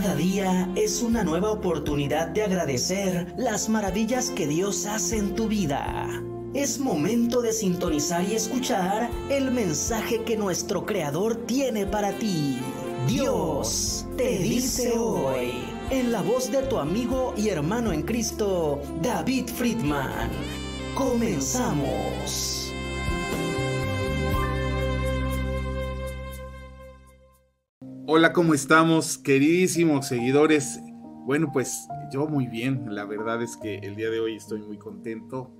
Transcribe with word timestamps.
Cada 0.00 0.14
día 0.14 0.70
es 0.76 1.02
una 1.02 1.24
nueva 1.24 1.50
oportunidad 1.50 2.28
de 2.28 2.44
agradecer 2.44 3.34
las 3.36 3.68
maravillas 3.68 4.30
que 4.30 4.46
Dios 4.46 4.86
hace 4.86 5.16
en 5.16 5.34
tu 5.34 5.48
vida. 5.48 6.22
Es 6.54 6.78
momento 6.78 7.42
de 7.42 7.52
sintonizar 7.52 8.22
y 8.22 8.36
escuchar 8.36 9.10
el 9.28 9.50
mensaje 9.50 10.22
que 10.22 10.36
nuestro 10.36 10.86
Creador 10.86 11.34
tiene 11.46 11.84
para 11.84 12.12
ti. 12.12 12.60
Dios 13.08 14.06
te 14.16 14.38
dice 14.38 14.96
hoy, 14.96 15.64
en 15.90 16.12
la 16.12 16.22
voz 16.22 16.48
de 16.52 16.62
tu 16.62 16.78
amigo 16.78 17.34
y 17.36 17.48
hermano 17.48 17.90
en 17.92 18.04
Cristo, 18.04 18.80
David 19.02 19.48
Friedman. 19.48 20.30
Comenzamos. 20.94 22.57
Hola, 28.10 28.32
¿cómo 28.32 28.54
estamos, 28.54 29.18
queridísimos 29.18 30.08
seguidores? 30.08 30.80
Bueno, 31.26 31.50
pues 31.52 31.86
yo 32.10 32.26
muy 32.26 32.46
bien, 32.46 32.94
la 32.94 33.04
verdad 33.04 33.42
es 33.42 33.58
que 33.58 33.80
el 33.80 33.96
día 33.96 34.08
de 34.08 34.18
hoy 34.18 34.34
estoy 34.34 34.62
muy 34.62 34.78
contento. 34.78 35.50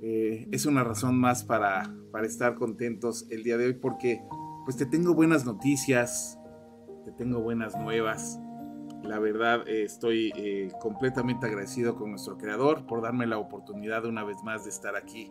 Eh, 0.00 0.48
es 0.52 0.64
una 0.64 0.84
razón 0.84 1.20
más 1.20 1.44
para, 1.44 1.94
para 2.10 2.26
estar 2.26 2.54
contentos 2.54 3.26
el 3.28 3.42
día 3.42 3.58
de 3.58 3.66
hoy 3.66 3.74
porque 3.74 4.22
pues 4.64 4.78
te 4.78 4.86
tengo 4.86 5.12
buenas 5.12 5.44
noticias, 5.44 6.38
te 7.04 7.12
tengo 7.12 7.42
buenas 7.42 7.76
nuevas. 7.76 8.40
La 9.02 9.18
verdad 9.18 9.68
eh, 9.68 9.82
estoy 9.82 10.32
eh, 10.34 10.72
completamente 10.80 11.44
agradecido 11.44 11.96
con 11.96 12.08
nuestro 12.08 12.38
creador 12.38 12.86
por 12.86 13.02
darme 13.02 13.26
la 13.26 13.36
oportunidad 13.36 14.06
una 14.06 14.24
vez 14.24 14.38
más 14.42 14.64
de 14.64 14.70
estar 14.70 14.96
aquí 14.96 15.30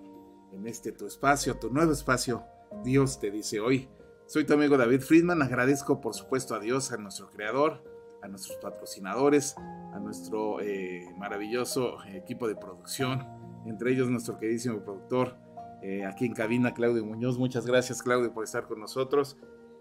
en 0.51 0.67
este 0.67 0.91
tu 0.91 1.07
espacio, 1.07 1.57
tu 1.57 1.71
nuevo 1.71 1.91
espacio. 1.91 2.43
Dios 2.83 3.19
te 3.19 3.31
dice 3.31 3.59
hoy. 3.59 3.89
Soy 4.31 4.45
tu 4.45 4.53
amigo 4.53 4.77
David 4.77 5.01
Friedman. 5.01 5.41
Agradezco, 5.41 5.99
por 5.99 6.13
supuesto, 6.13 6.55
a 6.55 6.59
Dios, 6.61 6.93
a 6.93 6.95
nuestro 6.95 7.29
creador, 7.29 7.83
a 8.21 8.29
nuestros 8.29 8.57
patrocinadores, 8.59 9.55
a 9.57 9.99
nuestro 9.99 10.61
eh, 10.61 11.03
maravilloso 11.17 11.97
equipo 12.05 12.47
de 12.47 12.55
producción, 12.55 13.27
entre 13.65 13.91
ellos 13.91 14.09
nuestro 14.09 14.37
queridísimo 14.37 14.81
productor 14.85 15.37
eh, 15.83 16.05
aquí 16.05 16.27
en 16.27 16.33
cabina, 16.33 16.73
Claudio 16.73 17.03
Muñoz. 17.05 17.37
Muchas 17.37 17.65
gracias, 17.65 18.01
Claudio, 18.01 18.33
por 18.33 18.45
estar 18.45 18.67
con 18.67 18.79
nosotros. 18.79 19.37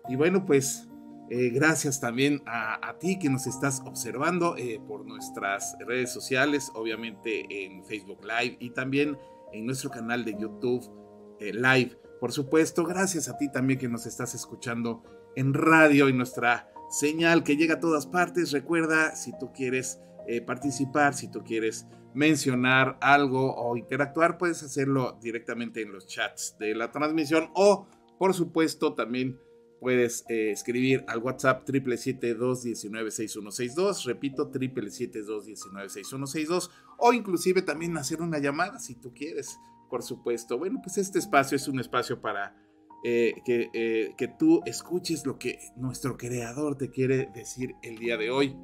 Y 0.08 0.16
bueno, 0.16 0.44
pues 0.44 0.88
eh, 1.30 1.50
gracias 1.50 2.00
también 2.00 2.42
a, 2.44 2.96
ti 2.98 3.20
que 3.20 3.30
nos 3.30 3.46
estás 3.46 3.80
observando 3.86 4.56
por 4.88 5.06
nuestras 5.06 5.76
redes 5.86 6.12
sociales, 6.12 6.72
obviamente 6.74 7.46
en 7.48 7.84
Facebook 7.84 8.18
Live 8.24 8.56
y 8.58 8.70
también 8.70 9.16
en 9.52 9.64
nuestro 9.64 9.90
canal 9.90 10.24
de 10.24 10.32
YouTube 10.32 10.90
Live. 11.38 11.99
Por 12.20 12.32
supuesto, 12.32 12.84
gracias 12.84 13.28
a 13.28 13.38
ti 13.38 13.50
también 13.50 13.78
que 13.78 13.88
nos 13.88 14.04
estás 14.04 14.34
escuchando 14.34 15.02
en 15.36 15.54
radio 15.54 16.08
y 16.08 16.12
nuestra 16.12 16.70
señal 16.90 17.44
que 17.44 17.56
llega 17.56 17.74
a 17.74 17.80
todas 17.80 18.06
partes. 18.06 18.52
Recuerda, 18.52 19.16
si 19.16 19.32
tú 19.38 19.52
quieres 19.54 20.00
eh, 20.26 20.42
participar, 20.42 21.14
si 21.14 21.30
tú 21.30 21.42
quieres 21.42 21.86
mencionar 22.12 22.98
algo 23.00 23.54
o 23.54 23.76
interactuar, 23.76 24.36
puedes 24.36 24.62
hacerlo 24.62 25.18
directamente 25.22 25.80
en 25.80 25.92
los 25.92 26.06
chats 26.06 26.56
de 26.58 26.74
la 26.74 26.92
transmisión 26.92 27.50
o, 27.54 27.88
por 28.18 28.34
supuesto, 28.34 28.92
también 28.94 29.41
puedes 29.80 30.26
eh, 30.28 30.50
escribir 30.50 31.06
al 31.08 31.20
WhatsApp 31.20 31.66
777-219-6162, 31.66 34.04
repito, 34.04 34.52
777-219-6162, 34.52 36.70
o 36.98 37.14
inclusive 37.14 37.62
también 37.62 37.96
hacer 37.96 38.20
una 38.20 38.38
llamada 38.38 38.78
si 38.78 38.96
tú 38.96 39.14
quieres 39.14 39.58
por 39.91 40.02
supuesto. 40.02 40.56
Bueno, 40.56 40.80
pues 40.83 40.96
este 40.96 41.19
espacio 41.19 41.56
es 41.56 41.69
un 41.69 41.80
espacio 41.80 42.20
para 42.20 42.55
eh, 43.02 43.34
eh, 43.46 44.14
que, 44.16 44.28
tú 44.28 44.60
escuches 44.66 45.24
lo 45.24 45.38
que 45.38 45.58
nuestro 45.77 46.19
creador 46.19 46.77
te 46.77 46.91
quiere 46.91 47.30
decir 47.34 47.74
el 47.82 47.98
día 47.98 48.19
de 48.19 48.30
hoy. 48.30 48.56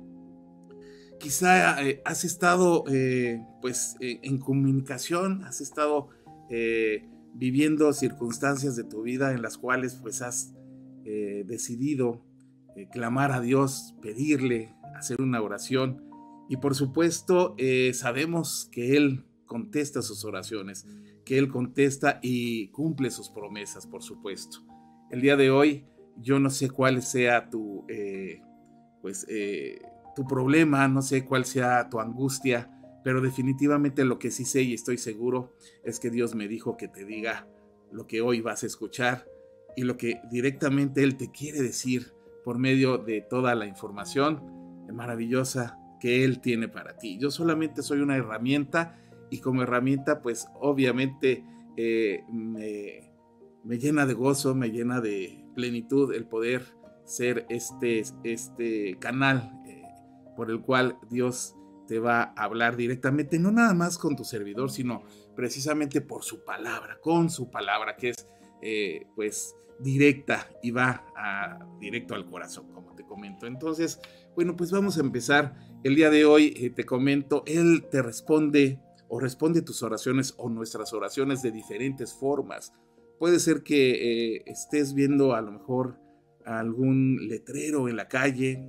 Quizá 1.19 1.83
eh, 1.83 2.03
has 2.05 2.25
estado 2.25 2.85
pues 3.63 3.97
en 4.01 4.39
comunicación, 4.39 5.45
has 5.45 5.63
estado 5.63 6.11
viviendo 7.33 7.93
circunstancias 7.95 8.77
de 8.77 8.85
tu 8.85 9.03
vida 9.03 9.33
en 9.33 9.41
las 9.41 9.57
cuales 9.57 9.95
pues 9.95 10.21
has 10.21 10.53
decidido 11.05 12.23
clamar 12.93 13.33
a 13.33 13.41
Dios, 13.41 13.95
pedirle, 14.03 14.75
hacer 14.95 15.23
una 15.23 15.41
oración 15.41 16.03
y 16.51 16.59
por 16.59 16.75
supuesto 16.75 17.57
sabemos 17.95 18.69
que 18.71 18.97
Él 18.97 19.25
contesta 19.47 20.03
sus 20.03 20.25
oraciones 20.27 20.87
que 21.27 21.37
Él 21.37 21.49
contesta 21.49 22.21
y 22.23 22.69
cumple 22.69 23.11
sus 23.11 23.29
promesas, 23.29 23.87
por 23.87 24.03
supuesto. 24.03 24.59
El 25.11 25.21
día 25.21 25.37
de 25.37 25.51
hoy, 25.51 25.85
yo 26.23 26.39
no 26.39 26.51
sé 26.51 26.71
cuál 26.71 27.03
sea 27.03 27.51
tu, 27.51 27.85
eh, 27.89 28.41
pues, 29.03 29.27
eh, 29.29 29.83
tu 30.15 30.25
problema, 30.25 30.87
no 30.87 31.03
sé 31.03 31.25
cuál 31.25 31.45
sea 31.45 31.91
tu 31.91 31.99
angustia, 31.99 32.71
pero 33.03 33.21
definitivamente 33.21 34.05
lo 34.05 34.21
que 34.21 34.31
sí 34.31 34.45
sé 34.45 34.63
y 34.63 34.73
estoy 34.73 34.99
seguro 34.99 35.53
es 35.85 35.99
que 35.99 36.11
Dios 36.11 36.37
me 36.37 36.47
dijo 36.47 36.77
que 36.77 36.87
te 36.87 37.05
diga 37.05 37.49
lo 37.91 38.07
que 38.07 38.21
hoy 38.21 38.41
vas 38.41 38.63
a 38.63 38.67
escuchar 38.67 39.27
y 39.77 39.83
lo 39.83 39.97
que 39.97 40.21
directamente 40.31 41.03
Él 41.03 41.17
te 41.17 41.33
quiere 41.33 41.61
decir 41.61 42.13
por 42.45 42.59
medio 42.59 42.99
de 42.99 43.21
toda 43.21 43.57
la 43.57 43.67
información 43.67 44.87
maravillosa 44.93 45.77
que 46.01 46.25
Él 46.25 46.41
tiene 46.41 46.69
para 46.69 46.97
ti. 46.99 47.19
Yo 47.19 47.33
solamente 47.33 47.83
soy 47.83 48.01
una 48.01 48.17
herramienta 48.17 48.97
y 49.31 49.41
como 49.41 49.63
herramienta 49.63 50.23
pues 50.23 50.49
obviamente 50.61 51.45
eh, 51.77 52.25
me, 52.33 53.79
llena 53.79 54.07
de 54.07 54.15
gozo, 54.15 54.55
me 54.55 54.71
llena 54.71 55.01
de 55.01 55.45
plenitud 55.55 56.15
el 56.15 56.27
poder 56.27 56.63
ser 57.05 57.47
este, 57.49 58.03
este 58.25 58.97
canal 58.99 59.53
eh, 59.67 59.83
por 60.37 60.51
el 60.51 60.61
cual 60.61 60.99
Dios 61.11 61.55
te 61.87 61.99
va 61.99 62.33
a 62.37 62.45
hablar 62.45 62.77
directamente, 62.77 63.39
no 63.39 63.53
nada 63.53 63.75
más 63.75 63.99
con 63.99 64.17
tu 64.17 64.25
servidor, 64.25 64.71
sino 64.71 65.05
precisamente 65.37 66.01
por 66.01 66.25
su 66.25 66.45
palabra, 66.45 66.99
con 67.01 67.31
su 67.31 67.51
palabra, 67.51 67.97
que 67.97 68.11
es 68.11 68.29
eh, 68.63 69.07
pues 69.15 69.55
directa 69.79 70.49
y 70.63 70.71
va 70.71 71.05
directo 71.79 72.15
al 72.15 72.29
corazón, 72.29 72.73
como 72.73 72.97
te 72.97 73.05
comento. 73.05 73.47
Entonces, 73.47 74.01
bueno, 74.35 74.57
pues 74.57 74.73
vamos 74.73 74.97
a 74.97 75.01
empezar. 75.01 75.55
El 75.85 75.95
día 75.95 76.11
de 76.11 76.25
hoy 76.25 76.73
te 76.75 76.85
comento, 76.85 77.45
Él 77.47 77.87
te 77.91 78.03
responde 78.03 78.81
o 79.09 79.21
responde 79.21 79.63
tus 79.63 79.83
oraciones 79.83 80.35
o 80.39 80.49
nuestras 80.49 80.93
oraciones 80.93 81.43
de 81.43 81.53
diferentes 81.53 82.13
formas. 82.13 82.73
Puede 83.19 83.39
ser 83.41 83.63
que 83.63 84.37
eh, 84.37 84.43
estés 84.47 84.95
viendo 84.95 85.35
a 85.35 85.41
lo 85.41 85.53
mejor 85.53 85.99
algún 86.45 87.29
letrero 87.29 87.89
en 87.89 87.97
la 87.97 88.09
calle 88.09 88.69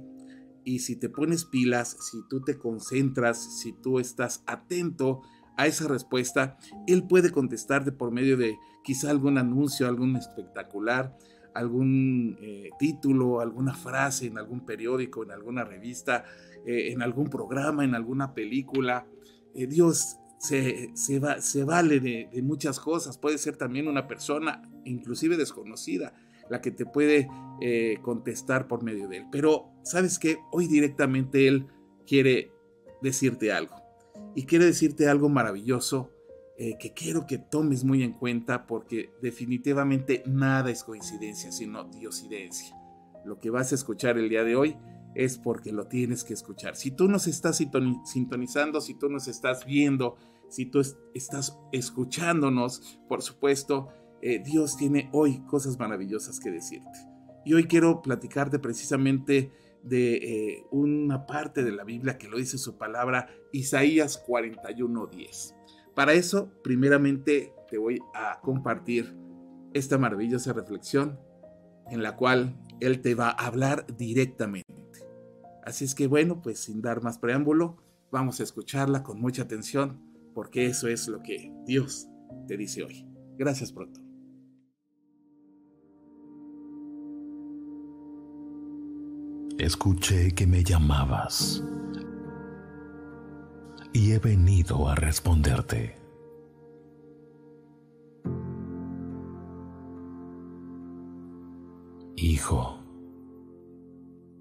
y 0.63 0.79
si 0.79 0.95
te 0.95 1.09
pones 1.09 1.45
pilas, 1.45 1.97
si 2.11 2.17
tú 2.29 2.41
te 2.41 2.57
concentras, 2.57 3.61
si 3.61 3.73
tú 3.73 3.99
estás 3.99 4.43
atento 4.47 5.21
a 5.57 5.67
esa 5.67 5.87
respuesta, 5.87 6.57
él 6.87 7.07
puede 7.07 7.31
contestarte 7.31 7.91
por 7.91 8.11
medio 8.11 8.37
de 8.37 8.57
quizá 8.83 9.09
algún 9.09 9.37
anuncio, 9.37 9.87
algún 9.87 10.15
espectacular, 10.15 11.17
algún 11.53 12.37
eh, 12.41 12.69
título, 12.79 13.41
alguna 13.41 13.73
frase 13.73 14.27
en 14.27 14.37
algún 14.37 14.65
periódico, 14.65 15.23
en 15.23 15.31
alguna 15.31 15.63
revista, 15.63 16.25
eh, 16.65 16.91
en 16.91 17.01
algún 17.01 17.29
programa, 17.29 17.83
en 17.83 17.95
alguna 17.95 18.33
película. 18.33 19.07
Dios 19.55 20.17
se, 20.37 20.91
se, 20.95 21.63
vale 21.63 21.99
de, 21.99 22.29
muchas 22.43 22.79
cosas. 22.79 23.17
Puede 23.17 23.37
ser 23.37 23.57
también 23.57 23.87
una 23.87 24.07
persona, 24.07 24.61
inclusive 24.85 25.37
desconocida, 25.37 26.13
la 26.49 26.61
que 26.61 26.71
te 26.71 26.85
puede 26.85 27.27
eh, 27.61 27.97
contestar 28.01 28.67
por 28.67 28.83
medio 28.83 29.07
de 29.07 29.17
él. 29.17 29.25
Pero, 29.31 29.71
¿sabes 29.83 30.19
qué? 30.19 30.37
Hoy 30.51 30.67
directamente 30.67 31.47
él 31.47 31.67
quiere 32.05 32.51
decirte 33.01 33.51
algo. 33.51 33.75
Y 34.35 34.45
quiere 34.45 34.65
decirte 34.65 35.07
algo 35.09 35.29
maravilloso 35.29 36.11
eh, 36.59 36.75
que 36.79 36.93
quiero 36.93 37.27
que 37.27 37.37
tomes 37.37 37.83
muy 37.83 38.03
en 38.03 38.13
cuenta 38.13 38.65
porque 38.65 39.11
definitivamente 39.21 40.23
nada 40.25 40.71
es 40.71 40.83
coincidencia, 40.83 41.51
sino 41.51 41.83
diosidencia. 41.83 42.75
Lo 43.25 43.39
que 43.39 43.49
vas 43.49 43.71
a 43.71 43.75
escuchar 43.75 44.17
el 44.17 44.29
día 44.29 44.43
de 44.43 44.55
hoy 44.55 44.77
es 45.17 45.39
porque 45.39 45.71
lo 45.71 45.87
tienes 45.87 46.23
que 46.23 46.35
escuchar. 46.35 46.75
Si 46.75 46.91
tú 46.91 47.07
nos 47.07 47.25
estás 47.25 47.57
sintonizando, 47.57 48.79
si 48.81 48.93
tú 48.93 49.09
nos 49.09 49.27
estás 49.27 49.65
viendo, 49.65 50.15
si 50.47 50.67
tú 50.67 50.79
estás 51.15 51.57
escuchándonos, 51.71 52.99
por 53.09 53.23
supuesto, 53.23 53.89
eh, 54.21 54.39
Dios 54.43 54.77
tiene 54.77 55.09
hoy 55.13 55.39
cosas 55.47 55.79
maravillosas 55.79 56.39
que 56.39 56.51
decirte. 56.51 56.99
Y 57.45 57.55
hoy 57.55 57.65
quiero 57.65 58.03
platicarte 58.03 58.59
precisamente 58.59 59.51
de 59.81 60.13
eh, 60.17 60.65
una 60.69 61.25
parte 61.25 61.63
de 61.63 61.71
la 61.71 61.83
Biblia 61.83 62.19
que 62.19 62.27
lo 62.27 62.37
dice 62.37 62.59
su 62.59 62.77
palabra, 62.77 63.27
Isaías 63.51 64.23
41:10. 64.23 65.55
Para 65.95 66.13
eso, 66.13 66.51
primeramente, 66.63 67.53
te 67.71 67.79
voy 67.79 67.99
a 68.13 68.39
compartir 68.41 69.17
esta 69.73 69.97
maravillosa 69.97 70.53
reflexión 70.53 71.19
en 71.89 72.03
la 72.03 72.15
cual 72.15 72.55
Él 72.79 73.01
te 73.01 73.15
va 73.15 73.29
a 73.29 73.47
hablar 73.47 73.87
directamente. 73.97 74.77
Así 75.67 75.83
es 75.83 75.95
que 75.95 76.07
bueno, 76.07 76.41
pues 76.41 76.59
sin 76.59 76.81
dar 76.81 77.03
más 77.03 77.17
preámbulo, 77.17 77.75
vamos 78.09 78.39
a 78.39 78.43
escucharla 78.43 79.03
con 79.03 79.19
mucha 79.19 79.41
atención, 79.41 79.99
porque 80.33 80.65
eso 80.65 80.87
es 80.87 81.09
lo 81.09 81.21
que 81.21 81.51
Dios 81.65 82.07
te 82.47 82.55
dice 82.55 82.83
hoy. 82.83 83.05
Gracias 83.37 83.73
pronto. 83.73 83.99
Escuché 89.59 90.31
que 90.31 90.47
me 90.47 90.63
llamabas 90.63 91.61
y 93.91 94.13
he 94.13 94.19
venido 94.19 94.87
a 94.87 94.95
responderte. 94.95 95.97
Hijo, 102.15 102.79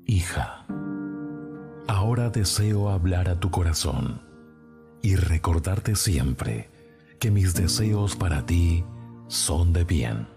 hija, 0.07 0.67
ahora 1.89 2.31
deseo 2.31 2.91
hablar 2.91 3.29
a 3.29 3.39
tu 3.39 3.51
corazón 3.51 4.23
y 5.03 5.17
recordarte 5.17 5.97
siempre 5.97 6.71
que 7.19 7.31
mis 7.31 7.55
deseos 7.55 8.17
para 8.17 8.45
ti 8.45 8.85
son 9.29 9.73
de 9.73 9.85
bien. 9.85 10.29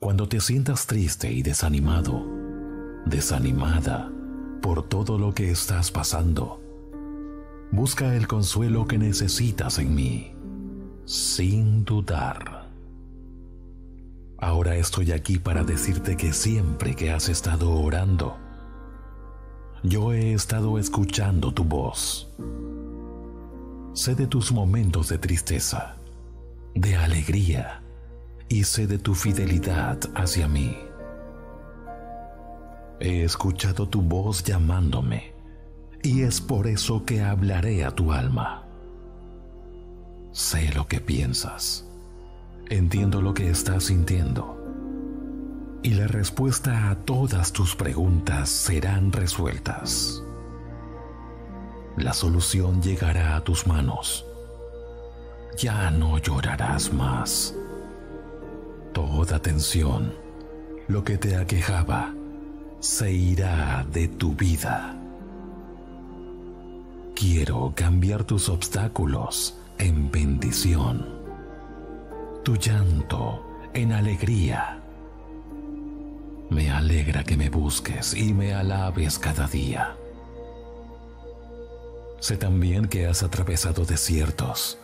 Cuando 0.00 0.28
te 0.28 0.40
sientas 0.40 0.86
triste 0.86 1.32
y 1.32 1.42
desanimado, 1.42 2.24
desanimada 3.04 4.10
por 4.62 4.88
todo 4.88 5.18
lo 5.18 5.34
que 5.34 5.50
estás 5.50 5.90
pasando, 5.90 6.60
busca 7.70 8.14
el 8.14 8.26
consuelo 8.26 8.86
que 8.86 8.98
necesitas 8.98 9.78
en 9.78 9.94
mí, 9.94 10.32
sin 11.04 11.84
dudar. 11.84 12.68
Ahora 14.38 14.76
estoy 14.76 15.10
aquí 15.10 15.38
para 15.38 15.64
decirte 15.64 16.16
que 16.16 16.32
siempre 16.32 16.94
que 16.94 17.10
has 17.10 17.28
estado 17.28 17.72
orando, 17.72 18.38
yo 19.82 20.12
he 20.12 20.32
estado 20.32 20.78
escuchando 20.78 21.52
tu 21.52 21.64
voz. 21.64 22.28
Sé 23.92 24.14
de 24.14 24.26
tus 24.26 24.52
momentos 24.52 25.08
de 25.08 25.18
tristeza, 25.18 25.96
de 26.74 26.96
alegría, 26.96 27.82
y 28.48 28.64
sé 28.64 28.86
de 28.86 28.98
tu 28.98 29.14
fidelidad 29.14 29.98
hacia 30.14 30.48
mí. 30.48 30.76
He 33.00 33.22
escuchado 33.22 33.88
tu 33.88 34.00
voz 34.02 34.42
llamándome 34.42 35.32
y 36.02 36.22
es 36.22 36.40
por 36.40 36.66
eso 36.66 37.04
que 37.04 37.22
hablaré 37.22 37.84
a 37.84 37.92
tu 37.92 38.12
alma. 38.12 38.64
Sé 40.32 40.72
lo 40.74 40.86
que 40.88 41.00
piensas, 41.00 41.86
entiendo 42.68 43.22
lo 43.22 43.34
que 43.34 43.50
estás 43.50 43.84
sintiendo 43.84 44.57
y 45.82 45.94
la 45.94 46.06
respuesta 46.06 46.90
a 46.90 46.96
todas 46.96 47.52
tus 47.52 47.76
preguntas 47.76 48.48
serán 48.48 49.12
resueltas. 49.12 50.22
La 51.96 52.12
solución 52.12 52.82
llegará 52.82 53.36
a 53.36 53.44
tus 53.44 53.66
manos. 53.66 54.24
Ya 55.56 55.90
no 55.90 56.18
llorarás 56.18 56.92
más 56.92 57.54
toda 58.98 59.38
tensión, 59.38 60.12
lo 60.88 61.04
que 61.04 61.18
te 61.18 61.36
aquejaba, 61.36 62.12
se 62.80 63.12
irá 63.12 63.86
de 63.92 64.08
tu 64.08 64.34
vida. 64.34 64.96
Quiero 67.14 67.72
cambiar 67.76 68.24
tus 68.24 68.48
obstáculos 68.48 69.56
en 69.78 70.10
bendición, 70.10 71.06
tu 72.42 72.56
llanto 72.56 73.44
en 73.72 73.92
alegría. 73.92 74.77
Me 76.50 76.70
alegra 76.70 77.24
que 77.24 77.36
me 77.36 77.50
busques 77.50 78.14
y 78.14 78.32
me 78.32 78.54
alabes 78.54 79.18
cada 79.18 79.46
día. 79.46 79.96
Sé 82.20 82.36
también 82.36 82.86
que 82.86 83.06
has 83.06 83.22
atravesado 83.22 83.84
desiertos, 83.84 84.78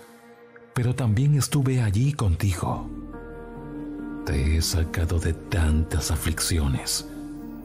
pero 0.73 0.95
también 0.95 1.37
estuve 1.37 1.83
allí 1.83 2.13
contigo 2.13 2.89
te 4.25 4.57
he 4.57 4.63
sacado 4.63 5.19
de 5.19 5.35
tantas 5.35 6.11
aflicciones 6.11 7.07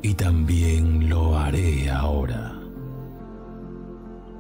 y 0.01 0.13
también 0.13 1.07
lo 1.09 1.37
haré 1.37 1.89
ahora. 1.89 2.59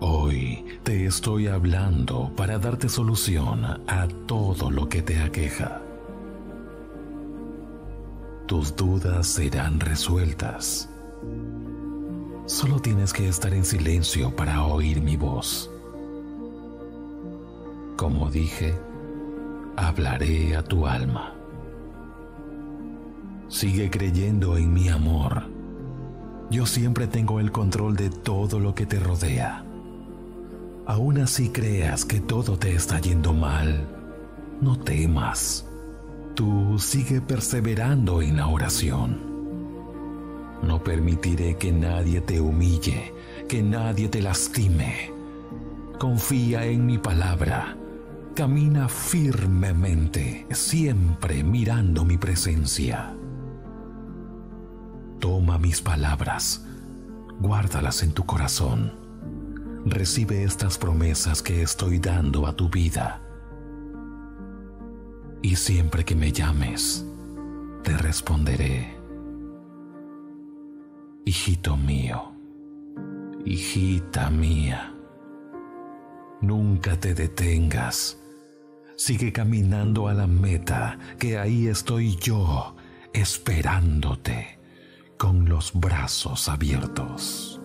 Hoy 0.01 0.65
te 0.83 1.05
estoy 1.05 1.47
hablando 1.47 2.33
para 2.35 2.59
darte 2.59 2.89
solución 2.89 3.63
a 3.63 4.07
todo 4.27 4.69
lo 4.69 4.89
que 4.89 5.01
te 5.01 5.21
aqueja. 5.21 5.81
Tus 8.49 8.75
dudas 8.75 9.27
serán 9.27 9.79
resueltas. 9.79 10.89
Solo 12.47 12.79
tienes 12.79 13.13
que 13.13 13.27
estar 13.27 13.53
en 13.53 13.63
silencio 13.63 14.35
para 14.35 14.65
oír 14.65 15.03
mi 15.03 15.17
voz. 15.17 15.69
Como 17.95 18.31
dije, 18.31 18.73
hablaré 19.75 20.55
a 20.55 20.63
tu 20.63 20.87
alma. 20.87 21.35
Sigue 23.49 23.91
creyendo 23.91 24.57
en 24.57 24.73
mi 24.73 24.89
amor. 24.89 25.43
Yo 26.49 26.65
siempre 26.65 27.05
tengo 27.05 27.39
el 27.39 27.51
control 27.51 27.95
de 27.95 28.09
todo 28.09 28.59
lo 28.59 28.73
que 28.73 28.87
te 28.87 28.99
rodea. 28.99 29.63
Aún 30.87 31.19
así 31.19 31.49
creas 31.49 32.03
que 32.03 32.19
todo 32.19 32.57
te 32.57 32.73
está 32.73 32.99
yendo 32.99 33.31
mal, 33.31 33.87
no 34.59 34.75
temas. 34.79 35.68
Tú 36.39 36.79
sigue 36.79 37.19
perseverando 37.19 38.21
en 38.21 38.37
la 38.37 38.47
oración. 38.47 39.19
No 40.63 40.81
permitiré 40.81 41.57
que 41.57 41.69
nadie 41.73 42.21
te 42.21 42.39
humille, 42.39 43.13
que 43.49 43.61
nadie 43.61 44.07
te 44.07 44.21
lastime. 44.21 45.11
Confía 45.99 46.63
en 46.63 46.85
mi 46.85 46.97
palabra. 46.97 47.75
Camina 48.35 48.87
firmemente, 48.87 50.47
siempre 50.51 51.43
mirando 51.43 52.05
mi 52.05 52.17
presencia. 52.17 53.13
Toma 55.19 55.57
mis 55.57 55.81
palabras, 55.81 56.65
guárdalas 57.41 58.01
en 58.01 58.13
tu 58.13 58.25
corazón. 58.25 58.93
Recibe 59.85 60.45
estas 60.45 60.77
promesas 60.77 61.41
que 61.41 61.61
estoy 61.61 61.99
dando 61.99 62.47
a 62.47 62.55
tu 62.55 62.69
vida. 62.69 63.28
Y 65.41 65.55
siempre 65.55 66.03
que 66.03 66.15
me 66.15 66.31
llames, 66.31 67.05
te 67.83 67.97
responderé. 67.97 68.97
Hijito 71.25 71.77
mío, 71.77 72.33
hijita 73.45 74.29
mía, 74.29 74.93
nunca 76.41 76.99
te 76.99 77.13
detengas. 77.13 78.17
Sigue 78.97 79.31
caminando 79.31 80.09
a 80.09 80.13
la 80.13 80.27
meta, 80.27 80.99
que 81.17 81.37
ahí 81.37 81.67
estoy 81.67 82.17
yo, 82.17 82.75
esperándote 83.13 84.59
con 85.17 85.47
los 85.47 85.71
brazos 85.73 86.49
abiertos. 86.49 87.58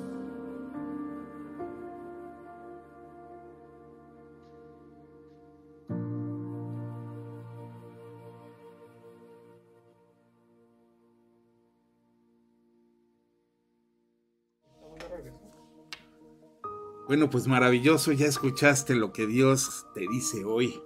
Bueno, 17.07 17.29
pues 17.29 17.47
maravilloso, 17.47 18.13
ya 18.13 18.25
escuchaste 18.25 18.95
lo 18.95 19.13
que 19.13 19.27
Dios 19.27 19.87
te 19.95 20.09
dice 20.09 20.47
hoy. 20.47 20.81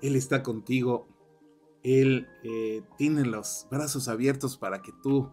Él 0.00 0.16
está 0.16 0.42
contigo, 0.42 1.06
Él 1.82 2.28
eh, 2.42 2.82
tiene 2.96 3.26
los 3.26 3.66
brazos 3.70 4.08
abiertos 4.08 4.56
para 4.56 4.80
que 4.80 4.92
tú 5.02 5.30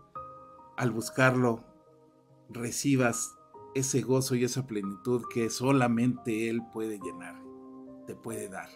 al 0.76 0.92
buscarlo 0.92 1.64
recibas 2.50 3.38
ese 3.74 4.02
gozo 4.02 4.36
y 4.36 4.44
esa 4.44 4.68
plenitud 4.68 5.24
que 5.34 5.50
solamente 5.50 6.50
Él 6.50 6.62
puede 6.74 7.00
llenar, 7.00 7.42
te 8.06 8.14
puede 8.14 8.50
dar. 8.50 8.68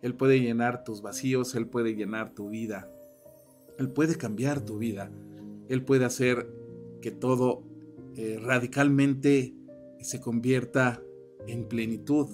Él 0.00 0.14
puede 0.14 0.38
llenar 0.38 0.84
tus 0.84 1.02
vacíos, 1.02 1.56
Él 1.56 1.66
puede 1.66 1.96
llenar 1.96 2.34
tu 2.34 2.50
vida, 2.50 2.88
Él 3.78 3.90
puede 3.90 4.14
cambiar 4.14 4.64
tu 4.64 4.78
vida, 4.78 5.10
Él 5.68 5.84
puede 5.84 6.04
hacer 6.04 6.48
que 7.02 7.10
todo 7.10 7.64
eh, 8.14 8.38
radicalmente 8.40 9.56
se 10.04 10.20
convierta 10.20 11.02
en 11.46 11.66
plenitud, 11.66 12.28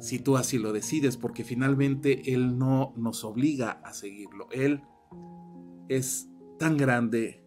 si 0.00 0.18
tú 0.18 0.36
así 0.36 0.58
lo 0.58 0.72
decides, 0.72 1.16
porque 1.16 1.44
finalmente 1.44 2.34
Él 2.34 2.58
no 2.58 2.92
nos 2.96 3.22
obliga 3.22 3.70
a 3.84 3.92
seguirlo. 3.92 4.48
Él 4.50 4.82
es 5.88 6.28
tan 6.58 6.76
grande, 6.76 7.44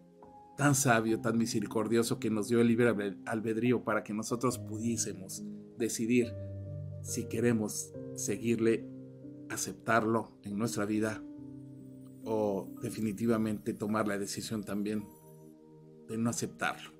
tan 0.56 0.74
sabio, 0.74 1.20
tan 1.20 1.36
misericordioso 1.36 2.18
que 2.18 2.30
nos 2.30 2.48
dio 2.48 2.62
el 2.62 2.68
libre 2.68 3.18
albedrío 3.26 3.84
para 3.84 4.02
que 4.02 4.14
nosotros 4.14 4.58
pudiésemos 4.58 5.44
decidir 5.76 6.32
si 7.02 7.26
queremos 7.26 7.92
seguirle, 8.14 8.88
aceptarlo 9.50 10.38
en 10.42 10.56
nuestra 10.56 10.86
vida 10.86 11.22
o 12.24 12.72
definitivamente 12.80 13.74
tomar 13.74 14.08
la 14.08 14.16
decisión 14.16 14.64
también 14.64 15.06
de 16.08 16.16
no 16.16 16.30
aceptarlo. 16.30 16.93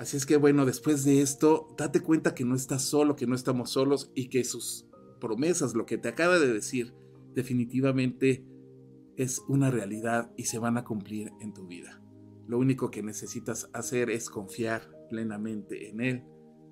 Así 0.00 0.16
es 0.16 0.24
que 0.24 0.38
bueno, 0.38 0.64
después 0.64 1.04
de 1.04 1.20
esto, 1.20 1.68
date 1.76 2.00
cuenta 2.00 2.34
que 2.34 2.46
no 2.46 2.54
estás 2.54 2.80
solo, 2.80 3.16
que 3.16 3.26
no 3.26 3.34
estamos 3.34 3.68
solos 3.68 4.10
y 4.14 4.30
que 4.30 4.44
sus 4.44 4.86
promesas, 5.20 5.74
lo 5.74 5.84
que 5.84 5.98
te 5.98 6.08
acaba 6.08 6.38
de 6.38 6.50
decir, 6.50 6.94
definitivamente 7.34 8.42
es 9.18 9.42
una 9.46 9.70
realidad 9.70 10.32
y 10.38 10.44
se 10.44 10.58
van 10.58 10.78
a 10.78 10.84
cumplir 10.84 11.32
en 11.42 11.52
tu 11.52 11.66
vida. 11.66 12.02
Lo 12.46 12.58
único 12.58 12.90
que 12.90 13.02
necesitas 13.02 13.68
hacer 13.74 14.08
es 14.08 14.30
confiar 14.30 14.90
plenamente 15.10 15.90
en 15.90 16.00
Él 16.00 16.24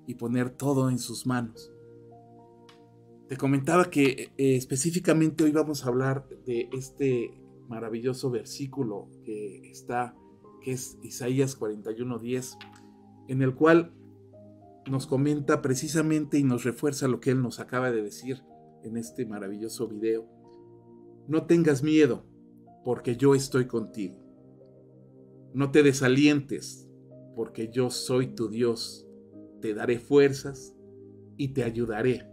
y 0.07 0.15
poner 0.15 0.49
todo 0.49 0.89
en 0.89 0.97
sus 0.97 1.27
manos. 1.27 1.71
Te 3.27 3.37
comentaba 3.37 3.91
que 3.91 4.33
eh, 4.39 4.55
específicamente 4.55 5.43
hoy 5.43 5.51
vamos 5.51 5.85
a 5.85 5.89
hablar 5.89 6.27
de 6.47 6.67
este 6.73 7.39
maravilloso 7.67 8.31
versículo 8.31 9.07
que 9.23 9.69
está, 9.69 10.15
que 10.63 10.71
es 10.71 10.97
Isaías 11.03 11.55
41:10, 11.59 12.57
en 13.29 13.41
el 13.41 13.55
cual 13.55 13.93
nos 14.89 15.07
comenta 15.07 15.61
precisamente 15.61 16.37
y 16.37 16.43
nos 16.43 16.63
refuerza 16.63 17.07
lo 17.07 17.19
que 17.19 17.31
Él 17.31 17.41
nos 17.41 17.59
acaba 17.59 17.91
de 17.91 18.01
decir 18.01 18.43
en 18.83 18.97
este 18.97 19.25
maravilloso 19.25 19.87
video. 19.87 20.27
No 21.27 21.45
tengas 21.45 21.83
miedo, 21.83 22.25
porque 22.83 23.15
yo 23.15 23.35
estoy 23.35 23.67
contigo. 23.67 24.17
No 25.53 25.71
te 25.71 25.83
desalientes, 25.83 26.89
porque 27.35 27.69
yo 27.71 27.89
soy 27.89 28.35
tu 28.35 28.49
Dios. 28.49 29.07
Te 29.61 29.73
daré 29.73 29.99
fuerzas 29.99 30.75
y 31.37 31.49
te 31.49 31.63
ayudaré 31.63 32.29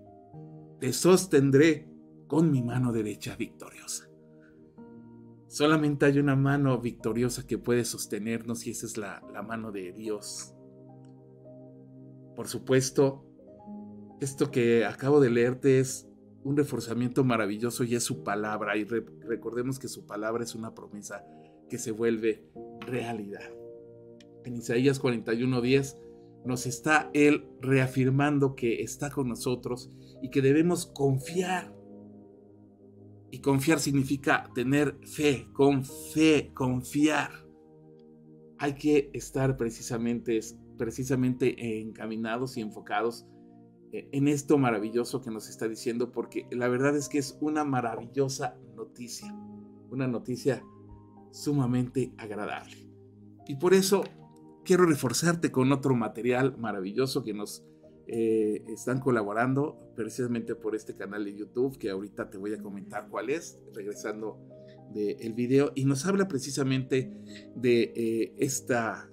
te 0.81 0.93
sostendré 0.93 1.89
con 2.27 2.51
mi 2.51 2.63
mano 2.63 2.93
derecha 2.93 3.37
victoriosa. 3.37 4.11
Solamente 5.49 6.07
hay 6.07 6.19
una 6.19 6.37
mano 6.37 6.79
victoriosa 6.81 7.47
que 7.47 7.57
puede 7.57 7.85
sostenernos 7.85 8.67
y 8.67 8.71
esa 8.71 8.87
es 8.87 8.97
la, 8.99 9.23
mano 9.47 9.73
de 9.73 9.93
Dios. 9.93 10.55
Por 12.37 12.49
supuesto, 12.49 13.25
esto 14.21 14.51
que 14.51 14.85
acabo 14.85 15.21
de 15.21 15.31
leerte 15.31 15.81
es 15.81 16.09
un 16.45 16.57
reforzamiento 16.57 17.25
maravilloso 17.25 17.83
y 17.83 17.97
es 17.97 18.05
su 18.05 18.23
palabra. 18.23 18.77
Y 18.77 18.85
recordemos 18.85 19.79
que 19.79 19.89
su 19.89 20.07
palabra 20.07 20.45
es 20.45 20.55
una 20.55 20.75
promesa 20.75 21.25
que 21.69 21.79
se 21.79 21.91
vuelve 21.91 22.49
realidad. 22.81 23.51
En 24.45 24.55
Isaías 24.55 25.03
41:10 25.03 25.97
nos 26.45 26.67
está 26.67 27.11
Él 27.13 27.49
reafirmando 27.61 28.55
que 28.55 28.83
está 28.83 29.11
con 29.11 29.29
nosotros 29.29 29.91
y 30.23 30.31
que 30.31 30.43
debemos 30.43 30.87
confiar. 30.87 31.75
Y 33.33 33.41
confiar 33.41 33.81
significa 33.81 34.49
tener 34.55 34.99
fe, 35.03 35.49
con 35.53 35.85
fe, 35.85 36.53
confiar. 36.55 37.33
Hay 38.59 38.75
que 38.77 39.11
estar 39.13 39.57
precisamente, 39.57 40.39
precisamente 40.77 41.81
encaminados 41.81 42.57
y 42.57 42.61
enfocados 42.61 43.27
eh, 43.93 44.09
en 44.13 44.29
esto 44.29 44.59
maravilloso 44.59 45.21
que 45.23 45.31
nos 45.31 45.49
está 45.49 45.69
diciendo, 45.69 46.13
porque 46.13 46.47
la 46.51 46.69
verdad 46.69 46.97
es 46.97 47.09
que 47.09 47.19
es 47.19 47.39
una 47.41 47.65
maravillosa 47.65 48.57
noticia, 48.75 49.33
una 49.91 50.07
noticia 50.07 50.63
sumamente 51.31 52.13
agradable. 52.19 52.89
Y 53.47 53.57
por 53.57 53.75
eso 53.75 54.05
quiero 54.65 54.87
reforzarte 54.87 55.53
con 55.53 55.71
otro 55.73 55.95
material 55.95 56.59
maravilloso 56.59 57.23
que 57.23 57.33
nos 57.33 57.65
eh, 58.09 58.65
están 58.69 59.01
colaborando 59.01 59.79
precisamente 59.97 60.55
por 60.55 60.75
este 60.75 60.95
canal 60.95 61.25
de 61.25 61.35
YouTube 61.35 61.79
que 61.79 61.91
ahorita 61.91 62.29
te 62.31 62.39
voy 62.39 62.53
a 62.55 62.63
comentar 62.63 63.09
cuál 63.09 63.31
es, 63.31 63.59
regresando 63.73 64.39
del 64.93 65.33
video, 65.35 65.73
y 65.75 65.85
nos 65.85 66.07
habla 66.07 66.29
precisamente 66.29 67.13
de 67.55 67.93
eh, 67.97 68.35
esta 68.39 69.11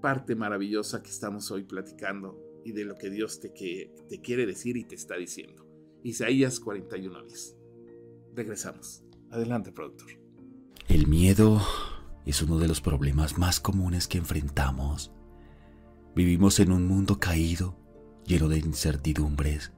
parte 0.00 0.34
maravillosa 0.34 1.02
que 1.02 1.10
estamos 1.10 1.50
hoy 1.50 1.64
platicando 1.64 2.38
y 2.64 2.72
de 2.72 2.84
lo 2.84 2.96
que 2.96 3.10
Dios 3.10 3.40
te, 3.40 3.52
que, 3.52 3.94
te 4.08 4.20
quiere 4.20 4.46
decir 4.46 4.76
y 4.76 4.84
te 4.84 4.94
está 4.94 5.16
diciendo. 5.16 5.66
Isaías 6.02 6.60
41 6.60 7.18
Regresamos. 8.34 9.02
Adelante, 9.30 9.72
productor. 9.72 10.10
El 10.88 11.06
miedo 11.06 11.60
es 12.24 12.42
uno 12.42 12.58
de 12.58 12.68
los 12.68 12.80
problemas 12.80 13.38
más 13.38 13.60
comunes 13.60 14.08
que 14.08 14.18
enfrentamos. 14.18 15.12
Vivimos 16.14 16.60
en 16.60 16.72
un 16.72 16.86
mundo 16.86 17.18
caído 17.18 17.76
lleno 18.24 18.48
de 18.48 18.58
incertidumbres. 18.58 19.72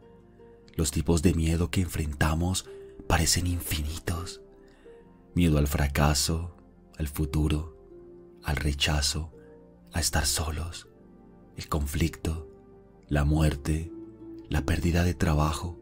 Los 0.74 0.90
tipos 0.90 1.22
de 1.22 1.34
miedo 1.34 1.70
que 1.70 1.80
enfrentamos 1.80 2.68
parecen 3.06 3.46
infinitos. 3.46 4.42
Miedo 5.34 5.58
al 5.58 5.68
fracaso, 5.68 6.56
al 6.98 7.08
futuro, 7.08 7.76
al 8.42 8.56
rechazo, 8.56 9.32
a 9.92 10.00
estar 10.00 10.26
solos, 10.26 10.88
el 11.56 11.68
conflicto, 11.68 12.48
la 13.08 13.24
muerte, 13.24 13.92
la 14.48 14.64
pérdida 14.64 15.04
de 15.04 15.14
trabajo, 15.14 15.78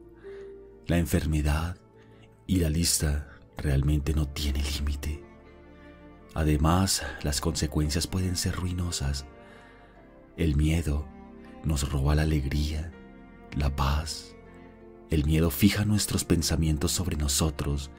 la 0.86 0.98
enfermedad 0.98 1.76
y 2.46 2.56
la 2.56 2.70
lista 2.70 3.28
realmente 3.56 4.14
no 4.14 4.28
tiene 4.28 4.62
límite. 4.62 5.22
Además, 6.34 7.02
las 7.22 7.40
consecuencias 7.40 8.06
pueden 8.06 8.36
ser 8.36 8.54
ruinosas. 8.54 9.26
El 10.36 10.56
miedo 10.56 11.06
nos 11.64 11.90
roba 11.90 12.14
la 12.14 12.22
alegría, 12.22 12.92
la 13.56 13.74
paz. 13.74 14.34
El 15.10 15.24
miedo 15.24 15.50
fija 15.50 15.84
nuestros 15.84 16.24
pensamientos 16.24 16.92
sobre 16.92 17.16
nosotros 17.16 17.90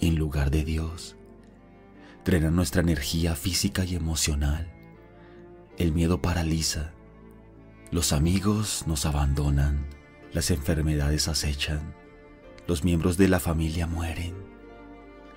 en 0.00 0.16
lugar 0.16 0.50
de 0.50 0.64
Dios. 0.64 1.16
Drena 2.24 2.50
nuestra 2.50 2.82
energía 2.82 3.36
física 3.36 3.84
y 3.84 3.94
emocional. 3.94 4.73
El 5.76 5.92
miedo 5.92 6.22
paraliza. 6.22 6.92
Los 7.90 8.12
amigos 8.12 8.84
nos 8.86 9.06
abandonan. 9.06 9.86
Las 10.32 10.52
enfermedades 10.52 11.26
acechan. 11.26 11.94
Los 12.68 12.84
miembros 12.84 13.16
de 13.16 13.26
la 13.26 13.40
familia 13.40 13.88
mueren. 13.88 14.34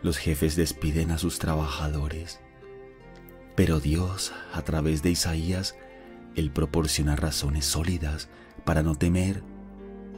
Los 0.03 0.17
jefes 0.17 0.56
despiden 0.56 1.10
a 1.10 1.17
sus 1.17 1.39
trabajadores. 1.39 2.39
Pero 3.56 3.79
Dios, 3.79 4.32
a 4.53 4.62
través 4.62 5.01
de 5.01 5.10
Isaías, 5.10 5.75
él 6.36 6.51
proporciona 6.51 7.15
razones 7.15 7.65
sólidas 7.65 8.29
para 8.63 8.84
no 8.84 8.94
temer 8.94 9.41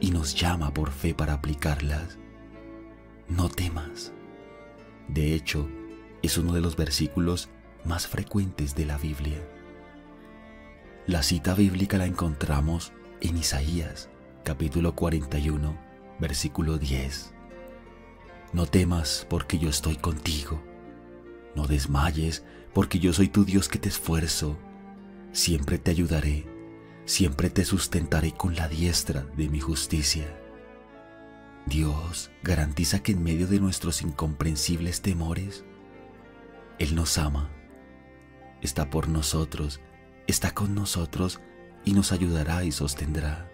y 0.00 0.10
nos 0.10 0.34
llama 0.34 0.74
por 0.74 0.90
fe 0.90 1.14
para 1.14 1.32
aplicarlas. 1.32 2.18
No 3.26 3.48
temas. 3.48 4.12
De 5.08 5.34
hecho, 5.34 5.66
es 6.22 6.36
uno 6.36 6.52
de 6.52 6.60
los 6.60 6.76
versículos 6.76 7.48
más 7.86 8.06
frecuentes 8.06 8.74
de 8.74 8.84
la 8.84 8.98
Biblia. 8.98 9.40
La 11.10 11.24
cita 11.24 11.54
bíblica 11.54 11.98
la 11.98 12.06
encontramos 12.06 12.92
en 13.20 13.36
Isaías, 13.36 14.08
capítulo 14.44 14.94
41, 14.94 15.76
versículo 16.20 16.78
10. 16.78 17.34
No 18.52 18.66
temas 18.66 19.26
porque 19.28 19.58
yo 19.58 19.70
estoy 19.70 19.96
contigo. 19.96 20.62
No 21.56 21.66
desmayes 21.66 22.44
porque 22.72 23.00
yo 23.00 23.12
soy 23.12 23.26
tu 23.26 23.44
Dios 23.44 23.68
que 23.68 23.80
te 23.80 23.88
esfuerzo 23.88 24.56
siempre 25.32 25.78
te 25.78 25.90
ayudaré, 25.90 26.46
siempre 27.06 27.50
te 27.50 27.64
sustentaré 27.64 28.30
con 28.30 28.54
la 28.54 28.68
diestra 28.68 29.26
de 29.36 29.48
mi 29.48 29.58
justicia. 29.58 30.32
Dios 31.66 32.30
garantiza 32.44 33.02
que 33.02 33.10
en 33.10 33.24
medio 33.24 33.48
de 33.48 33.58
nuestros 33.58 34.02
incomprensibles 34.02 35.02
temores, 35.02 35.64
Él 36.78 36.94
nos 36.94 37.18
ama, 37.18 37.50
está 38.62 38.90
por 38.90 39.08
nosotros, 39.08 39.80
está 40.26 40.52
con 40.52 40.74
nosotros 40.74 41.40
y 41.84 41.92
nos 41.92 42.12
ayudará 42.12 42.64
y 42.64 42.72
sostendrá. 42.72 43.50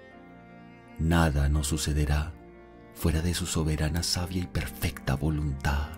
Nada 0.98 1.48
nos 1.48 1.68
sucederá 1.68 2.32
fuera 2.94 3.20
de 3.20 3.34
su 3.34 3.46
soberana, 3.46 4.02
sabia 4.02 4.42
y 4.42 4.46
perfecta 4.46 5.14
voluntad. 5.14 5.90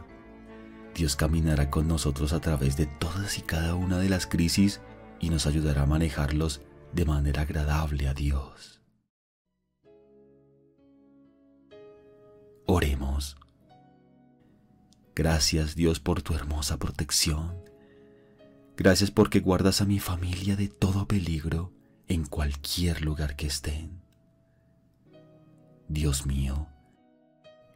Dios 0.94 1.14
caminará 1.14 1.70
con 1.70 1.86
nosotros 1.86 2.32
a 2.32 2.40
través 2.40 2.76
de 2.76 2.86
todas 2.86 3.38
y 3.38 3.42
cada 3.42 3.76
una 3.76 3.98
de 3.98 4.08
las 4.08 4.26
crisis 4.26 4.80
y 5.20 5.30
nos 5.30 5.46
ayudará 5.46 5.82
a 5.82 5.86
manejarlos 5.86 6.60
de 6.92 7.04
manera 7.04 7.42
agradable 7.42 8.08
a 8.08 8.14
Dios. 8.14 8.82
Oremos. 12.66 13.36
Gracias 15.14 15.74
Dios 15.74 16.00
por 16.00 16.22
tu 16.22 16.34
hermosa 16.34 16.78
protección. 16.78 17.62
Gracias 18.78 19.10
porque 19.10 19.40
guardas 19.40 19.80
a 19.80 19.86
mi 19.86 19.98
familia 19.98 20.54
de 20.54 20.68
todo 20.68 21.08
peligro 21.08 21.72
en 22.06 22.24
cualquier 22.24 23.02
lugar 23.02 23.34
que 23.34 23.48
estén. 23.48 24.00
Dios 25.88 26.26
mío, 26.26 26.68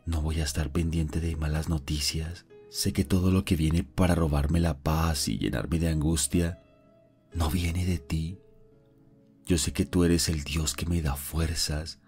no 0.06 0.22
voy 0.22 0.40
a 0.40 0.44
estar 0.44 0.70
pendiente 0.70 1.18
de 1.18 1.34
malas 1.34 1.68
noticias. 1.68 2.46
Sé 2.70 2.92
que 2.92 3.02
todo 3.02 3.32
lo 3.32 3.44
que 3.44 3.56
viene 3.56 3.82
para 3.82 4.14
robarme 4.14 4.60
la 4.60 4.78
paz 4.78 5.26
y 5.26 5.38
llenarme 5.38 5.80
de 5.80 5.88
angustia 5.88 6.62
no 7.34 7.50
viene 7.50 7.84
de 7.84 7.98
ti. 7.98 8.38
Yo 9.44 9.58
sé 9.58 9.72
que 9.72 9.84
tú 9.84 10.04
eres 10.04 10.28
el 10.28 10.44
Dios 10.44 10.74
que 10.74 10.86
me 10.86 11.02
da 11.02 11.16
fuerzas, 11.16 11.98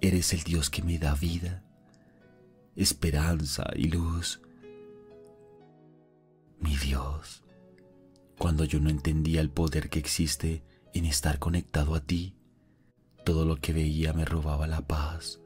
eres 0.00 0.32
el 0.32 0.42
Dios 0.42 0.70
que 0.70 0.82
me 0.82 0.98
da 0.98 1.14
vida, 1.14 1.62
esperanza 2.74 3.64
y 3.76 3.90
luz. 3.90 4.40
Mi 6.58 6.76
Dios, 6.76 7.43
cuando 8.38 8.64
yo 8.64 8.80
no 8.80 8.90
entendía 8.90 9.40
el 9.40 9.50
poder 9.50 9.88
que 9.90 9.98
existe 9.98 10.62
en 10.92 11.04
estar 11.04 11.38
conectado 11.38 11.94
a 11.94 12.00
ti, 12.00 12.36
todo 13.24 13.44
lo 13.44 13.56
que 13.56 13.72
veía 13.72 14.12
me 14.12 14.24
robaba 14.24 14.66
la 14.66 14.86
paz. 14.86 15.40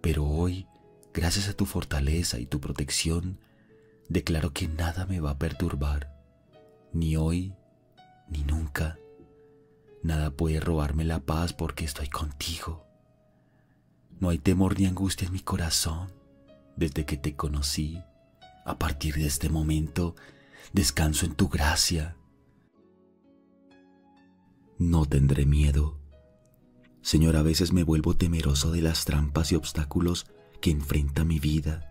Pero 0.00 0.24
hoy, 0.26 0.66
gracias 1.12 1.48
a 1.48 1.54
tu 1.54 1.66
fortaleza 1.66 2.38
y 2.38 2.46
tu 2.46 2.60
protección, 2.60 3.38
declaro 4.08 4.52
que 4.52 4.68
nada 4.68 5.06
me 5.06 5.20
va 5.20 5.32
a 5.32 5.38
perturbar, 5.38 6.12
ni 6.92 7.16
hoy 7.16 7.54
ni 8.28 8.44
nunca. 8.44 8.98
Nada 10.02 10.30
puede 10.30 10.60
robarme 10.60 11.04
la 11.04 11.20
paz 11.20 11.52
porque 11.52 11.84
estoy 11.84 12.08
contigo. 12.08 12.86
No 14.18 14.30
hay 14.30 14.38
temor 14.38 14.78
ni 14.78 14.86
angustia 14.86 15.26
en 15.26 15.32
mi 15.32 15.40
corazón 15.40 16.12
desde 16.76 17.04
que 17.04 17.16
te 17.16 17.36
conocí. 17.36 18.02
A 18.64 18.78
partir 18.78 19.14
de 19.14 19.26
este 19.26 19.48
momento, 19.48 20.14
descanso 20.72 21.26
en 21.26 21.34
tu 21.34 21.48
gracia. 21.48 22.16
No 24.78 25.04
tendré 25.04 25.44
miedo. 25.46 25.98
Señor, 27.02 27.36
a 27.36 27.42
veces 27.42 27.72
me 27.72 27.82
vuelvo 27.82 28.16
temeroso 28.16 28.70
de 28.70 28.82
las 28.82 29.04
trampas 29.04 29.52
y 29.52 29.56
obstáculos 29.56 30.26
que 30.60 30.70
enfrenta 30.70 31.24
mi 31.24 31.38
vida, 31.38 31.90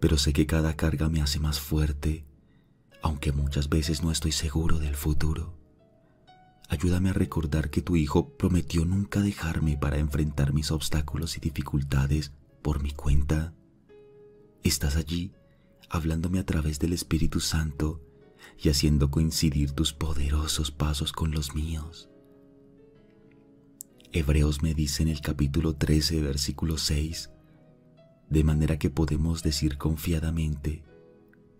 pero 0.00 0.16
sé 0.16 0.32
que 0.32 0.46
cada 0.46 0.74
carga 0.76 1.08
me 1.08 1.20
hace 1.20 1.40
más 1.40 1.60
fuerte, 1.60 2.24
aunque 3.02 3.32
muchas 3.32 3.68
veces 3.68 4.02
no 4.02 4.10
estoy 4.10 4.32
seguro 4.32 4.78
del 4.78 4.94
futuro. 4.94 5.58
Ayúdame 6.68 7.10
a 7.10 7.12
recordar 7.12 7.70
que 7.70 7.82
tu 7.82 7.96
Hijo 7.96 8.30
prometió 8.30 8.84
nunca 8.84 9.20
dejarme 9.20 9.76
para 9.76 9.98
enfrentar 9.98 10.54
mis 10.54 10.70
obstáculos 10.70 11.36
y 11.36 11.40
dificultades 11.40 12.32
por 12.62 12.82
mi 12.82 12.92
cuenta. 12.92 13.52
Estás 14.62 14.96
allí, 14.96 15.32
hablándome 15.92 16.38
a 16.38 16.46
través 16.46 16.78
del 16.78 16.94
Espíritu 16.94 17.38
Santo 17.38 18.00
y 18.58 18.70
haciendo 18.70 19.10
coincidir 19.10 19.72
tus 19.72 19.92
poderosos 19.92 20.70
pasos 20.70 21.12
con 21.12 21.32
los 21.32 21.54
míos. 21.54 22.08
Hebreos 24.10 24.62
me 24.62 24.72
dice 24.72 25.02
en 25.02 25.10
el 25.10 25.20
capítulo 25.20 25.74
13, 25.74 26.22
versículo 26.22 26.78
6, 26.78 27.30
de 28.30 28.42
manera 28.42 28.78
que 28.78 28.88
podemos 28.88 29.42
decir 29.42 29.76
confiadamente, 29.76 30.82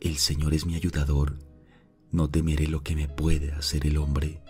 el 0.00 0.16
Señor 0.16 0.54
es 0.54 0.64
mi 0.64 0.76
ayudador, 0.76 1.38
no 2.10 2.30
temeré 2.30 2.68
lo 2.68 2.82
que 2.82 2.96
me 2.96 3.08
puede 3.08 3.52
hacer 3.52 3.86
el 3.86 3.98
hombre. 3.98 4.40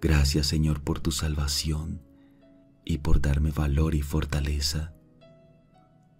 Gracias 0.00 0.46
Señor 0.46 0.82
por 0.84 1.00
tu 1.00 1.10
salvación 1.10 2.00
y 2.84 2.98
por 2.98 3.20
darme 3.20 3.50
valor 3.50 3.96
y 3.96 4.02
fortaleza. 4.02 4.94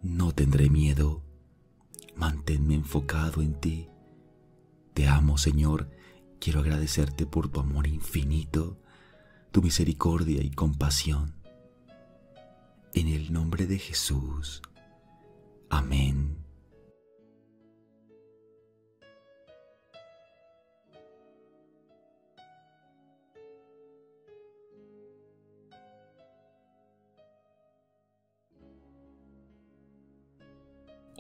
No 0.03 0.33
tendré 0.33 0.71
miedo, 0.71 1.28
manténme 2.19 2.75
enfocado 2.75 3.41
en 3.41 3.55
ti. 3.55 3.89
Te 4.93 5.07
amo 5.07 5.39
Señor, 5.39 5.89
quiero 6.41 6.61
agradecerte 6.61 7.25
por 7.27 7.49
tu 7.49 7.61
amor 7.61 7.87
infinito, 7.87 8.79
tu 9.53 9.63
misericordia 9.63 10.43
y 10.43 10.51
compasión. 10.51 11.35
En 12.93 13.07
el 13.09 13.33
nombre 13.33 13.67
de 13.67 13.79
Jesús. 13.79 14.61
Amén. 15.71 16.48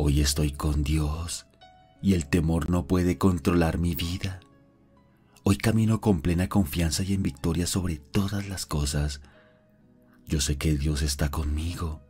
Hoy 0.00 0.20
estoy 0.20 0.52
con 0.52 0.84
Dios 0.84 1.46
y 2.00 2.14
el 2.14 2.26
temor 2.26 2.70
no 2.70 2.86
puede 2.86 3.18
controlar 3.18 3.78
mi 3.78 3.96
vida. 3.96 4.38
Hoy 5.42 5.56
camino 5.56 6.00
con 6.00 6.20
plena 6.20 6.48
confianza 6.48 7.02
y 7.02 7.14
en 7.14 7.24
victoria 7.24 7.66
sobre 7.66 7.96
todas 7.96 8.48
las 8.48 8.64
cosas. 8.64 9.20
Yo 10.24 10.40
sé 10.40 10.56
que 10.56 10.76
Dios 10.76 11.02
está 11.02 11.32
conmigo. 11.32 12.00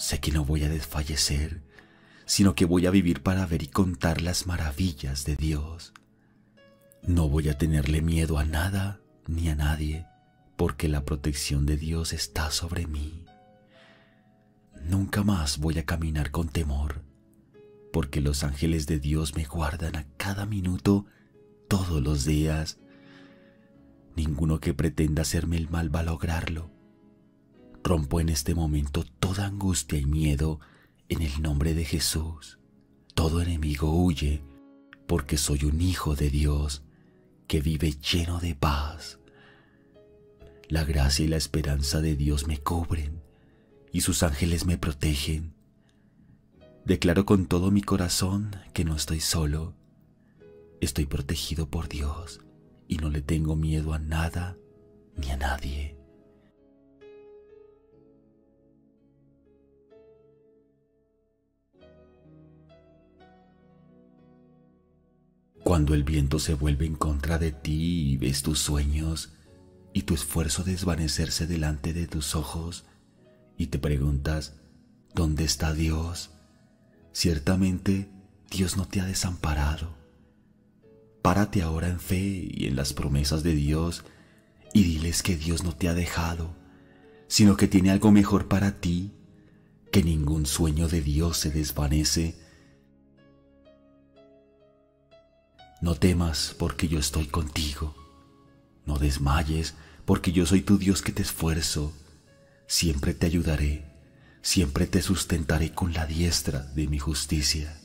Sé 0.00 0.18
que 0.18 0.32
no 0.32 0.44
voy 0.44 0.64
a 0.64 0.68
desfallecer, 0.68 1.62
sino 2.24 2.56
que 2.56 2.64
voy 2.64 2.86
a 2.86 2.90
vivir 2.90 3.22
para 3.22 3.46
ver 3.46 3.62
y 3.62 3.68
contar 3.68 4.20
las 4.20 4.48
maravillas 4.48 5.24
de 5.24 5.36
Dios. 5.36 5.92
No 7.06 7.28
voy 7.28 7.50
a 7.50 7.56
tenerle 7.56 8.02
miedo 8.02 8.36
a 8.36 8.44
nada 8.44 9.00
ni 9.28 9.48
a 9.48 9.54
nadie, 9.54 10.06
porque 10.56 10.88
la 10.88 11.04
protección 11.04 11.66
de 11.66 11.76
Dios 11.76 12.12
está 12.12 12.50
sobre 12.50 12.88
mí. 12.88 13.24
Nunca 14.82 15.22
más 15.22 15.58
voy 15.58 15.78
a 15.78 15.86
caminar 15.86 16.32
con 16.32 16.48
temor 16.48 17.11
porque 17.92 18.20
los 18.20 18.42
ángeles 18.42 18.86
de 18.86 18.98
Dios 18.98 19.36
me 19.36 19.44
guardan 19.44 19.96
a 19.96 20.06
cada 20.16 20.46
minuto, 20.46 21.06
todos 21.68 22.02
los 22.02 22.24
días. 22.24 22.78
Ninguno 24.16 24.60
que 24.60 24.74
pretenda 24.74 25.22
hacerme 25.22 25.56
el 25.56 25.68
mal 25.68 25.94
va 25.94 26.00
a 26.00 26.04
lograrlo. 26.04 26.70
Rompo 27.84 28.20
en 28.20 28.28
este 28.28 28.54
momento 28.54 29.04
toda 29.20 29.46
angustia 29.46 29.98
y 29.98 30.06
miedo 30.06 30.60
en 31.08 31.22
el 31.22 31.42
nombre 31.42 31.74
de 31.74 31.84
Jesús. 31.84 32.58
Todo 33.14 33.42
enemigo 33.42 33.92
huye, 33.92 34.42
porque 35.06 35.36
soy 35.36 35.64
un 35.64 35.80
hijo 35.80 36.14
de 36.16 36.30
Dios 36.30 36.82
que 37.46 37.60
vive 37.60 37.92
lleno 37.92 38.40
de 38.40 38.54
paz. 38.54 39.18
La 40.68 40.84
gracia 40.84 41.24
y 41.26 41.28
la 41.28 41.36
esperanza 41.36 42.00
de 42.00 42.16
Dios 42.16 42.46
me 42.46 42.58
cubren 42.58 43.20
y 43.92 44.00
sus 44.00 44.22
ángeles 44.22 44.64
me 44.64 44.78
protegen. 44.78 45.51
Declaro 46.84 47.24
con 47.24 47.46
todo 47.46 47.70
mi 47.70 47.80
corazón 47.80 48.56
que 48.72 48.84
no 48.84 48.96
estoy 48.96 49.20
solo. 49.20 49.76
Estoy 50.80 51.06
protegido 51.06 51.70
por 51.70 51.88
Dios 51.88 52.40
y 52.88 52.96
no 52.96 53.08
le 53.08 53.22
tengo 53.22 53.54
miedo 53.54 53.92
a 53.94 54.00
nada 54.00 54.56
ni 55.16 55.30
a 55.30 55.36
nadie. 55.36 55.96
Cuando 65.62 65.94
el 65.94 66.02
viento 66.02 66.40
se 66.40 66.54
vuelve 66.54 66.86
en 66.86 66.96
contra 66.96 67.38
de 67.38 67.52
ti 67.52 68.10
y 68.10 68.16
ves 68.16 68.42
tus 68.42 68.58
sueños 68.58 69.34
y 69.92 70.02
tu 70.02 70.14
esfuerzo 70.14 70.64
desvanecerse 70.64 71.46
delante 71.46 71.92
de 71.92 72.08
tus 72.08 72.34
ojos 72.34 72.84
y 73.56 73.68
te 73.68 73.78
preguntas, 73.78 74.56
¿dónde 75.14 75.44
está 75.44 75.72
Dios? 75.72 76.32
Ciertamente 77.12 78.08
Dios 78.50 78.76
no 78.76 78.86
te 78.86 79.00
ha 79.00 79.04
desamparado. 79.04 79.94
Párate 81.20 81.62
ahora 81.62 81.88
en 81.88 82.00
fe 82.00 82.48
y 82.50 82.66
en 82.66 82.76
las 82.76 82.94
promesas 82.94 83.42
de 83.42 83.54
Dios 83.54 84.04
y 84.72 84.82
diles 84.82 85.22
que 85.22 85.36
Dios 85.36 85.62
no 85.62 85.76
te 85.76 85.88
ha 85.88 85.94
dejado, 85.94 86.56
sino 87.28 87.56
que 87.56 87.68
tiene 87.68 87.90
algo 87.90 88.10
mejor 88.10 88.48
para 88.48 88.80
ti, 88.80 89.12
que 89.92 90.02
ningún 90.02 90.46
sueño 90.46 90.88
de 90.88 91.02
Dios 91.02 91.36
se 91.36 91.50
desvanece. 91.50 92.34
No 95.82 95.94
temas 95.94 96.56
porque 96.58 96.88
yo 96.88 96.98
estoy 96.98 97.26
contigo. 97.26 97.94
No 98.86 98.98
desmayes 98.98 99.74
porque 100.06 100.32
yo 100.32 100.46
soy 100.46 100.62
tu 100.62 100.78
Dios 100.78 101.02
que 101.02 101.12
te 101.12 101.22
esfuerzo. 101.22 101.92
Siempre 102.66 103.12
te 103.12 103.26
ayudaré 103.26 103.91
siempre 104.42 104.86
te 104.86 105.00
sustentaré 105.00 105.72
con 105.72 105.92
la 105.92 106.06
diestra 106.06 106.64
de 106.74 106.88
mi 106.88 106.98
justicia. 106.98 107.78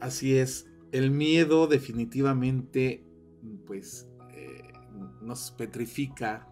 Así 0.00 0.38
es, 0.38 0.68
el 0.92 1.10
miedo 1.10 1.66
definitivamente 1.66 3.04
pues 3.66 4.06
eh, 4.30 4.62
nos 5.20 5.50
petrifica, 5.50 6.48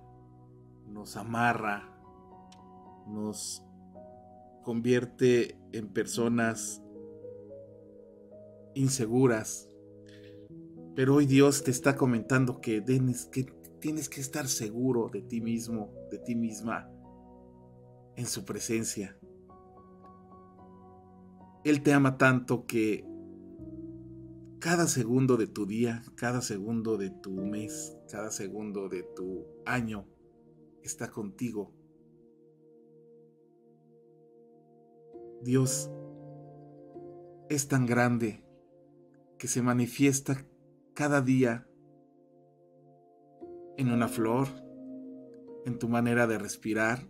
nos 0.94 1.16
amarra, 1.16 1.92
nos 3.08 3.62
convierte 4.62 5.58
en 5.72 5.88
personas 5.92 6.80
inseguras. 8.74 9.68
Pero 10.94 11.16
hoy 11.16 11.26
Dios 11.26 11.64
te 11.64 11.72
está 11.72 11.96
comentando 11.96 12.60
que 12.60 12.80
tienes, 12.80 13.28
que 13.28 14.20
estar 14.20 14.46
seguro 14.46 15.10
de 15.12 15.22
ti 15.22 15.40
mismo, 15.40 15.92
de 16.12 16.18
ti 16.18 16.36
misma, 16.36 16.88
en 18.14 18.26
su 18.26 18.44
presencia. 18.44 19.18
Él 21.64 21.82
te 21.82 21.92
ama 21.92 22.16
tanto 22.16 22.66
que 22.66 23.04
cada 24.60 24.86
segundo 24.86 25.36
de 25.36 25.48
tu 25.48 25.66
día, 25.66 26.02
cada 26.14 26.40
segundo 26.40 26.96
de 26.96 27.10
tu 27.10 27.32
mes, 27.32 27.96
cada 28.08 28.30
segundo 28.30 28.88
de 28.88 29.02
tu 29.02 29.44
año, 29.66 30.06
está 30.84 31.10
contigo. 31.10 31.72
Dios 35.42 35.90
es 37.48 37.68
tan 37.68 37.86
grande 37.86 38.44
que 39.38 39.48
se 39.48 39.62
manifiesta 39.62 40.46
cada 40.94 41.20
día 41.20 41.68
en 43.76 43.90
una 43.90 44.08
flor, 44.08 44.48
en 45.66 45.78
tu 45.78 45.88
manera 45.88 46.26
de 46.26 46.38
respirar, 46.38 47.08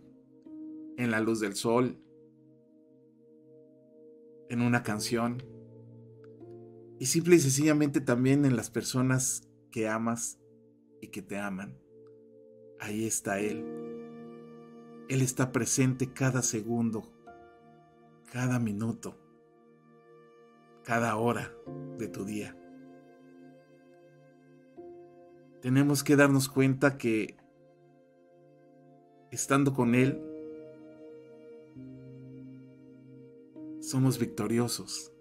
en 0.97 1.11
la 1.11 1.19
luz 1.19 1.39
del 1.39 1.55
sol, 1.55 2.01
en 4.49 4.61
una 4.61 4.83
canción. 4.83 5.43
Y 6.99 7.07
simple 7.07 7.35
y 7.35 7.39
sencillamente 7.39 8.01
también 8.01 8.45
en 8.45 8.55
las 8.55 8.69
personas 8.69 9.47
que 9.69 9.87
amas 9.87 10.39
y 11.01 11.09
que 11.09 11.21
te 11.21 11.37
aman. 11.37 11.84
Ahí 12.79 13.05
está 13.05 13.39
Él. 13.39 13.65
Él 15.07 15.21
está 15.21 15.51
presente 15.51 16.11
cada 16.11 16.41
segundo, 16.41 17.11
cada 18.31 18.59
minuto, 18.59 19.17
cada 20.83 21.15
hora 21.15 21.51
de 21.97 22.07
tu 22.07 22.25
día. 22.25 22.57
Tenemos 25.61 26.03
que 26.03 26.15
darnos 26.15 26.49
cuenta 26.49 26.97
que 26.97 27.37
estando 29.31 29.73
con 29.73 29.95
Él, 29.95 30.21
somos 33.79 34.17
victoriosos. 34.17 35.11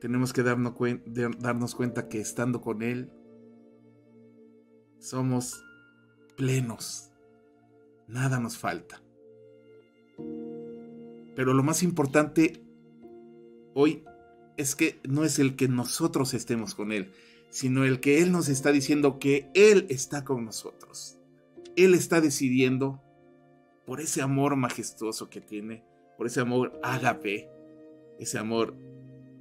Tenemos 0.00 0.32
que 0.32 0.42
darnos, 0.42 1.74
cuenta 1.74 2.08
que 2.08 2.20
estando 2.20 2.60
con 2.60 2.82
Él, 2.82 3.10
somos 4.98 5.63
plenos. 6.36 7.10
Nada 8.06 8.38
nos 8.38 8.58
falta. 8.58 9.02
Pero 11.34 11.54
lo 11.54 11.62
más 11.62 11.82
importante 11.82 12.62
hoy 13.74 14.04
es 14.56 14.76
que 14.76 15.00
no 15.08 15.24
es 15.24 15.38
el 15.38 15.56
que 15.56 15.68
nosotros 15.68 16.34
estemos 16.34 16.74
con 16.74 16.92
Él, 16.92 17.12
sino 17.50 17.84
el 17.84 18.00
que 18.00 18.22
Él 18.22 18.30
nos 18.30 18.48
está 18.48 18.72
diciendo 18.72 19.18
que 19.18 19.50
Él 19.54 19.86
está 19.88 20.24
con 20.24 20.44
nosotros. 20.44 21.18
Él 21.76 21.94
está 21.94 22.20
decidiendo 22.20 23.00
por 23.84 24.00
ese 24.00 24.22
amor 24.22 24.56
majestuoso 24.56 25.28
que 25.28 25.40
tiene, 25.40 25.84
por 26.16 26.26
ese 26.26 26.40
amor 26.40 26.78
ágape, 26.82 27.48
ese 28.18 28.38
amor 28.38 28.76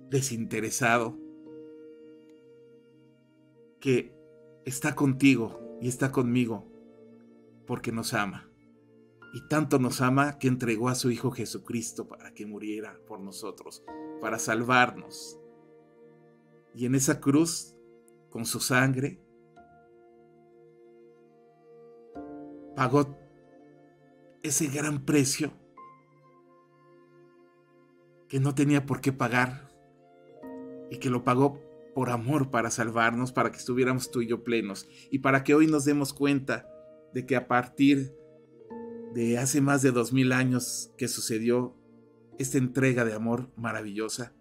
desinteresado, 0.09 1.17
que 3.79 4.13
está 4.65 4.95
contigo 4.95 5.77
y 5.81 5.89
está 5.89 6.11
conmigo 6.11 6.72
porque 7.65 7.91
nos 7.91 8.13
ama. 8.13 8.49
Y 9.33 9.47
tanto 9.47 9.79
nos 9.79 10.01
ama 10.01 10.37
que 10.37 10.47
entregó 10.47 10.89
a 10.89 10.95
su 10.95 11.09
Hijo 11.09 11.31
Jesucristo 11.31 12.07
para 12.07 12.33
que 12.33 12.45
muriera 12.45 12.99
por 13.07 13.19
nosotros, 13.19 13.83
para 14.21 14.37
salvarnos. 14.37 15.39
Y 16.75 16.85
en 16.85 16.95
esa 16.95 17.19
cruz, 17.19 17.75
con 18.29 18.45
su 18.45 18.59
sangre, 18.59 19.19
pagó 22.75 23.17
ese 24.43 24.67
gran 24.67 25.05
precio 25.05 25.51
que 28.27 28.39
no 28.39 28.55
tenía 28.55 28.85
por 28.85 29.01
qué 29.01 29.13
pagar 29.13 29.69
y 30.89 30.97
que 30.97 31.09
lo 31.09 31.23
pagó 31.23 31.59
por 31.93 32.09
amor 32.09 32.49
para 32.49 32.71
salvarnos, 32.71 33.31
para 33.31 33.51
que 33.51 33.57
estuviéramos 33.57 34.11
tú 34.11 34.21
y 34.21 34.27
yo 34.27 34.43
plenos 34.43 34.87
y 35.11 35.19
para 35.19 35.43
que 35.43 35.53
hoy 35.53 35.67
nos 35.67 35.85
demos 35.85 36.13
cuenta 36.13 36.72
de 37.13 37.25
que 37.25 37.35
a 37.35 37.47
partir 37.47 38.15
de 39.13 39.37
hace 39.37 39.61
más 39.61 39.81
de 39.81 39.91
dos 39.91 40.11
mil 40.11 40.31
años 40.31 40.91
que 40.97 41.07
sucedió 41.07 41.75
esta 42.39 42.57
entrega 42.57 43.05
de 43.05 43.13
amor 43.13 43.51
maravillosa, 43.55 44.33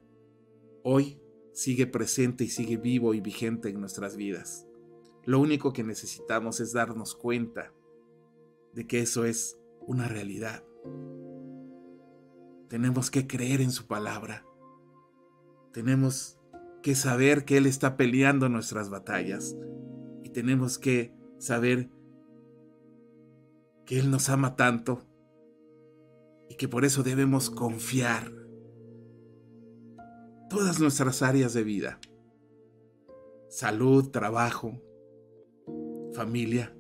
hoy 0.82 1.20
sigue 1.52 1.87
presente 1.87 2.44
y 2.44 2.48
sigue 2.48 2.78
vivo 2.78 3.14
y 3.14 3.20
vigente 3.20 3.68
en 3.68 3.80
nuestras 3.80 4.16
vidas. 4.16 4.66
Lo 5.24 5.38
único 5.40 5.72
que 5.72 5.85
necesitamos 5.85 6.61
es 6.61 6.72
darnos 6.72 7.14
cuenta 7.14 7.72
de 8.72 8.87
que 8.87 9.00
eso 9.00 9.24
es 9.24 9.58
una 9.87 10.08
realidad. 10.08 10.64
Tenemos 12.68 13.11
que 13.11 13.26
creer 13.26 13.61
en 13.61 13.70
su 13.70 13.87
palabra. 13.87 14.46
Tenemos 15.72 16.38
que 16.82 16.94
saber 16.94 17.44
que 17.44 17.58
Él 17.58 17.66
está 17.66 17.96
peleando 17.96 18.48
nuestras 18.48 18.88
batallas. 18.88 19.56
Y 20.24 20.30
tenemos 20.30 20.78
que 20.78 21.14
saber 21.38 21.90
Él 23.98 24.11
nos 24.11 24.31
ama 24.31 24.57
tanto 24.57 25.02
y 26.48 26.57
que 26.57 26.66
por 26.66 26.87
eso 26.87 27.02
debemos 27.02 27.50
confiar 27.50 28.33
todas 30.48 30.81
nuestras 30.81 31.20
áreas 31.20 31.52
de 31.52 31.62
vida. 31.62 32.00
Salud, 33.50 34.11
trabajo, 34.11 34.81
familia, 36.14 36.74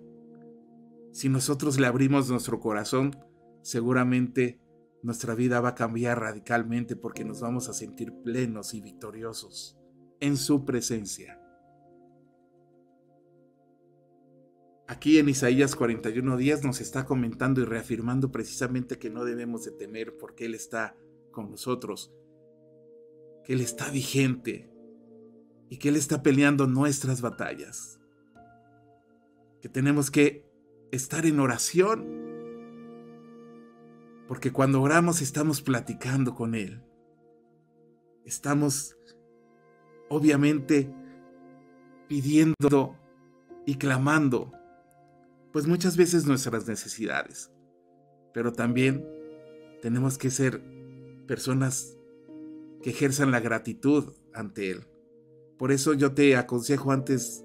si 1.12 1.28
nosotros 1.28 1.78
le 1.78 1.86
abrimos 1.86 2.30
nuestro 2.30 2.60
corazón, 2.60 3.14
seguramente 3.60 4.58
nuestra 5.02 5.34
vida 5.34 5.60
va 5.60 5.70
a 5.70 5.74
cambiar 5.74 6.18
radicalmente 6.18 6.96
porque 6.96 7.26
nos 7.26 7.42
vamos 7.42 7.68
a 7.68 7.74
sentir 7.74 8.14
plenos 8.24 8.72
y 8.72 8.80
victoriosos 8.80 9.78
en 10.20 10.38
su 10.38 10.64
presencia. 10.64 11.41
Aquí 14.92 15.18
en 15.18 15.30
Isaías 15.30 15.74
41 15.74 16.36
días 16.36 16.64
nos 16.64 16.82
está 16.82 17.06
comentando 17.06 17.62
y 17.62 17.64
reafirmando 17.64 18.30
precisamente 18.30 18.98
que 18.98 19.08
no 19.08 19.24
debemos 19.24 19.64
de 19.64 19.70
temer 19.70 20.18
porque 20.18 20.44
Él 20.44 20.54
está 20.54 20.94
con 21.30 21.50
nosotros, 21.50 22.12
que 23.42 23.54
Él 23.54 23.62
está 23.62 23.88
vigente 23.88 24.70
y 25.70 25.78
que 25.78 25.88
Él 25.88 25.96
está 25.96 26.22
peleando 26.22 26.66
nuestras 26.66 27.22
batallas, 27.22 28.00
que 29.62 29.70
tenemos 29.70 30.10
que 30.10 30.44
estar 30.90 31.24
en 31.24 31.40
oración. 31.40 32.06
Porque 34.28 34.52
cuando 34.52 34.82
oramos 34.82 35.22
estamos 35.22 35.62
platicando 35.62 36.34
con 36.34 36.54
Él. 36.54 36.82
Estamos 38.26 38.94
obviamente 40.10 40.94
pidiendo 42.08 42.94
y 43.64 43.76
clamando, 43.76 44.52
pues 45.52 45.66
muchas 45.66 45.96
veces 45.96 46.26
nuestras 46.26 46.66
necesidades. 46.66 47.50
Pero 48.32 48.52
también 48.52 49.06
tenemos 49.82 50.16
que 50.18 50.30
ser 50.30 50.62
personas 51.26 51.96
que 52.82 52.90
ejerzan 52.90 53.30
la 53.30 53.40
gratitud 53.40 54.14
ante 54.32 54.70
Él. 54.70 54.86
Por 55.58 55.70
eso 55.70 55.94
yo 55.94 56.12
te 56.12 56.36
aconsejo 56.36 56.90
antes 56.90 57.44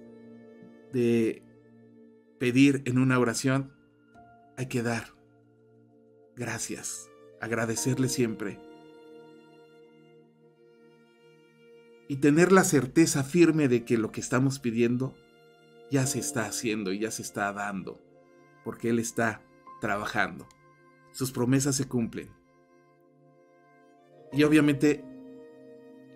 de 0.93 1.43
pedir 2.39 2.81
en 2.85 2.97
una 2.97 3.19
oración, 3.19 3.73
hay 4.55 4.67
que 4.67 4.81
dar. 4.81 5.13
Gracias. 6.35 7.09
Agradecerle 7.41 8.09
siempre. 8.09 8.59
Y 12.07 12.17
tener 12.17 12.51
la 12.51 12.63
certeza 12.63 13.23
firme 13.23 13.67
de 13.67 13.83
que 13.83 13.97
lo 13.97 14.11
que 14.11 14.21
estamos 14.21 14.59
pidiendo 14.59 15.13
ya 15.89 16.05
se 16.05 16.19
está 16.19 16.45
haciendo 16.45 16.91
y 16.91 16.99
ya 16.99 17.11
se 17.11 17.21
está 17.21 17.51
dando, 17.53 18.01
porque 18.63 18.89
Él 18.89 18.99
está 18.99 19.41
trabajando. 19.81 20.47
Sus 21.11 21.31
promesas 21.31 21.75
se 21.75 21.87
cumplen. 21.87 22.29
Y 24.31 24.43
obviamente 24.43 25.03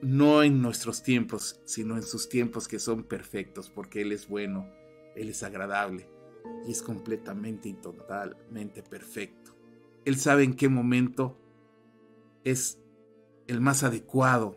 no 0.01 0.43
en 0.43 0.61
nuestros 0.61 1.03
tiempos, 1.03 1.61
sino 1.65 1.95
en 1.95 2.03
sus 2.03 2.27
tiempos 2.27 2.67
que 2.67 2.79
son 2.79 3.03
perfectos, 3.03 3.69
porque 3.69 4.01
Él 4.01 4.11
es 4.11 4.27
bueno 4.27 4.67
él 5.15 5.29
es 5.29 5.43
agradable 5.43 6.07
y 6.65 6.71
es 6.71 6.81
completamente 6.81 7.69
y 7.69 7.73
totalmente 7.73 8.83
perfecto. 8.83 9.55
Él 10.05 10.17
sabe 10.17 10.43
en 10.43 10.55
qué 10.55 10.69
momento 10.69 11.37
es 12.43 12.79
el 13.47 13.61
más 13.61 13.83
adecuado 13.83 14.55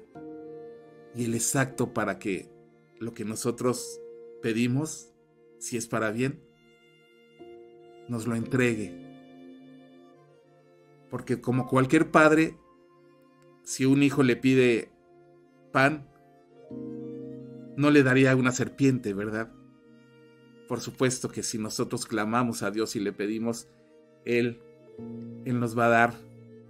y 1.15 1.25
el 1.25 1.35
exacto 1.35 1.93
para 1.93 2.19
que 2.19 2.51
lo 2.99 3.13
que 3.13 3.25
nosotros 3.25 4.01
pedimos, 4.45 5.11
si 5.59 5.79
es 5.79 5.87
para 5.87 6.11
bien, 6.11 6.39
nos 8.11 8.27
lo 8.27 8.35
entregue. 8.35 8.93
Porque 11.09 11.41
como 11.41 11.67
cualquier 11.67 12.11
padre, 12.11 12.59
si 13.63 13.87
un 13.87 14.03
hijo 14.03 14.23
le 14.23 14.37
pide 14.37 14.93
pan, 15.73 16.07
no 17.79 17.91
le 17.91 18.03
daría 18.03 18.37
una 18.37 18.53
serpiente, 18.53 19.15
¿verdad? 19.15 19.51
Por 20.69 20.81
supuesto 20.81 21.31
que 21.31 21.43
si 21.43 21.57
nosotros 21.57 22.05
clamamos 22.05 22.63
a 22.63 22.71
Dios 22.71 22.97
y 22.97 23.01
le 23.01 23.15
pedimos, 23.15 23.67
Él, 24.27 24.61
Él 25.47 25.59
nos 25.59 25.79
va 25.79 25.87
a 25.87 25.89
dar 25.89 26.15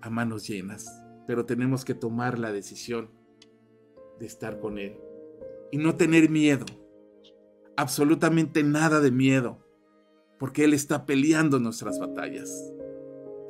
a 0.01 0.11
manos 0.11 0.47
llenas. 0.47 0.87
Pero 1.27 1.45
tenemos 1.45 1.85
que 1.85 1.95
tomar 1.95 2.39
la 2.39 2.53
decisión 2.53 3.11
de 4.21 4.27
estar 4.27 4.61
con 4.61 4.79
Él. 4.79 4.97
Y 5.73 5.79
no 5.79 5.97
tener 5.97 6.31
miedo. 6.31 6.67
Absolutamente 7.77 8.63
nada 8.63 9.01
de 9.01 9.11
miedo. 9.11 9.59
Porque 10.39 10.65
Él 10.65 10.75
está 10.75 11.07
peleando 11.07 11.59
nuestras 11.61 11.99
batallas. 11.99 12.73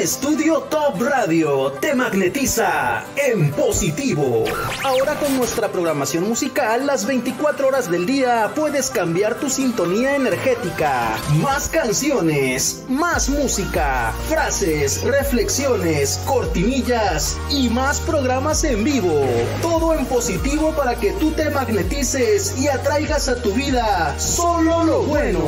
Friedman 0.00 0.06
Studio 0.06 0.62
Top 0.70 1.00
Radio 1.02 1.72
te 1.72 1.94
magnetiza 1.94 3.04
en 3.16 3.50
positivo. 3.52 4.44
Ahora 4.84 5.14
con 5.16 5.36
nuestra 5.36 5.68
programación 5.68 6.28
musical, 6.28 6.86
las 6.86 7.06
24 7.06 7.68
horas 7.68 7.90
del 7.90 8.06
día 8.06 8.50
puedes 8.54 8.88
cambiar 8.90 9.34
tu 9.34 9.50
sintonía 9.50 10.16
energética. 10.16 11.18
Más 11.42 11.68
canciones, 11.68 12.84
más 12.88 13.28
música, 13.28 14.12
frases, 14.28 15.02
reflexiones, 15.02 16.20
cortinillas 16.26 17.36
y 17.50 17.68
más 17.68 18.00
programas 18.00 18.64
en 18.64 18.84
vivo. 18.84 19.24
Todo 19.60 19.94
en 19.94 20.06
positivo 20.06 20.72
para 20.72 20.94
que 20.94 21.12
tú 21.12 21.30
te 21.32 21.50
magnetices 21.50 22.58
y 22.58 22.68
atraigas 22.68 23.28
a 23.28 23.42
tu 23.42 23.52
vida 23.52 24.14
solo 24.18 24.84
lo 24.84 25.02
bueno. 25.02 25.40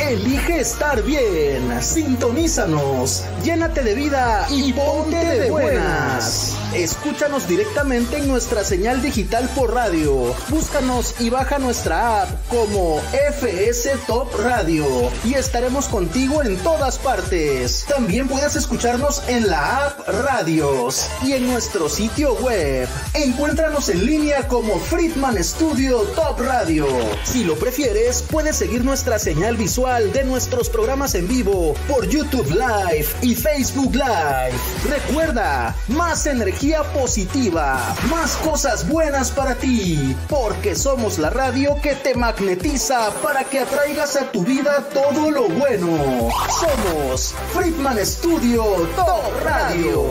Elige 0.00 0.60
estar 0.60 1.02
bien. 1.02 1.80
Sintonízanos. 1.80 3.24
Llénate 3.44 3.83
de 3.84 3.94
vida 3.94 4.46
y 4.50 4.72
ponte 4.72 5.16
de 5.16 5.50
buenas. 5.50 6.56
Escúchanos 6.74 7.46
directamente 7.46 8.16
en 8.16 8.26
nuestra 8.26 8.64
señal 8.64 9.00
digital 9.00 9.48
por 9.54 9.72
radio. 9.72 10.34
Búscanos 10.48 11.14
y 11.20 11.30
baja 11.30 11.60
nuestra 11.60 12.22
app 12.22 12.48
como 12.48 13.00
FS 13.12 13.90
Top 14.08 14.28
Radio 14.42 14.84
y 15.24 15.34
estaremos 15.34 15.86
contigo 15.86 16.42
en 16.42 16.56
todas 16.58 16.98
partes. 16.98 17.84
También 17.88 18.26
puedes 18.26 18.56
escucharnos 18.56 19.22
en 19.28 19.48
la 19.48 19.86
app 19.86 20.08
Radios 20.08 21.08
y 21.22 21.34
en 21.34 21.46
nuestro 21.46 21.88
sitio 21.88 22.34
web. 22.38 22.88
Encuéntranos 23.14 23.88
en 23.88 24.04
línea 24.04 24.48
como 24.48 24.80
Friedman 24.80 25.42
Studio 25.44 25.98
Top 26.16 26.40
Radio. 26.40 26.88
Si 27.22 27.44
lo 27.44 27.54
prefieres, 27.54 28.22
puedes 28.22 28.56
seguir 28.56 28.84
nuestra 28.84 29.20
señal 29.20 29.56
visual 29.56 30.12
de 30.12 30.24
nuestros 30.24 30.68
programas 30.68 31.14
en 31.14 31.28
vivo 31.28 31.76
por 31.86 32.08
YouTube 32.08 32.50
Live 32.50 33.06
y 33.22 33.36
Facebook 33.36 33.94
Live. 33.94 34.58
Recuerda, 34.88 35.76
más 35.86 36.26
energía 36.26 36.63
positiva, 36.72 37.94
más 38.08 38.36
cosas 38.36 38.88
buenas 38.88 39.30
para 39.30 39.54
ti, 39.54 40.16
porque 40.28 40.74
somos 40.74 41.18
la 41.18 41.28
radio 41.28 41.78
que 41.82 41.94
te 41.94 42.14
magnetiza 42.14 43.10
para 43.22 43.44
que 43.44 43.60
atraigas 43.60 44.16
a 44.16 44.32
tu 44.32 44.42
vida 44.44 44.82
todo 44.94 45.30
lo 45.30 45.48
bueno. 45.48 46.30
Somos 46.48 47.34
Friedman 47.52 47.98
Studio 48.06 48.64
Top 48.96 49.44
Radio, 49.44 50.06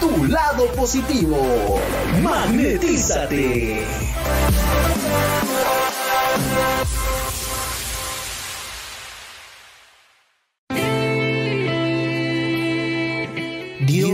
tu 0.00 0.24
lado 0.24 0.66
positivo. 0.72 1.80
Magnetízate. 2.20 3.86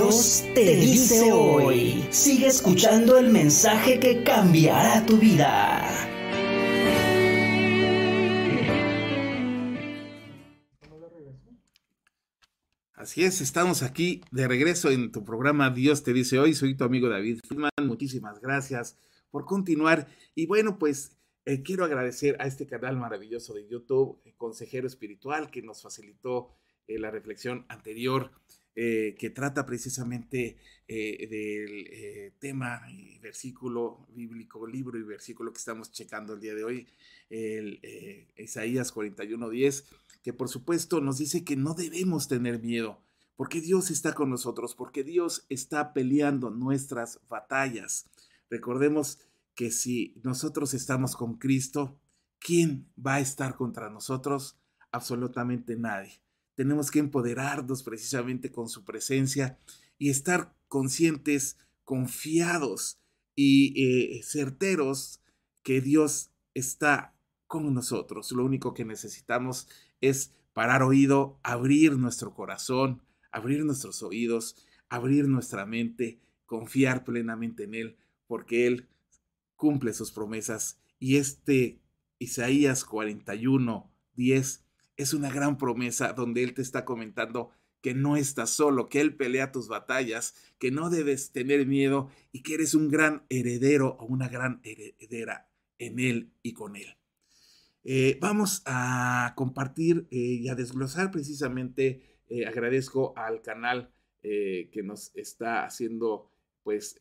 Dios 0.09 0.43
te 0.55 0.75
dice 0.75 1.33
hoy, 1.33 2.03
sigue 2.09 2.47
escuchando 2.47 3.19
el 3.19 3.29
mensaje 3.31 4.01
que 4.01 4.25
cambiará 4.25 5.05
tu 5.05 5.19
vida. 5.19 5.87
Así 12.95 13.23
es, 13.23 13.43
estamos 13.43 13.83
aquí 13.83 14.23
de 14.31 14.49
regreso 14.49 14.91
en 14.91 15.13
tu 15.13 15.27
programa 15.27 15.69
Dios 15.69 16.03
te 16.03 16.15
dice 16.15 16.39
hoy. 16.39 16.55
Soy 16.55 16.75
tu 16.75 16.85
amigo 16.85 17.11
David 17.11 17.41
Friedman. 17.47 17.71
Muchísimas 17.83 18.41
gracias 18.41 18.97
por 19.31 19.45
continuar. 19.45 20.09
Y 20.35 20.47
bueno, 20.47 20.79
pues 20.79 21.19
eh, 21.45 21.63
quiero 21.63 21.85
agradecer 21.85 22.41
a 22.41 22.47
este 22.47 22.67
canal 22.67 22.97
maravilloso 22.97 23.53
de 23.53 23.69
YouTube, 23.69 24.23
eh, 24.25 24.33
Consejero 24.39 24.87
Espiritual, 24.87 25.51
que 25.51 25.61
nos 25.61 25.83
facilitó 25.83 26.55
eh, 26.87 26.99
la 26.99 27.11
reflexión 27.11 27.67
anterior 27.69 28.31
eh, 28.81 29.17
que 29.19 29.31
trata 29.31 29.67
precisamente 29.67 30.57
eh, 30.87 31.27
del 31.29 31.87
eh, 31.91 32.33
tema 32.39 32.81
y 32.89 33.19
versículo 33.19 34.07
bíblico, 34.15 34.69
libro 34.69 34.97
y 34.97 35.03
versículo 35.03 35.53
que 35.53 35.59
estamos 35.59 35.91
checando 35.91 36.35
el 36.35 36.41
día 36.41 36.55
de 36.55 36.63
hoy, 36.63 36.87
el 37.29 37.81
Isaías 38.37 38.95
41:10, 38.95 39.85
que 40.23 40.33
por 40.33 40.49
supuesto 40.49 41.01
nos 41.01 41.19
dice 41.19 41.43
que 41.43 41.57
no 41.57 41.75
debemos 41.75 42.29
tener 42.29 42.63
miedo, 42.63 43.03
porque 43.35 43.61
Dios 43.61 43.91
está 43.91 44.13
con 44.13 44.31
nosotros, 44.31 44.77
porque 44.77 45.03
Dios 45.03 45.45
está 45.49 45.93
peleando 45.93 46.51
nuestras 46.51 47.19
batallas. 47.29 48.09
Recordemos 48.49 49.19
que 49.57 49.73
si 49.73 50.15
nosotros 50.23 50.73
estamos 50.73 51.17
con 51.17 51.39
Cristo, 51.39 51.99
¿quién 52.39 52.87
va 52.97 53.17
a 53.17 53.21
estar 53.21 53.57
contra 53.57 53.91
nosotros? 53.91 54.57
Absolutamente 54.93 55.75
nadie 55.75 56.21
tenemos 56.59 56.91
que 56.91 56.99
empoderarnos 56.99 57.85
precisamente 57.85 58.51
con 58.51 58.69
su 58.69 58.85
presencia 58.85 59.61
y 59.97 60.11
estar 60.11 60.57
conscientes, 60.67 61.57
confiados 61.85 62.99
y 63.37 63.81
eh, 63.81 64.23
certeros 64.25 65.23
que 65.63 65.81
Dios 65.81 66.33
está 66.55 67.15
con 67.47 67.73
nosotros. 67.73 68.33
Lo 68.33 68.45
único 68.45 68.75
que 68.75 68.85
necesitamos 68.85 69.69
es 70.01 70.35
parar 70.53 70.83
oído, 70.83 71.39
abrir 71.45 71.93
nuestro 71.97 72.35
corazón, 72.35 73.03
abrir 73.31 73.65
nuestros 73.65 74.03
oídos, 74.03 74.57
abrir 74.89 75.29
nuestra 75.29 75.65
mente, 75.65 76.19
confiar 76.45 77.05
plenamente 77.05 77.63
en 77.63 77.75
Él, 77.75 77.97
porque 78.27 78.67
Él 78.67 78.89
cumple 79.55 79.93
sus 79.93 80.11
promesas. 80.11 80.81
Y 80.99 81.19
este 81.19 81.81
Isaías 82.19 82.85
41, 82.85 83.93
10 84.17 84.68
es 84.99 85.15
una 85.15 85.31
gran 85.31 85.57
promesa 85.57 86.13
donde 86.13 86.43
Él 86.43 86.53
te 86.53 86.61
está 86.61 86.85
comentando 86.85 87.51
que 87.81 87.95
no 87.95 88.17
estás 88.17 88.51
solo, 88.51 88.89
que 88.89 89.01
Él 89.01 89.15
pelea 89.17 89.53
tus 89.53 89.69
batallas, 89.69 90.35
que 90.59 90.73
no 90.73 90.91
debes 90.91 91.31
tener 91.33 91.65
miedo 91.67 92.11
y 92.33 92.43
que 92.43 92.55
eres 92.55 92.75
un 92.75 92.89
gran 92.89 93.25
heredero 93.31 93.97
o 94.01 94.07
una 94.07 94.29
gran 94.29 94.61
heredera 94.65 95.49
en 95.79 96.01
Él 96.01 96.33
y 96.43 96.53
con 96.53 96.75
Él. 96.75 96.97
Eh, 97.85 98.19
vamos 98.21 98.63
a 98.67 99.33
compartir 99.37 100.09
eh, 100.11 100.17
y 100.17 100.49
a 100.49 100.57
desglosar 100.57 101.13
precisamente, 101.13 102.03
eh, 102.29 102.45
agradezco 102.47 103.17
al 103.17 103.41
canal 103.41 103.93
que 104.21 104.83
nos 104.85 105.13
está 105.15 105.65
haciendo 105.65 106.31
pues 106.63 106.99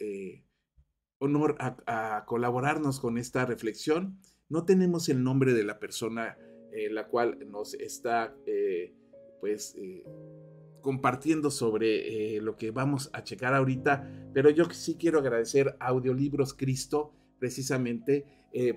honor 1.18 1.58
a, 1.60 2.16
a 2.18 2.26
colaborarnos 2.26 3.02
con 3.02 3.18
esta 3.18 3.46
reflexión. 3.46 4.18
No 4.48 4.64
tenemos 4.64 5.10
el 5.10 5.24
nombre 5.24 5.54
de 5.54 5.66
la 5.66 5.78
persona 5.78 6.38
eh, 6.72 6.90
la 6.90 7.08
cual 7.08 7.38
nos 7.50 7.74
está 7.76 8.36
eh, 8.46 8.94
pues 9.40 9.76
eh, 9.78 10.04
compartiendo 10.82 11.52
sobre 11.52 12.40
lo 12.42 12.56
que 12.56 12.72
vamos 12.72 13.10
a 13.14 13.24
checar 13.24 13.54
ahorita, 13.54 14.30
pero 14.34 14.50
yo 14.50 14.66
sí 14.72 14.96
quiero 14.96 15.20
agradecer 15.20 15.76
a 15.80 15.88
Audiolibros 15.88 16.54
Cristo 16.54 17.14
precisamente 17.40 18.26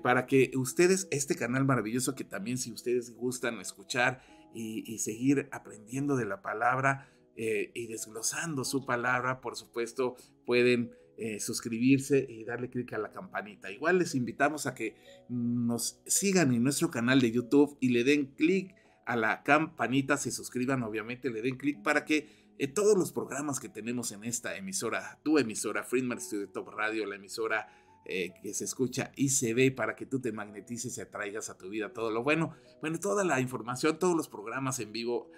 para 0.03 0.27
que 0.27 0.51
ustedes, 0.57 1.07
este 1.11 1.37
canal 1.37 1.65
maravilloso 1.65 2.15
que 2.15 2.25
también 2.25 2.59
si 2.59 2.73
ustedes 2.73 3.15
gustan 3.15 3.61
escuchar 3.61 4.23
y, 4.53 4.83
y 4.93 4.99
seguir 4.99 5.49
aprendiendo 5.53 6.17
de 6.17 6.27
la 6.27 6.43
palabra 6.43 7.09
y 7.37 7.87
desglosando 7.87 8.65
su 8.65 8.85
palabra, 8.85 9.41
por 9.41 9.57
supuesto, 9.57 10.17
pueden 10.45 10.91
eh, 11.23 11.39
suscribirse 11.39 12.25
y 12.27 12.45
darle 12.45 12.71
clic 12.71 12.95
a 12.95 12.99
la 12.99 13.13
campanita. 13.13 13.71
Igual 13.71 13.99
les 13.99 14.15
invitamos 14.15 14.65
a 14.67 14.75
que 14.75 14.97
nos 15.29 16.01
sigan 16.07 16.55
en 16.55 16.63
nuestro 16.63 16.91
canal 16.91 17.21
de 17.21 17.31
YouTube 17.31 17.77
y 17.79 17.91
le 17.91 18.05
den 18.05 18.29
clic 18.37 18.75
a 19.05 19.17
la 19.17 19.43
campanita, 19.43 20.17
se 20.17 20.31
suscriban 20.31 20.83
obviamente, 20.83 21.29
le 21.29 21.43
den 21.43 21.59
clic 21.59 21.83
para 21.83 22.07
que 22.07 22.55
eh, 22.57 22.69
todos 22.69 22.97
los 22.97 23.13
programas 23.13 23.61
que 23.61 23.69
tenemos 23.69 24.13
en 24.13 24.25
esta 24.25 24.57
emisora, 24.57 25.21
tu 25.23 25.37
emisora, 25.37 25.85
Friedman 25.85 26.23
Studio 26.23 26.49
Top 26.49 26.71
Radio, 26.71 27.05
la 27.05 27.17
emisora 27.17 27.69
eh, 28.07 28.33
que 28.43 28.55
se 28.55 28.65
escucha 28.65 29.13
y 29.15 29.29
se 29.29 29.53
ve 29.53 29.71
para 29.71 29.97
que 29.97 30.07
tú 30.07 30.23
te 30.23 30.33
magnetices 30.33 30.97
y 30.97 31.03
atraigas 31.03 31.51
a 31.51 31.59
tu 31.59 31.69
vida 31.69 31.93
todo 31.93 32.11
lo 32.11 32.23
bueno. 32.23 32.55
Bueno, 32.81 32.99
toda 32.99 33.25
la 33.25 33.43
información, 33.43 33.99
todos 33.99 34.17
los 34.17 34.31
programas 34.31 34.81
en 34.81 34.91
vivo 34.91 35.31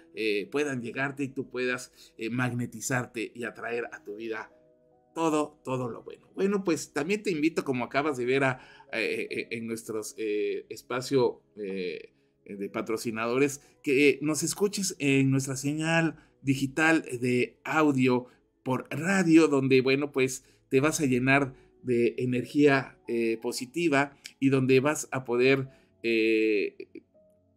puedan 0.49 0.81
llegarte 0.81 1.25
y 1.25 1.27
tú 1.27 1.49
puedas 1.49 1.91
magnetizarte 2.31 3.33
y 3.35 3.43
atraer 3.43 3.89
a 3.91 4.01
tu 4.01 4.15
vida 4.15 4.49
todo, 5.13 5.59
todo 5.63 5.89
lo 5.89 6.03
bueno. 6.03 6.27
Bueno, 6.35 6.63
pues 6.63 6.93
también 6.93 7.23
te 7.23 7.31
invito, 7.31 7.63
como 7.63 7.85
acabas 7.85 8.17
de 8.17 8.25
ver 8.25 8.43
en 8.91 9.67
nuestros 9.67 10.15
espacio 10.17 11.41
de 11.55 12.69
patrocinadores, 12.71 13.61
que 13.83 14.19
nos 14.21 14.43
escuches 14.43 14.95
en 14.99 15.31
nuestra 15.31 15.55
señal 15.55 16.15
digital 16.41 17.05
de 17.21 17.59
audio 17.63 18.27
por 18.63 18.87
radio, 18.89 19.47
donde, 19.47 19.81
bueno, 19.81 20.11
pues 20.11 20.43
te 20.69 20.79
vas 20.79 20.99
a 21.01 21.05
llenar 21.05 21.53
de 21.83 22.15
energía 22.17 22.97
eh, 23.07 23.37
positiva 23.41 24.17
y 24.39 24.49
donde 24.49 24.79
vas 24.79 25.07
a 25.11 25.25
poder 25.25 25.69
eh, 26.01 26.75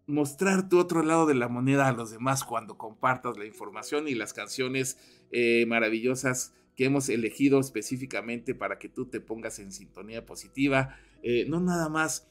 mostrar 0.06 0.68
tu 0.68 0.78
otro 0.78 1.02
lado 1.02 1.26
de 1.26 1.34
la 1.34 1.48
moneda 1.48 1.88
a 1.88 1.92
los 1.92 2.10
demás 2.10 2.44
cuando 2.44 2.76
compartas 2.76 3.38
la 3.38 3.46
información 3.46 4.08
y 4.08 4.14
las 4.14 4.32
canciones 4.32 4.98
eh, 5.30 5.64
maravillosas 5.66 6.54
que 6.76 6.84
hemos 6.84 7.08
elegido 7.08 7.58
específicamente 7.58 8.54
para 8.54 8.78
que 8.78 8.88
tú 8.88 9.06
te 9.06 9.20
pongas 9.20 9.58
en 9.58 9.72
sintonía 9.72 10.26
positiva, 10.26 10.96
no 11.48 11.58
nada 11.60 11.88
más 11.88 12.28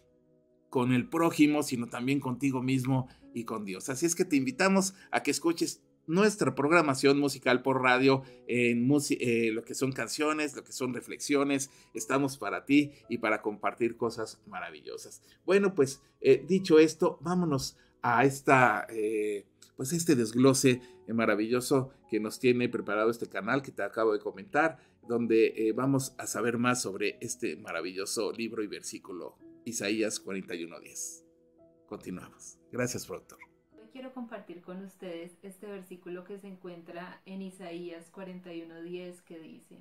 con 0.69 0.93
el 0.93 1.09
prójimo, 1.09 1.63
sino 1.63 1.87
también 1.87 2.19
contigo 2.19 2.61
mismo 2.61 3.07
y 3.33 3.43
con 3.43 3.65
Dios. 3.65 3.89
Así 3.89 4.05
es 4.05 4.15
que 4.15 4.25
te 4.25 4.35
invitamos 4.35 4.93
a 5.11 5.23
que 5.23 5.31
escuches 5.31 5.81
nuestra 6.07 6.53
programación 6.55 7.19
musical 7.19 7.61
por 7.61 7.81
radio 7.81 8.23
en 8.47 8.87
eh, 9.09 9.51
lo 9.51 9.63
que 9.63 9.73
son 9.73 9.91
canciones, 9.91 10.55
lo 10.55 10.63
que 10.63 10.71
son 10.71 10.93
reflexiones. 10.93 11.69
Estamos 11.93 12.37
para 12.37 12.65
ti 12.65 12.91
y 13.09 13.17
para 13.17 13.41
compartir 13.41 13.97
cosas 13.97 14.41
maravillosas. 14.47 15.21
Bueno, 15.45 15.75
pues 15.75 16.01
eh, 16.21 16.43
dicho 16.47 16.79
esto, 16.79 17.19
vámonos 17.21 17.77
a 18.01 18.25
esta, 18.25 18.85
eh, 18.89 19.45
pues 19.75 19.93
este 19.93 20.15
desglose 20.15 20.81
maravilloso 21.13 21.91
que 22.09 22.19
nos 22.19 22.39
tiene 22.39 22.69
preparado 22.69 23.09
este 23.09 23.27
canal 23.27 23.61
que 23.61 23.71
te 23.71 23.83
acabo 23.83 24.13
de 24.13 24.19
comentar, 24.19 24.77
donde 25.07 25.71
vamos 25.75 26.15
a 26.17 26.25
saber 26.25 26.57
más 26.57 26.81
sobre 26.81 27.17
este 27.21 27.55
maravilloso 27.57 28.31
libro 28.31 28.63
y 28.63 28.67
versículo 28.67 29.37
Isaías 29.65 30.19
41:10. 30.23 31.25
Continuamos. 31.87 32.57
Gracias, 32.71 33.05
productor 33.05 33.39
quiero 33.95 34.13
compartir 34.13 34.61
con 34.61 34.83
ustedes 34.83 35.37
este 35.41 35.67
versículo 35.67 36.25
que 36.25 36.37
se 36.37 36.49
encuentra 36.49 37.21
en 37.25 37.41
Isaías 37.41 38.11
41:10 38.11 39.21
que 39.21 39.39
dice, 39.39 39.79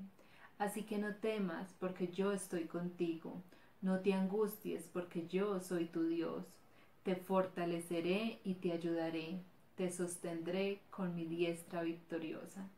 Así 0.56 0.84
que 0.84 0.98
no 0.98 1.16
temas 1.16 1.74
porque 1.80 2.06
yo 2.06 2.30
estoy 2.30 2.66
contigo, 2.66 3.42
no 3.82 4.02
te 4.02 4.12
angusties 4.12 4.86
porque 4.86 5.26
yo 5.26 5.58
soy 5.58 5.86
tu 5.86 6.04
Dios, 6.04 6.46
te 7.02 7.16
fortaleceré 7.16 8.38
y 8.44 8.54
te 8.54 8.70
ayudaré, 8.70 9.42
te 9.76 9.90
sostendré 9.90 10.80
con 10.90 11.14
mi 11.14 11.26
diestra 11.26 11.82
victoriosa. 11.82 12.68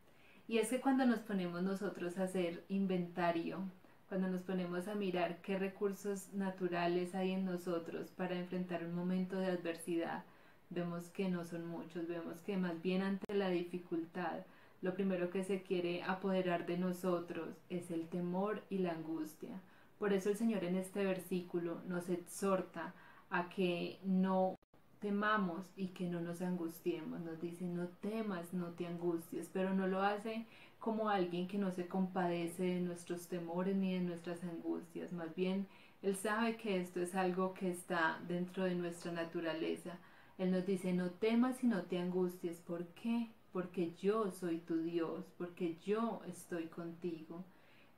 Y 0.48 0.58
es 0.58 0.68
que 0.68 0.80
cuando 0.80 1.06
nos 1.06 1.20
ponemos 1.20 1.62
nosotros 1.62 2.18
a 2.18 2.24
hacer 2.24 2.64
inventario, 2.68 3.60
cuando 4.08 4.28
nos 4.28 4.42
ponemos 4.42 4.86
a 4.86 4.94
mirar 4.94 5.40
qué 5.42 5.58
recursos 5.58 6.32
naturales 6.32 7.14
hay 7.14 7.32
en 7.32 7.44
nosotros 7.44 8.10
para 8.10 8.38
enfrentar 8.38 8.84
un 8.84 8.94
momento 8.94 9.36
de 9.36 9.46
adversidad, 9.46 10.24
vemos 10.70 11.08
que 11.10 11.28
no 11.28 11.44
son 11.44 11.66
muchos, 11.66 12.06
vemos 12.06 12.40
que 12.42 12.56
más 12.56 12.80
bien 12.82 13.02
ante 13.02 13.34
la 13.34 13.48
dificultad, 13.48 14.44
lo 14.82 14.94
primero 14.94 15.30
que 15.30 15.42
se 15.42 15.62
quiere 15.62 16.02
apoderar 16.04 16.66
de 16.66 16.78
nosotros 16.78 17.56
es 17.70 17.90
el 17.90 18.08
temor 18.08 18.62
y 18.70 18.78
la 18.78 18.92
angustia. 18.92 19.60
Por 19.98 20.12
eso 20.12 20.30
el 20.30 20.36
Señor 20.36 20.64
en 20.64 20.76
este 20.76 21.04
versículo 21.04 21.80
nos 21.86 22.08
exhorta 22.08 22.94
a 23.30 23.48
que 23.48 23.98
no 24.04 24.56
temamos 25.00 25.66
y 25.76 25.88
que 25.88 26.08
no 26.08 26.20
nos 26.20 26.42
angustiemos. 26.42 27.20
Nos 27.20 27.40
dice, 27.40 27.64
no 27.64 27.88
temas, 28.00 28.52
no 28.52 28.68
te 28.70 28.86
angusties, 28.86 29.50
pero 29.52 29.74
no 29.74 29.86
lo 29.86 30.02
hace 30.02 30.46
como 30.78 31.08
alguien 31.08 31.48
que 31.48 31.58
no 31.58 31.70
se 31.72 31.86
compadece 31.86 32.62
de 32.64 32.80
nuestros 32.80 33.28
temores 33.28 33.76
ni 33.76 33.94
de 33.94 34.00
nuestras 34.00 34.42
angustias. 34.44 35.12
Más 35.12 35.34
bien, 35.34 35.66
Él 36.02 36.16
sabe 36.16 36.56
que 36.56 36.80
esto 36.80 37.00
es 37.00 37.14
algo 37.14 37.54
que 37.54 37.70
está 37.70 38.20
dentro 38.28 38.64
de 38.64 38.74
nuestra 38.74 39.12
naturaleza 39.12 39.98
él 40.38 40.50
nos 40.50 40.66
dice, 40.66 40.92
no 40.92 41.10
temas 41.10 41.62
y 41.64 41.66
no 41.66 41.82
te 41.84 41.98
angusties. 41.98 42.58
¿Por 42.60 42.86
qué? 42.88 43.30
Porque 43.52 43.94
yo 43.94 44.30
soy 44.30 44.58
tu 44.58 44.82
Dios, 44.82 45.24
porque 45.38 45.76
yo 45.84 46.20
estoy 46.28 46.66
contigo. 46.66 47.44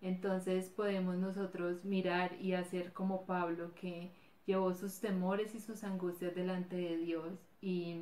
Entonces 0.00 0.68
podemos 0.68 1.16
nosotros 1.16 1.84
mirar 1.84 2.40
y 2.40 2.52
hacer 2.52 2.92
como 2.92 3.26
Pablo 3.26 3.74
que 3.74 4.12
llevó 4.48 4.72
sus 4.72 4.98
temores 4.98 5.54
y 5.54 5.60
sus 5.60 5.84
angustias 5.84 6.34
delante 6.34 6.74
de 6.74 6.96
Dios 6.96 7.38
y 7.60 8.00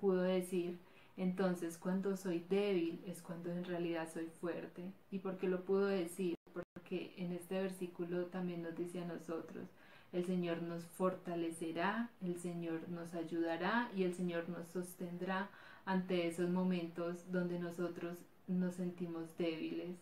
pudo 0.00 0.22
decir, 0.22 0.78
entonces 1.18 1.76
cuando 1.76 2.16
soy 2.16 2.38
débil 2.48 3.04
es 3.06 3.20
cuando 3.20 3.52
en 3.52 3.62
realidad 3.62 4.08
soy 4.10 4.26
fuerte. 4.40 4.90
¿Y 5.10 5.18
por 5.18 5.36
qué 5.36 5.48
lo 5.48 5.66
pudo 5.66 5.84
decir? 5.84 6.34
Porque 6.54 7.12
en 7.18 7.32
este 7.32 7.60
versículo 7.60 8.24
también 8.26 8.62
nos 8.62 8.74
dice 8.74 9.02
a 9.02 9.04
nosotros, 9.04 9.68
el 10.14 10.24
Señor 10.24 10.62
nos 10.62 10.82
fortalecerá, 10.86 12.08
el 12.22 12.38
Señor 12.40 12.88
nos 12.88 13.12
ayudará 13.12 13.90
y 13.94 14.04
el 14.04 14.14
Señor 14.14 14.48
nos 14.48 14.68
sostendrá 14.68 15.50
ante 15.84 16.26
esos 16.26 16.48
momentos 16.48 17.30
donde 17.30 17.58
nosotros 17.58 18.16
nos 18.48 18.76
sentimos 18.76 19.36
débiles. 19.36 19.98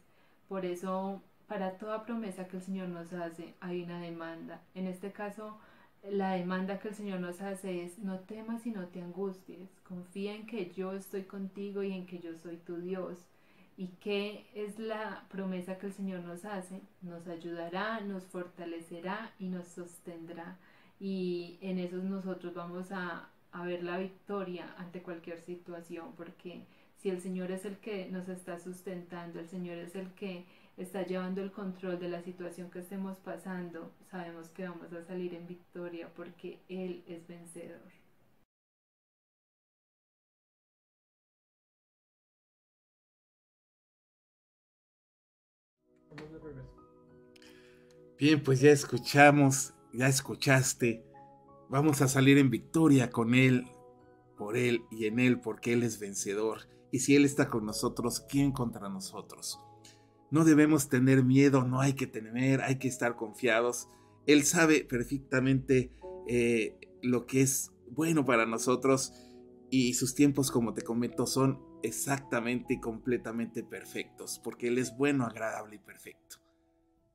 Por 0.49 0.65
eso, 0.65 1.21
para 1.49 1.79
toda 1.79 2.05
promesa 2.05 2.47
que 2.47 2.59
el 2.59 2.63
Señor 2.63 2.91
nos 2.91 3.13
hace, 3.13 3.55
hay 3.59 3.83
una 3.83 4.01
demanda. 4.01 4.63
En 4.77 4.87
este 4.87 5.11
caso, 5.11 5.59
la 6.09 6.33
demanda 6.33 6.79
que 6.79 6.89
el 6.89 6.95
Señor 6.95 7.21
nos 7.21 7.41
hace 7.41 7.85
es, 7.85 7.99
no 7.99 8.21
temas 8.21 8.67
y 8.67 8.71
no 8.71 8.89
te 8.89 9.03
angusties, 9.03 9.69
confía 9.83 10.35
en 10.35 10.47
que 10.47 10.71
yo 10.71 10.93
estoy 10.93 11.25
contigo 11.25 11.83
y 11.83 11.93
en 11.93 12.07
que 12.07 12.19
yo 12.19 12.35
soy 12.39 12.57
tu 12.57 12.77
Dios. 12.79 13.19
¿Y 13.77 13.89
qué 14.01 14.47
es 14.55 14.79
la 14.79 15.25
promesa 15.31 15.79
que 15.79 15.87
el 15.87 15.93
Señor 15.95 16.21
nos 16.21 16.45
hace? 16.45 16.83
Nos 17.01 17.27
ayudará, 17.27 18.01
nos 18.01 18.25
fortalecerá 18.25 19.33
y 19.39 19.49
nos 19.49 19.69
sostendrá. 19.69 20.59
Y 20.99 21.59
en 21.63 21.79
eso 21.79 21.97
nosotros 21.97 22.53
vamos 22.55 22.93
a, 22.93 23.31
a 23.53 23.65
ver 23.65 23.83
la 23.83 23.99
victoria 23.99 24.75
ante 24.77 25.03
cualquier 25.03 25.41
situación, 25.41 26.13
porque 26.17 26.67
si 26.99 27.09
el 27.09 27.21
Señor 27.23 27.51
es 27.51 27.65
el 27.65 27.79
que 27.79 28.07
nos 28.11 28.29
está 28.29 28.59
sustentando, 28.59 29.41
el 29.41 29.49
Señor 29.49 29.79
es 29.79 29.95
el 29.97 30.13
que 30.13 30.45
está 30.83 31.05
llevando 31.05 31.43
el 31.43 31.53
control 31.53 31.99
de 32.01 32.09
la 32.09 32.23
situación 32.23 32.71
que 32.71 32.81
estemos 32.81 33.19
pasando, 33.19 33.93
sabemos 34.11 34.49
que 34.49 34.67
vamos 34.67 34.93
a 34.93 35.05
salir 35.05 35.35
en 35.35 35.47
victoria 35.47 36.09
porque 36.15 36.61
Él 36.69 37.05
es 37.07 37.27
vencedor. 37.27 37.81
Bien, 48.19 48.43
pues 48.43 48.61
ya 48.61 48.71
escuchamos, 48.71 49.73
ya 49.93 50.09
escuchaste. 50.09 51.05
Vamos 51.69 52.03
a 52.03 52.09
salir 52.09 52.39
en 52.39 52.51
victoria 52.51 53.11
con 53.11 53.35
Él, 53.35 53.67
por 54.37 54.57
Él 54.57 54.83
y 54.91 55.07
en 55.07 55.21
Él, 55.21 55.41
porque 55.41 55.73
Él 55.73 55.83
es 55.83 55.99
vencedor. 55.99 56.69
Y 56.91 56.99
si 57.01 57.17
Él 57.17 57.25
está 57.25 57.49
con 57.49 57.65
nosotros, 57.65 58.21
¿quién 58.29 58.53
contra 58.53 58.89
nosotros? 58.89 59.61
No 60.31 60.45
debemos 60.45 60.89
tener 60.89 61.25
miedo, 61.25 61.65
no 61.65 61.81
hay 61.81 61.95
que 61.95 62.07
temer, 62.07 62.61
hay 62.63 62.79
que 62.79 62.89
estar 62.89 63.17
confiados. 63.17 63.89
Él 64.27 64.45
sabe 64.45 64.85
perfectamente 64.85 65.93
eh, 66.29 66.79
lo 67.03 67.27
que 67.27 67.43
es 67.43 67.73
bueno 67.91 68.25
para 68.25 68.47
nosotros 68.47 69.13
y 69.71 69.95
sus 69.95 70.15
tiempos, 70.15 70.51
como 70.51 70.75
te 70.75 70.83
comento, 70.83 71.27
son 71.27 71.61
exactamente 71.83 72.75
y 72.75 72.81
completamente 72.81 73.63
perfectos, 73.63 74.41
porque 74.43 74.69
Él 74.69 74.79
es 74.79 74.97
bueno, 74.97 75.25
agradable 75.25 75.77
y 75.77 75.79
perfecto. 75.79 76.37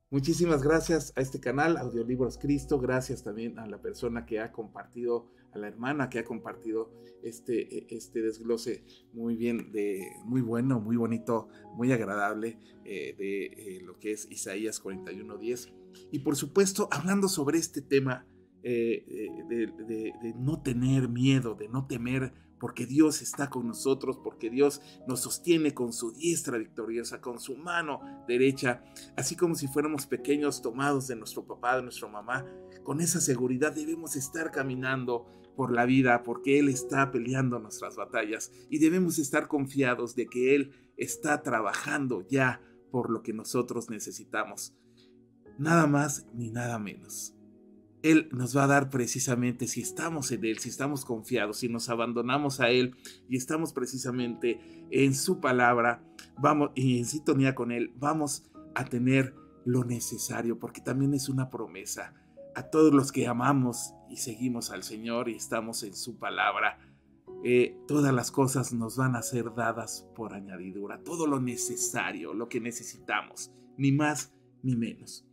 Muchísimas 0.10 0.64
gracias 0.64 1.14
a 1.16 1.22
este 1.22 1.40
canal, 1.40 1.78
Audiolibros 1.78 2.38
Cristo, 2.38 2.80
gracias 2.80 3.24
también 3.24 3.60
a 3.60 3.68
la 3.68 3.82
persona 3.82 4.26
que 4.26 4.40
ha 4.40 4.52
compartido, 4.52 5.32
a 5.56 5.60
la 5.60 5.68
hermana 5.68 6.10
que 6.10 6.20
ha 6.20 6.24
compartido 6.24 6.92
este, 7.24 7.78
e, 7.78 7.88
este 7.90 8.22
desglose 8.22 8.84
muy 9.14 9.36
bien, 9.36 9.72
de, 9.72 10.02
muy 10.26 10.42
bueno, 10.42 10.80
muy 10.80 10.98
bonito, 10.98 11.48
muy 11.76 11.92
agradable 11.92 12.60
eh, 12.84 13.16
de 13.18 13.46
eh, 13.46 13.82
lo 13.82 13.98
que 13.98 14.12
es 14.12 14.30
Isaías 14.30 14.84
41.10. 14.84 15.74
Y 16.12 16.20
por 16.20 16.36
supuesto, 16.36 16.88
hablando 16.92 17.28
sobre 17.28 17.58
este 17.58 17.82
tema 17.82 18.28
eh, 18.64 19.06
de 19.48 20.34
no 20.38 20.62
tener 20.62 21.08
miedo, 21.08 21.56
de 21.56 21.68
no 21.70 21.88
temer 21.88 22.34
porque 22.60 22.86
Dios 22.86 23.22
está 23.22 23.50
con 23.50 23.68
nosotros, 23.68 24.18
porque 24.24 24.50
Dios 24.50 24.82
nos 25.08 25.22
sostiene 25.22 25.74
con 25.74 25.94
su 25.94 26.12
diestra 26.12 26.58
victoriosa, 26.58 27.22
con 27.22 27.40
su 27.40 27.56
mano 27.58 28.02
derecha, 28.28 28.84
así 29.16 29.36
como 29.36 29.56
si 29.56 29.68
fuéramos 29.68 30.08
pequeños 30.08 30.62
tomados 30.62 31.08
de 31.08 31.16
nuestro 31.16 31.46
papá, 31.46 31.76
de 31.76 31.84
nuestra 31.84 32.08
mamá. 32.08 32.46
Con 32.84 33.02
esa 33.02 33.20
seguridad 33.20 33.74
debemos 33.74 34.16
estar 34.16 34.52
caminando 34.52 35.28
por 35.56 35.72
la 35.72 35.86
vida 35.86 36.24
porque 36.24 36.60
Él 36.60 36.70
está 36.70 37.12
peleando 37.12 37.60
nuestras 37.60 37.96
batallas 37.96 38.52
y 38.70 38.80
debemos 38.80 39.20
estar 39.20 39.48
confiados 39.48 40.16
de 40.16 40.28
que 40.28 40.56
Él 40.56 40.72
está 40.98 41.42
trabajando 41.42 42.26
ya 42.28 42.62
por 42.92 43.10
lo 43.10 43.22
que 43.24 43.34
nosotros 43.34 43.90
necesitamos. 43.90 44.76
nada 45.58 45.88
más 45.88 46.28
ni 46.34 46.52
nada 46.52 46.78
menos. 46.80 47.34
Él 48.04 48.30
nos 48.32 48.56
va 48.56 48.66
a 48.66 48.68
dar 48.68 48.90
precisamente 48.90 49.68
si 49.68 49.82
estamos 49.82 50.32
en 50.32 50.46
Él, 50.46 50.60
si 50.60 50.70
estamos 50.70 51.06
confiados, 51.06 51.58
si 51.58 51.70
nos 51.70 51.90
abandonamos 51.90 52.60
a 52.60 52.70
Él 52.70 52.96
y 53.28 53.38
estamos 53.38 53.74
precisamente 53.74 54.60
en 54.92 55.16
su 55.16 55.40
palabra, 55.40 56.04
vamos 56.38 56.70
y 56.76 57.00
en 57.00 57.06
sintonía 57.06 57.56
con 57.56 57.72
Él, 57.72 57.94
vamos 57.98 58.52
a 58.76 58.86
tener 58.86 59.34
lo 59.66 59.84
necesario, 59.84 60.60
porque 60.60 60.82
también 60.82 61.16
es 61.16 61.30
una 61.30 61.50
promesa 61.50 62.14
a 62.56 62.64
todos 62.70 62.94
los 62.94 63.12
que 63.12 63.28
amamos 63.28 63.94
y 64.10 64.18
seguimos 64.18 64.72
al 64.72 64.84
Señor 64.84 65.30
y 65.30 65.36
estamos 65.36 65.84
en 65.84 65.96
su 65.96 66.18
palabra. 66.18 66.80
Eh, 67.44 67.78
todas 67.88 68.14
las 68.14 68.32
cosas 68.32 68.74
nos 68.74 68.98
van 68.98 69.16
a 69.16 69.22
ser 69.22 69.54
dadas 69.54 70.08
por 70.16 70.34
añadidura, 70.34 71.04
todo 71.04 71.28
lo 71.28 71.40
necesario, 71.40 72.34
lo 72.34 72.50
que 72.50 72.60
necesitamos, 72.60 73.52
ni 73.78 73.92
más 73.92 74.34
ni 74.64 74.76
menos. 74.76 75.28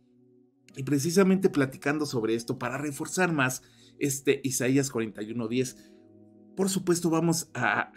Y 0.75 0.83
precisamente 0.83 1.49
platicando 1.49 2.05
sobre 2.05 2.35
esto, 2.35 2.59
para 2.59 2.77
reforzar 2.77 3.31
más 3.31 3.63
este 3.99 4.41
Isaías 4.43 4.91
41.10, 4.91 5.93
por 6.55 6.69
supuesto 6.69 7.09
vamos 7.09 7.49
a, 7.53 7.91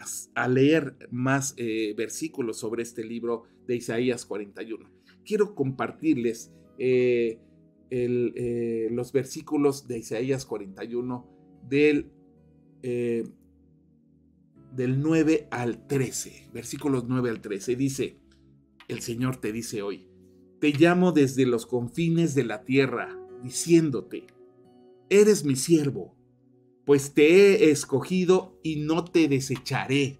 leer 0.47 0.97
más 1.11 1.53
eh, 1.57 1.93
versículos 1.95 2.57
sobre 2.57 2.83
este 2.83 3.03
libro 3.03 3.43
de 3.67 3.75
Isaías 3.75 4.25
41. 4.25 4.89
Quiero 5.25 5.53
compartirles 5.53 6.51
eh, 6.79 7.39
eh, 7.89 8.87
los 8.91 9.11
versículos 9.11 9.87
de 9.87 9.99
Isaías 9.99 10.45
41 10.45 11.25
del, 11.67 12.11
del 12.81 13.31
9 15.01 15.47
al 15.51 15.87
13, 15.87 16.49
versículos 16.53 17.05
9 17.07 17.29
al 17.29 17.41
13. 17.41 17.75
Dice, 17.75 18.19
el 18.87 19.01
Señor 19.01 19.37
te 19.37 19.51
dice 19.51 19.81
hoy, 19.81 20.07
te 20.59 20.71
llamo 20.71 21.11
desde 21.11 21.45
los 21.45 21.65
confines 21.65 22.35
de 22.35 22.43
la 22.43 22.63
tierra, 22.63 23.17
diciéndote, 23.43 24.27
eres 25.09 25.45
mi 25.45 25.55
siervo, 25.55 26.15
pues 26.85 27.13
te 27.13 27.65
he 27.65 27.71
escogido 27.71 28.59
y 28.63 28.77
no 28.77 29.03
te 29.03 29.27
desecharé. 29.27 30.19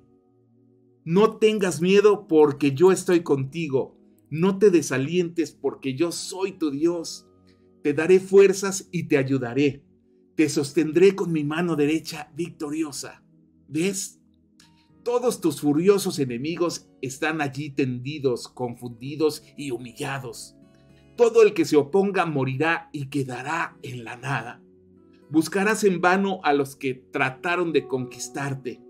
No 1.05 1.37
tengas 1.37 1.81
miedo 1.81 2.27
porque 2.27 2.73
yo 2.73 2.91
estoy 2.91 3.23
contigo, 3.23 3.97
no 4.29 4.59
te 4.59 4.69
desalientes 4.69 5.51
porque 5.51 5.95
yo 5.95 6.11
soy 6.11 6.51
tu 6.51 6.69
Dios. 6.69 7.26
Te 7.83 7.93
daré 7.93 8.19
fuerzas 8.19 8.87
y 8.91 9.03
te 9.03 9.17
ayudaré. 9.17 9.83
Te 10.35 10.49
sostendré 10.49 11.15
con 11.15 11.31
mi 11.31 11.43
mano 11.43 11.75
derecha 11.75 12.31
victoriosa. 12.35 13.23
¿Ves? 13.67 14.19
Todos 15.03 15.39
tus 15.39 15.61
furiosos 15.61 16.19
enemigos 16.19 16.89
están 17.01 17.41
allí 17.41 17.69
tendidos, 17.69 18.47
confundidos 18.47 19.43
y 19.55 19.71
humillados. 19.71 20.57
Todo 21.15 21.43
el 21.43 21.53
que 21.53 21.65
se 21.65 21.77
oponga 21.77 22.25
morirá 22.25 22.89
y 22.91 23.07
quedará 23.07 23.77
en 23.83 24.03
la 24.03 24.17
nada. 24.17 24.61
Buscarás 25.29 25.83
en 25.83 26.01
vano 26.01 26.39
a 26.43 26.53
los 26.53 26.75
que 26.75 26.93
trataron 26.93 27.73
de 27.73 27.87
conquistarte. 27.87 28.81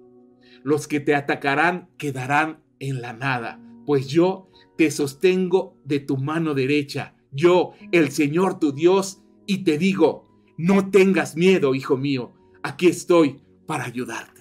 Los 0.63 0.87
que 0.87 0.99
te 0.99 1.15
atacarán 1.15 1.89
quedarán 1.97 2.63
en 2.79 3.01
la 3.01 3.13
nada, 3.13 3.59
pues 3.85 4.07
yo 4.07 4.49
te 4.77 4.91
sostengo 4.91 5.77
de 5.83 5.99
tu 5.99 6.17
mano 6.17 6.53
derecha, 6.53 7.15
yo, 7.31 7.73
el 7.91 8.11
Señor 8.11 8.59
tu 8.59 8.71
Dios, 8.71 9.21
y 9.45 9.63
te 9.63 9.77
digo, 9.77 10.25
no 10.57 10.89
tengas 10.89 11.35
miedo, 11.35 11.75
hijo 11.75 11.97
mío, 11.97 12.33
aquí 12.63 12.87
estoy 12.87 13.41
para 13.65 13.85
ayudarte. 13.85 14.37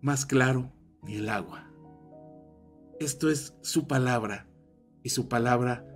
más 0.00 0.26
claro 0.26 0.72
ni 1.02 1.16
el 1.16 1.28
agua. 1.28 1.70
Esto 2.98 3.30
es 3.30 3.54
su 3.62 3.86
palabra 3.86 4.48
y 5.02 5.10
su 5.10 5.28
palabra 5.28 5.86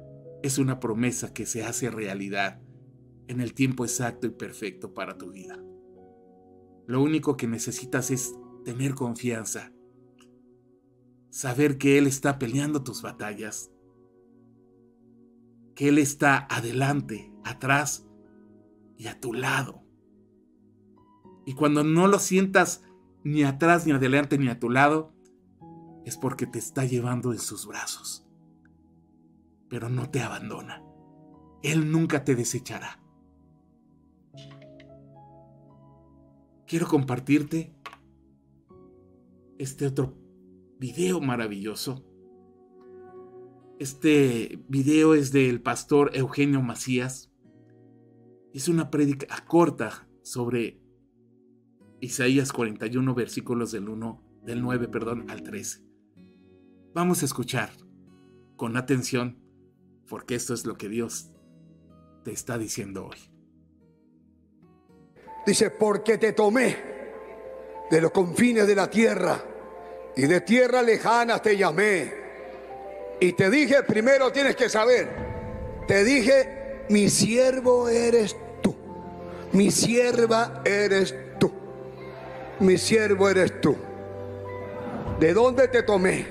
es 0.43 0.59
una 0.59 0.81
promesa 0.81 1.33
que 1.33 1.47
se 1.47 1.65
hace 1.65 1.91
realidad 1.91 2.61
en 3.29 3.41
el 3.41 3.55
tiempo 3.55 3.85
exacto 3.85 4.27
y 4.27 4.31
perfecto 4.31 4.95
para 4.95 5.17
tu 5.17 5.31
vida. 5.31 5.59
Lo 6.87 7.03
único 7.03 7.37
que 7.37 7.47
necesitas 7.47 8.11
es 8.11 8.35
tener 8.65 8.95
confianza, 8.95 9.73
saber 11.35 11.79
que 11.79 11.99
Él 11.99 12.07
está 12.07 12.39
peleando 12.39 12.85
tus 12.85 13.03
batallas, 13.03 13.73
que 15.75 15.89
Él 15.89 15.99
está 15.99 16.47
adelante, 16.49 17.35
atrás 17.43 18.07
y 18.97 19.09
a 19.09 19.19
tu 19.19 19.33
lado. 19.33 19.83
Y 21.45 21.55
cuando 21.55 21.83
no 21.83 22.07
lo 22.07 22.21
sientas 22.21 22.85
ni 23.25 23.43
atrás, 23.43 23.85
ni 23.85 23.91
adelante, 23.91 24.39
ni 24.39 24.47
a 24.47 24.61
tu 24.61 24.71
lado, 24.71 25.13
es 26.05 26.17
porque 26.17 26.47
te 26.47 26.61
está 26.61 26.85
llevando 26.85 27.33
en 27.33 27.41
sus 27.41 27.67
brazos. 27.67 28.25
Pero 29.69 29.89
no 29.89 30.11
te 30.11 30.21
abandona. 30.23 30.85
Él 31.65 31.91
nunca 31.91 32.25
te 32.25 32.37
desechará. 32.37 33.03
Quiero 36.65 36.87
compartirte 36.87 37.75
este 39.59 39.89
otro 39.89 40.24
video 40.85 41.19
maravilloso. 41.19 42.05
Este 43.79 44.63
video 44.69 45.15
es 45.15 45.33
del 45.33 45.63
pastor 45.63 46.11
Eugenio 46.13 46.61
Macías. 46.61 47.33
Es 48.53 48.69
una 48.69 48.91
prédica 48.91 49.27
corta 49.49 50.07
sobre 50.21 50.79
Isaías 52.01 52.53
41 52.53 53.15
versículos 53.15 53.73
del 53.73 53.89
1 53.89 54.43
del 54.43 54.61
9, 54.61 54.89
perdón, 54.89 55.31
al 55.31 55.43
13. 55.43 55.83
Vamos 56.93 57.23
a 57.23 57.25
escuchar 57.25 57.71
con 58.57 58.77
atención 58.77 59.43
porque 60.07 60.35
esto 60.35 60.53
es 60.53 60.67
lo 60.67 60.77
que 60.77 60.91
Dios 60.91 61.31
te 62.25 62.33
está 62.33 62.59
diciendo 62.59 63.07
hoy. 63.07 63.17
Dice, 65.47 65.71
porque 65.71 66.19
te 66.19 66.35
tomé 66.35 66.77
de 67.91 68.03
los 68.03 68.11
confines 68.11 68.67
de 68.67 68.75
la 68.75 68.91
tierra 68.91 69.54
y 70.17 70.23
de 70.23 70.41
tierra 70.41 70.83
lejana 70.83 71.41
te 71.41 71.57
llamé. 71.57 72.13
Y 73.21 73.33
te 73.33 73.49
dije, 73.51 73.83
primero 73.83 74.33
tienes 74.33 74.57
que 74.57 74.69
saber, 74.69 75.09
te 75.87 76.05
dije, 76.05 76.85
mi 76.89 77.09
siervo 77.09 77.89
eres 77.89 78.37
tú, 78.63 78.75
mi 79.53 79.71
sierva 79.71 80.63
eres 80.65 81.15
mi 82.61 82.79
siervo 82.79 83.29
eres 83.29 83.61
tú. 83.61 83.77
¿De 85.19 85.33
dónde 85.35 85.69
te 85.69 85.83
tomé? 85.83 86.27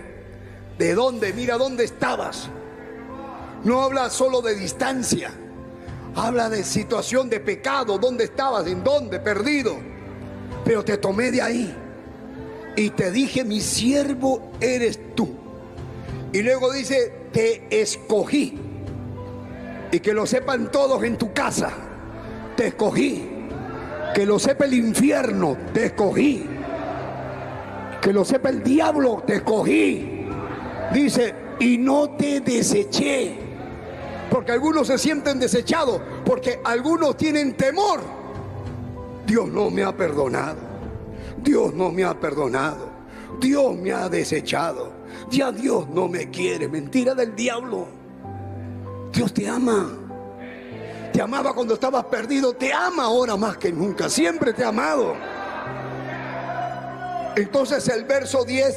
¿De 0.78 0.94
dónde? 0.94 1.34
Mira 1.34 1.58
dónde 1.58 1.84
estabas. 1.84 2.50
No 3.64 3.82
habla 3.82 4.10
solo 4.10 4.42
de 4.42 4.56
distancia. 4.56 5.32
Habla 6.16 6.50
de 6.50 6.64
situación 6.64 7.30
de 7.30 7.40
pecado. 7.40 7.98
¿Dónde 7.98 8.26
estabas? 8.26 8.68
¿En 8.68 8.84
dónde? 8.84 9.20
Perdido. 9.20 9.78
Pero 10.64 10.84
te 10.84 10.98
tomé 10.98 11.32
de 11.32 11.42
ahí. 11.42 11.78
Y 12.76 12.90
te 12.92 13.12
dije, 13.12 13.44
mi 13.44 13.62
siervo 13.62 14.52
eres 14.60 15.16
tú. 15.16 15.30
Y 16.32 16.42
luego 16.42 16.72
dice, 16.72 17.14
te 17.32 17.82
escogí. 17.82 18.58
Y 19.92 20.00
que 20.00 20.14
lo 20.14 20.26
sepan 20.26 20.72
todos 20.72 21.04
en 21.04 21.18
tu 21.18 21.34
casa. 21.34 21.72
Te 22.56 22.68
escogí 22.68 23.34
que 24.14 24.26
lo 24.26 24.38
sepa 24.38 24.66
el 24.66 24.76
infierno, 24.76 25.58
te 25.74 25.88
escogí. 25.88 26.46
Que 28.00 28.14
lo 28.14 28.24
sepa 28.24 28.50
el 28.50 28.64
diablo, 28.64 29.24
te 29.26 29.38
escogí. 29.38 30.28
Dice, 30.94 31.34
y 31.60 31.78
no 31.78 32.12
te 32.12 32.42
deseché. 32.42 33.36
Porque 34.30 34.52
algunos 34.52 34.88
se 34.88 34.98
sienten 34.98 35.40
desechados, 35.40 36.02
porque 36.26 36.60
algunos 36.64 37.18
tienen 37.18 37.56
temor. 37.56 38.02
Dios 39.26 39.48
no 39.48 39.70
me 39.70 39.84
ha 39.84 39.96
perdonado. 39.96 40.73
Dios 41.44 41.74
no 41.74 41.92
me 41.92 42.04
ha 42.04 42.20
perdonado. 42.20 42.90
Dios 43.40 43.76
me 43.76 43.92
ha 43.92 44.10
desechado. 44.10 44.94
Ya 45.30 45.52
Dios 45.52 45.90
no 45.90 46.08
me 46.08 46.30
quiere. 46.30 46.68
Mentira 46.68 47.14
del 47.14 47.36
diablo. 47.36 47.88
Dios 49.12 49.34
te 49.34 49.48
ama. 49.48 50.00
Te 51.14 51.22
amaba 51.22 51.54
cuando 51.54 51.76
estabas 51.76 52.06
perdido, 52.06 52.54
te 52.54 52.74
ama 52.74 53.04
ahora 53.04 53.38
más 53.38 53.58
que 53.58 53.72
nunca, 53.72 54.10
siempre 54.10 54.52
te 54.52 54.64
ha 54.64 54.70
amado. 54.70 55.14
Entonces 57.36 57.88
el 57.88 58.04
verso 58.06 58.44
10 58.44 58.76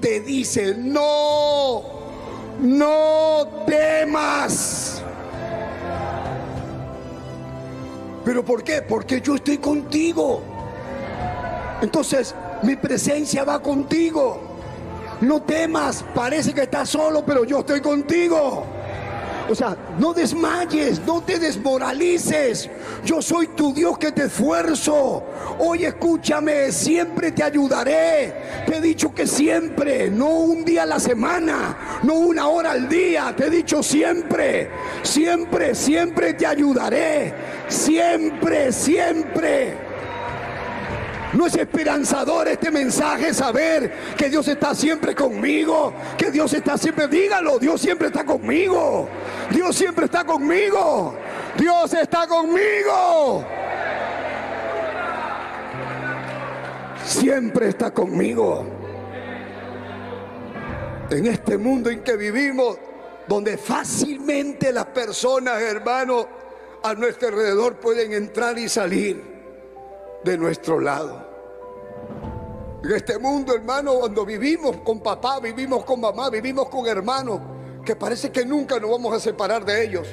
te 0.00 0.20
dice, 0.20 0.76
no, 0.78 1.82
no 2.60 3.64
temas. 3.66 5.02
¿Pero 8.24 8.44
por 8.44 8.62
qué? 8.62 8.82
Porque 8.82 9.20
yo 9.20 9.34
estoy 9.34 9.58
contigo. 9.58 10.51
Entonces 11.82 12.34
mi 12.62 12.76
presencia 12.76 13.44
va 13.44 13.60
contigo. 13.60 14.40
No 15.20 15.42
temas, 15.42 16.04
parece 16.14 16.54
que 16.54 16.62
estás 16.62 16.88
solo, 16.88 17.24
pero 17.24 17.44
yo 17.44 17.60
estoy 17.60 17.80
contigo. 17.80 18.64
O 19.50 19.54
sea, 19.54 19.76
no 19.98 20.14
desmayes, 20.14 21.00
no 21.04 21.22
te 21.22 21.38
desmoralices. 21.38 22.70
Yo 23.04 23.20
soy 23.20 23.48
tu 23.48 23.74
Dios 23.74 23.98
que 23.98 24.12
te 24.12 24.24
esfuerzo. 24.24 25.24
Hoy 25.58 25.84
escúchame, 25.84 26.70
siempre 26.70 27.32
te 27.32 27.42
ayudaré. 27.42 28.32
Te 28.66 28.76
he 28.76 28.80
dicho 28.80 29.12
que 29.12 29.26
siempre, 29.26 30.08
no 30.10 30.28
un 30.28 30.64
día 30.64 30.84
a 30.84 30.86
la 30.86 31.00
semana, 31.00 32.00
no 32.04 32.14
una 32.14 32.48
hora 32.48 32.70
al 32.70 32.88
día. 32.88 33.34
Te 33.36 33.46
he 33.46 33.50
dicho 33.50 33.82
siempre, 33.82 34.70
siempre, 35.02 35.74
siempre 35.74 36.34
te 36.34 36.46
ayudaré. 36.46 37.34
Siempre, 37.68 38.72
siempre. 38.72 39.81
No 41.32 41.46
es 41.46 41.54
esperanzador 41.54 42.48
este 42.48 42.70
mensaje 42.70 43.32
saber 43.32 43.90
que 44.16 44.28
Dios 44.28 44.46
está 44.48 44.74
siempre 44.74 45.14
conmigo, 45.14 45.94
que 46.18 46.30
Dios 46.30 46.52
está 46.52 46.76
siempre, 46.76 47.08
dígalo, 47.08 47.58
Dios 47.58 47.80
siempre 47.80 48.08
está 48.08 48.24
conmigo, 48.24 49.08
Dios 49.50 49.74
siempre 49.74 50.04
está 50.04 50.24
conmigo, 50.24 51.14
Dios 51.56 51.94
está 51.94 52.26
conmigo. 52.26 53.46
Siempre 57.04 57.68
está 57.68 57.90
conmigo. 57.92 58.66
En 61.10 61.26
este 61.26 61.58
mundo 61.58 61.90
en 61.90 62.02
que 62.02 62.16
vivimos, 62.16 62.78
donde 63.26 63.56
fácilmente 63.56 64.72
las 64.72 64.86
personas, 64.86 65.60
hermanos, 65.60 66.26
a 66.82 66.94
nuestro 66.94 67.28
alrededor 67.28 67.76
pueden 67.76 68.12
entrar 68.12 68.58
y 68.58 68.68
salir 68.68 69.31
de 70.24 70.38
nuestro 70.38 70.80
lado. 70.80 71.32
En 72.84 72.92
este 72.92 73.18
mundo, 73.18 73.54
hermano, 73.54 73.94
cuando 73.94 74.26
vivimos 74.26 74.78
con 74.78 75.00
papá, 75.00 75.38
vivimos 75.40 75.84
con 75.84 76.00
mamá, 76.00 76.30
vivimos 76.30 76.68
con 76.68 76.86
hermanos, 76.86 77.40
que 77.84 77.94
parece 77.94 78.30
que 78.30 78.44
nunca 78.44 78.80
nos 78.80 78.90
vamos 78.90 79.14
a 79.14 79.20
separar 79.20 79.64
de 79.64 79.84
ellos. 79.84 80.08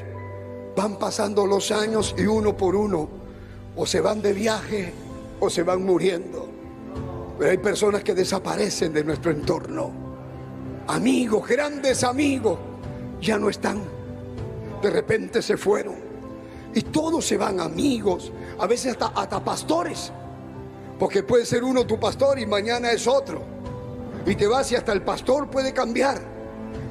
Van 0.76 0.98
pasando 0.98 1.46
los 1.46 1.72
años 1.72 2.14
y 2.18 2.26
uno 2.26 2.56
por 2.56 2.76
uno, 2.76 3.10
o 3.76 3.86
se 3.86 4.02
van 4.02 4.22
de 4.22 4.34
viaje 4.34 4.94
o 5.40 5.50
se 5.50 5.64
van 5.64 5.84
muriendo. 5.84 6.48
Pero 7.38 7.52
hay 7.52 7.58
personas 7.58 8.04
que 8.04 8.14
desaparecen 8.14 8.94
de 8.94 9.04
nuestro 9.04 9.32
entorno. 9.32 9.92
Amigos, 10.88 11.48
grandes 11.48 12.04
amigos, 12.04 12.60
ya 13.22 13.38
no 13.38 13.50
están. 13.50 13.82
De 14.82 14.90
repente 14.90 15.42
se 15.42 15.58
fueron. 15.58 15.96
Y 16.74 16.82
todos 16.84 17.26
se 17.26 17.38
van 17.38 17.60
amigos, 17.60 18.32
a 18.60 18.68
veces 18.68 18.92
hasta, 18.92 19.08
hasta 19.08 19.44
pastores. 19.44 20.12
Porque 21.00 21.24
puede 21.24 21.46
ser 21.46 21.64
uno 21.64 21.86
tu 21.86 22.00
pastor 22.00 22.40
y 22.40 22.46
mañana 22.46 22.92
es 22.92 23.08
otro. 23.08 23.42
Y 24.26 24.36
te 24.36 24.48
vas 24.48 24.72
y 24.72 24.76
hasta 24.76 24.92
el 24.92 25.02
pastor 25.02 25.50
puede 25.50 25.74
cambiar. 25.74 26.20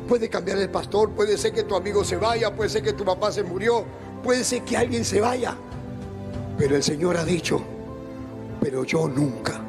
Puede 0.08 0.30
cambiar 0.30 0.58
el 0.58 0.70
pastor, 0.70 1.10
puede 1.10 1.36
ser 1.36 1.52
que 1.52 1.64
tu 1.64 1.76
amigo 1.76 2.02
se 2.02 2.16
vaya, 2.16 2.54
puede 2.54 2.70
ser 2.70 2.82
que 2.82 2.94
tu 2.94 3.04
papá 3.04 3.30
se 3.30 3.42
murió, 3.42 3.84
puede 4.22 4.42
ser 4.42 4.62
que 4.62 4.76
alguien 4.76 5.04
se 5.04 5.20
vaya. 5.20 5.54
Pero 6.56 6.76
el 6.76 6.82
Señor 6.82 7.18
ha 7.18 7.24
dicho, 7.24 7.62
pero 8.60 8.84
yo 8.84 9.06
nunca, 9.06 9.60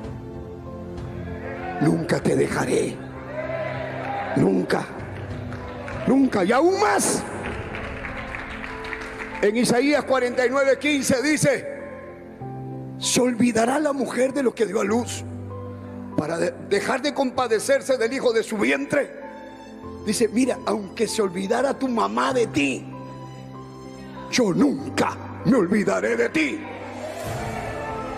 nunca 1.81 2.23
te 2.23 2.37
dejaré. 2.37 2.95
Nunca, 4.37 4.85
nunca. 6.07 6.45
Y 6.45 6.53
aún 6.53 6.79
más. 6.79 7.21
En 9.41 9.57
Isaías 9.57 10.05
49, 10.05 10.79
15 10.79 11.21
dice, 11.21 11.78
se 12.99 13.21
olvidará 13.21 13.79
la 13.79 13.93
mujer 13.93 14.33
de 14.33 14.43
lo 14.43 14.53
que 14.53 14.65
dio 14.65 14.81
a 14.81 14.83
luz 14.83 15.23
para 16.17 16.37
dejar 16.37 17.01
de 17.01 17.13
compadecerse 17.13 17.97
del 17.97 18.11
hijo 18.11 18.33
de 18.33 18.43
su 18.43 18.57
vientre. 18.57 19.09
Dice, 20.05 20.27
mira, 20.27 20.57
aunque 20.65 21.07
se 21.07 21.21
olvidara 21.21 21.73
tu 21.73 21.87
mamá 21.87 22.33
de 22.33 22.47
ti, 22.47 22.85
yo 24.29 24.53
nunca 24.53 25.41
me 25.45 25.55
olvidaré 25.55 26.17
de 26.17 26.29
ti. 26.29 26.59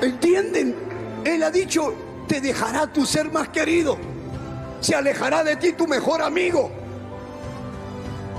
¿Entienden? 0.01 0.75
Él 1.23 1.43
ha 1.43 1.51
dicho, 1.51 1.93
te 2.27 2.41
dejará 2.41 2.87
tu 2.87 3.05
ser 3.05 3.31
más 3.31 3.49
querido, 3.49 3.97
se 4.79 4.95
alejará 4.95 5.43
de 5.43 5.57
ti 5.57 5.73
tu 5.73 5.85
mejor 5.85 6.23
amigo. 6.23 6.71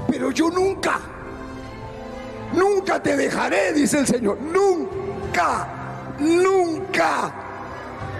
Pero 0.09 0.33
yo 0.33 0.51
nunca, 0.51 0.99
nunca 2.53 3.01
te 3.01 3.17
dejaré, 3.17 3.73
dice 3.73 4.01
el 4.01 4.07
Señor, 4.09 4.41
nunca 4.41 5.82
nunca. 6.19 7.33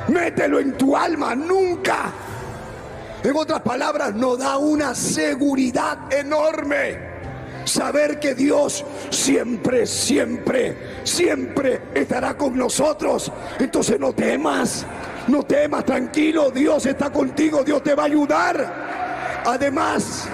Mételo 0.09 0.61
en 0.61 0.73
tu 0.77 0.97
alma, 0.97 1.35
nunca. 1.35 2.13
En 3.23 3.37
otras 3.37 3.61
palabras, 3.63 4.15
nos 4.15 4.39
da 4.39 4.59
una 4.59 4.95
seguridad 4.95 6.13
enorme. 6.13 7.13
Saber 7.65 8.19
que 8.19 8.35
Dios 8.35 8.85
siempre, 9.11 9.87
siempre, 9.87 10.77
siempre 11.05 11.83
estará 11.95 12.37
con 12.37 12.57
nosotros. 12.57 13.31
Entonces 13.61 14.01
no 14.01 14.13
temas, 14.13 14.85
no 15.29 15.45
temas, 15.45 15.85
tranquilo, 15.85 16.51
Dios 16.51 16.87
está 16.87 17.11
contigo, 17.11 17.63
Dios 17.63 17.83
te 17.85 17.95
va 17.95 18.03
a 18.03 18.07
ayudar. 18.07 19.43
Además, 19.47 20.29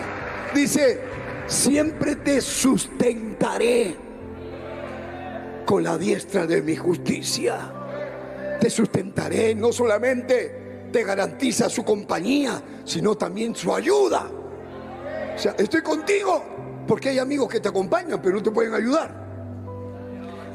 dice, 0.54 1.02
siempre 1.46 2.16
te 2.16 2.40
sustentaré 2.40 4.07
con 5.68 5.82
la 5.84 5.98
diestra 5.98 6.46
de 6.46 6.62
mi 6.62 6.74
justicia. 6.76 7.70
Te 8.58 8.70
sustentaré, 8.70 9.54
no 9.54 9.70
solamente 9.70 10.88
te 10.90 11.04
garantiza 11.04 11.68
su 11.68 11.84
compañía, 11.84 12.62
sino 12.86 13.18
también 13.18 13.54
su 13.54 13.74
ayuda. 13.74 14.30
O 15.36 15.38
sea, 15.38 15.54
estoy 15.58 15.82
contigo 15.82 16.42
porque 16.86 17.10
hay 17.10 17.18
amigos 17.18 17.50
que 17.50 17.60
te 17.60 17.68
acompañan, 17.68 18.18
pero 18.22 18.36
no 18.36 18.42
te 18.42 18.50
pueden 18.50 18.72
ayudar. 18.72 19.28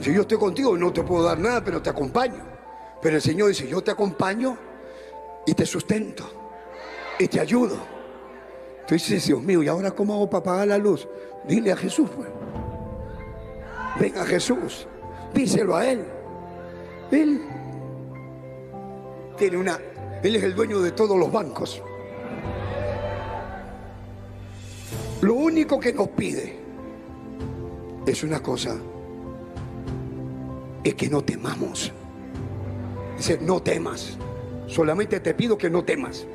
Si 0.02 0.12
yo 0.12 0.22
estoy 0.22 0.40
contigo, 0.40 0.76
no 0.76 0.92
te 0.92 1.04
puedo 1.04 1.26
dar 1.26 1.38
nada, 1.38 1.64
pero 1.64 1.80
te 1.80 1.92
acompaño. 1.92 2.44
Pero 3.00 3.18
el 3.18 3.22
Señor 3.22 3.50
dice, 3.50 3.68
yo 3.68 3.84
te 3.84 3.92
acompaño 3.92 4.58
y 5.46 5.54
te 5.54 5.68
sustento 5.68 6.28
y 7.20 7.28
te 7.28 7.40
ayudo. 7.40 7.78
Entonces 8.82 9.10
dices, 9.10 9.28
Dios 9.28 9.44
mío, 9.44 9.62
¿y 9.62 9.68
ahora 9.68 9.92
cómo 9.92 10.16
hago 10.16 10.28
para 10.28 10.44
pagar 10.44 10.70
la 10.70 10.80
luz? 10.80 11.08
Dile 11.48 11.72
a 11.72 11.78
Jesús, 11.78 12.10
pues. 12.16 12.30
Ven 14.00 14.18
a 14.18 14.26
Jesús. 14.26 14.88
Díselo 15.34 15.76
a 15.76 15.90
Él. 15.90 16.06
Él 17.12 17.42
tiene 19.38 19.58
una. 19.58 19.80
Él 20.22 20.36
es 20.36 20.44
el 20.44 20.56
dueño 20.56 20.80
de 20.80 20.92
todos 20.92 21.18
los 21.18 21.32
bancos. 21.32 21.82
Lo 25.22 25.36
único 25.36 25.80
que 25.80 25.94
nos 25.94 26.10
pide 26.10 26.60
es 28.06 28.24
una 28.24 28.42
cosa, 28.42 28.76
es 30.84 30.96
que 30.96 31.10
no 31.10 31.24
temamos. 31.24 31.92
Dice, 33.18 33.40
no 33.42 33.62
temas. 33.62 34.18
Solamente 34.68 35.20
te 35.20 35.34
pido 35.34 35.58
que 35.58 35.70
no 35.70 35.84
temas, 35.84 36.26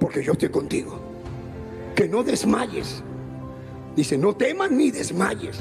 porque 0.00 0.22
yo 0.22 0.32
estoy 0.32 0.48
contigo. 0.48 0.98
Que 1.94 2.08
no 2.08 2.22
desmayes. 2.22 3.02
Dice, 3.94 4.18
no 4.18 4.34
temas 4.34 4.70
ni 4.70 4.90
desmayes. 4.90 5.58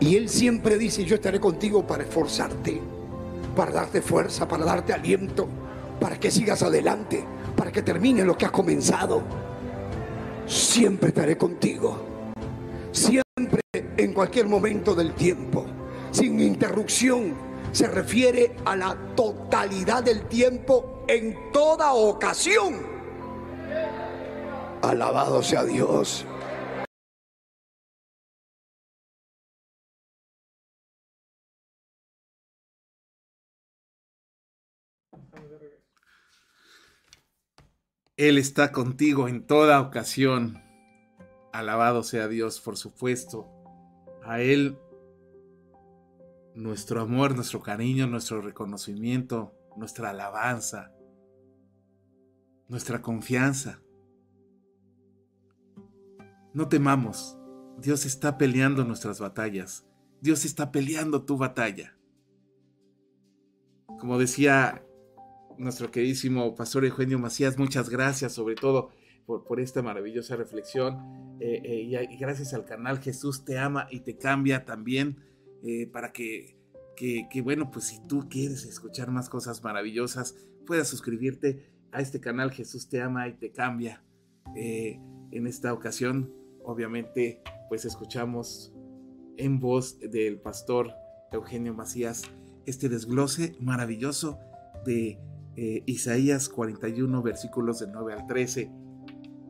Y 0.00 0.16
Él 0.16 0.28
siempre 0.28 0.76
dice, 0.76 1.04
yo 1.04 1.14
estaré 1.14 1.40
contigo 1.40 1.86
para 1.86 2.02
esforzarte, 2.02 2.80
para 3.56 3.72
darte 3.72 4.02
fuerza, 4.02 4.46
para 4.46 4.64
darte 4.64 4.92
aliento, 4.92 5.48
para 6.00 6.18
que 6.18 6.30
sigas 6.30 6.62
adelante, 6.62 7.24
para 7.56 7.72
que 7.72 7.82
termine 7.82 8.24
lo 8.24 8.36
que 8.36 8.46
has 8.46 8.50
comenzado. 8.50 9.22
Siempre 10.46 11.08
estaré 11.08 11.38
contigo. 11.38 12.04
Siempre, 12.92 13.60
en 13.96 14.12
cualquier 14.12 14.46
momento 14.46 14.94
del 14.94 15.14
tiempo, 15.14 15.64
sin 16.10 16.38
interrupción, 16.40 17.34
se 17.72 17.88
refiere 17.88 18.54
a 18.64 18.76
la 18.76 18.96
totalidad 19.16 20.02
del 20.02 20.26
tiempo 20.26 21.04
en 21.08 21.36
toda 21.52 21.92
ocasión. 21.92 22.94
Alabado 24.82 25.42
sea 25.42 25.64
Dios. 25.64 26.26
Él 38.16 38.38
está 38.38 38.70
contigo 38.70 39.26
en 39.28 39.44
toda 39.44 39.80
ocasión. 39.80 40.62
Alabado 41.52 42.04
sea 42.04 42.28
Dios, 42.28 42.60
por 42.60 42.76
supuesto. 42.76 43.50
A 44.22 44.40
Él 44.40 44.78
nuestro 46.54 47.00
amor, 47.00 47.34
nuestro 47.34 47.60
cariño, 47.60 48.06
nuestro 48.06 48.40
reconocimiento, 48.40 49.52
nuestra 49.76 50.10
alabanza, 50.10 50.92
nuestra 52.68 53.02
confianza. 53.02 53.82
No 56.52 56.68
temamos. 56.68 57.36
Dios 57.78 58.06
está 58.06 58.38
peleando 58.38 58.84
nuestras 58.84 59.18
batallas. 59.18 59.84
Dios 60.20 60.44
está 60.44 60.70
peleando 60.70 61.24
tu 61.24 61.36
batalla. 61.36 61.98
Como 63.98 64.18
decía 64.18 64.84
nuestro 65.58 65.90
queridísimo 65.90 66.54
pastor 66.54 66.84
Eugenio 66.84 67.18
Macías, 67.18 67.58
muchas 67.58 67.88
gracias 67.88 68.32
sobre 68.32 68.54
todo 68.54 68.90
por, 69.26 69.60
esta 69.60 69.82
maravillosa 69.82 70.36
reflexión. 70.36 71.36
Eh, 71.40 71.60
eh, 71.64 72.06
y, 72.10 72.16
gracias 72.16 72.54
al 72.54 72.64
canal 72.64 73.00
Jesús 73.00 73.44
te 73.44 73.58
ama 73.58 73.86
y 73.90 74.00
te 74.00 74.16
cambia 74.16 74.64
también 74.64 75.18
para 75.92 76.12
que, 76.12 76.58
que, 76.94 77.26
que, 77.30 77.40
bueno, 77.40 77.70
pues 77.70 77.86
si 77.86 78.06
tú 78.06 78.28
quieres 78.28 78.66
escuchar 78.66 79.10
más 79.10 79.30
cosas 79.30 79.64
maravillosas, 79.64 80.36
puedas 80.66 80.88
suscribirte 80.88 81.70
a 81.90 82.02
este 82.02 82.20
canal 82.20 82.52
Jesús 82.52 82.90
te 82.90 83.00
ama 83.00 83.28
y 83.28 83.32
te 83.32 83.50
cambia. 83.50 84.04
en 84.54 85.46
esta 85.46 85.72
ocasión, 85.72 86.34
obviamente, 86.62 87.40
pues 87.70 87.86
escuchamos 87.86 88.74
en 89.38 89.58
voz 89.58 89.98
del 90.00 90.38
pastor 90.38 90.92
Eugenio 91.32 91.74
Macías 91.74 92.22
este 92.66 92.88
desglose 92.88 93.56
maravilloso 93.60 94.38
de 94.84 95.18
eh, 95.56 95.82
Isaías 95.86 96.48
41, 96.48 97.22
versículos 97.22 97.80
del 97.80 97.92
9 97.92 98.12
al 98.12 98.26
13. 98.26 98.70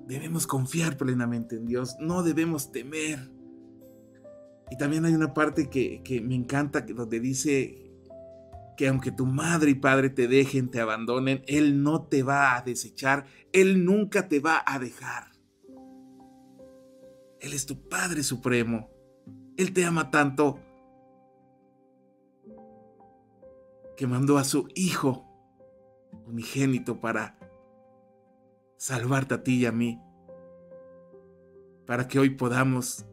Debemos 0.06 0.46
confiar 0.46 0.96
plenamente 0.96 1.56
en 1.56 1.66
Dios, 1.66 1.96
no 2.00 2.22
debemos 2.22 2.72
temer. 2.72 3.30
Y 4.70 4.76
también 4.76 5.04
hay 5.04 5.14
una 5.14 5.34
parte 5.34 5.68
que, 5.68 6.02
que 6.02 6.20
me 6.20 6.34
encanta, 6.34 6.80
donde 6.80 7.20
dice 7.20 7.80
que 8.76 8.88
aunque 8.88 9.12
tu 9.12 9.26
madre 9.26 9.70
y 9.70 9.74
padre 9.74 10.10
te 10.10 10.26
dejen, 10.26 10.70
te 10.70 10.80
abandonen, 10.80 11.42
Él 11.46 11.82
no 11.82 12.02
te 12.02 12.22
va 12.22 12.56
a 12.56 12.62
desechar, 12.62 13.26
Él 13.52 13.84
nunca 13.84 14.28
te 14.28 14.40
va 14.40 14.62
a 14.66 14.78
dejar. 14.78 15.34
Él 17.44 17.52
es 17.52 17.66
tu 17.66 17.88
Padre 17.88 18.22
Supremo. 18.22 18.88
Él 19.58 19.74
te 19.74 19.84
ama 19.84 20.10
tanto 20.10 20.60
que 23.96 24.06
mandó 24.06 24.38
a 24.38 24.44
su 24.44 24.66
Hijo 24.74 25.33
unigénito 26.34 27.00
para 27.00 27.38
salvarte 28.76 29.34
a 29.34 29.44
ti 29.44 29.60
y 29.60 29.66
a 29.66 29.72
mí, 29.72 30.00
para 31.86 32.08
que 32.08 32.18
hoy 32.18 32.30
podamos 32.30 33.06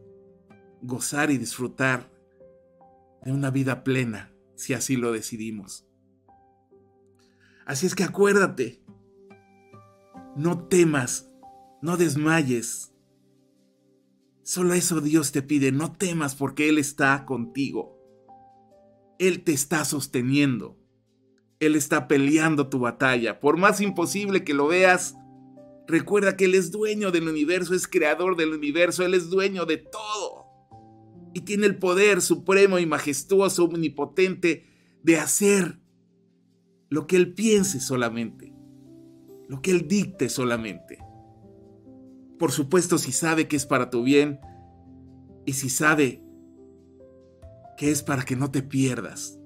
gozar 0.82 1.30
y 1.30 1.38
disfrutar 1.38 2.10
de 3.24 3.30
una 3.30 3.50
vida 3.50 3.84
plena, 3.84 4.34
si 4.56 4.74
así 4.74 4.96
lo 4.96 5.12
decidimos. 5.12 5.86
Así 7.64 7.86
es 7.86 7.94
que 7.94 8.02
acuérdate, 8.02 8.82
no 10.34 10.66
temas, 10.66 11.30
no 11.80 11.96
desmayes. 11.96 12.92
Solo 14.42 14.74
eso 14.74 15.00
Dios 15.00 15.30
te 15.30 15.42
pide, 15.42 15.70
no 15.70 15.92
temas 15.92 16.34
porque 16.34 16.68
Él 16.68 16.78
está 16.78 17.24
contigo. 17.24 17.96
Él 19.20 19.44
te 19.44 19.52
está 19.52 19.84
sosteniendo. 19.84 20.81
Él 21.62 21.76
está 21.76 22.08
peleando 22.08 22.68
tu 22.68 22.80
batalla. 22.80 23.38
Por 23.38 23.56
más 23.56 23.80
imposible 23.80 24.42
que 24.42 24.52
lo 24.52 24.66
veas, 24.66 25.14
recuerda 25.86 26.36
que 26.36 26.46
Él 26.46 26.56
es 26.56 26.72
dueño 26.72 27.12
del 27.12 27.28
universo, 27.28 27.72
es 27.72 27.86
creador 27.86 28.36
del 28.36 28.52
universo, 28.52 29.04
Él 29.04 29.14
es 29.14 29.30
dueño 29.30 29.64
de 29.64 29.76
todo. 29.76 30.48
Y 31.32 31.42
tiene 31.42 31.66
el 31.66 31.78
poder 31.78 32.20
supremo 32.20 32.80
y 32.80 32.86
majestuoso, 32.86 33.66
omnipotente, 33.66 34.66
de 35.04 35.18
hacer 35.18 35.78
lo 36.88 37.06
que 37.06 37.14
Él 37.14 37.32
piense 37.32 37.78
solamente, 37.78 38.52
lo 39.46 39.62
que 39.62 39.70
Él 39.70 39.86
dicte 39.86 40.28
solamente. 40.30 40.98
Por 42.40 42.50
supuesto, 42.50 42.98
si 42.98 43.12
sabe 43.12 43.46
que 43.46 43.54
es 43.54 43.66
para 43.66 43.88
tu 43.88 44.02
bien 44.02 44.40
y 45.46 45.52
si 45.52 45.70
sabe 45.70 46.24
que 47.76 47.92
es 47.92 48.02
para 48.02 48.24
que 48.24 48.34
no 48.34 48.50
te 48.50 48.64
pierdas. 48.64 49.38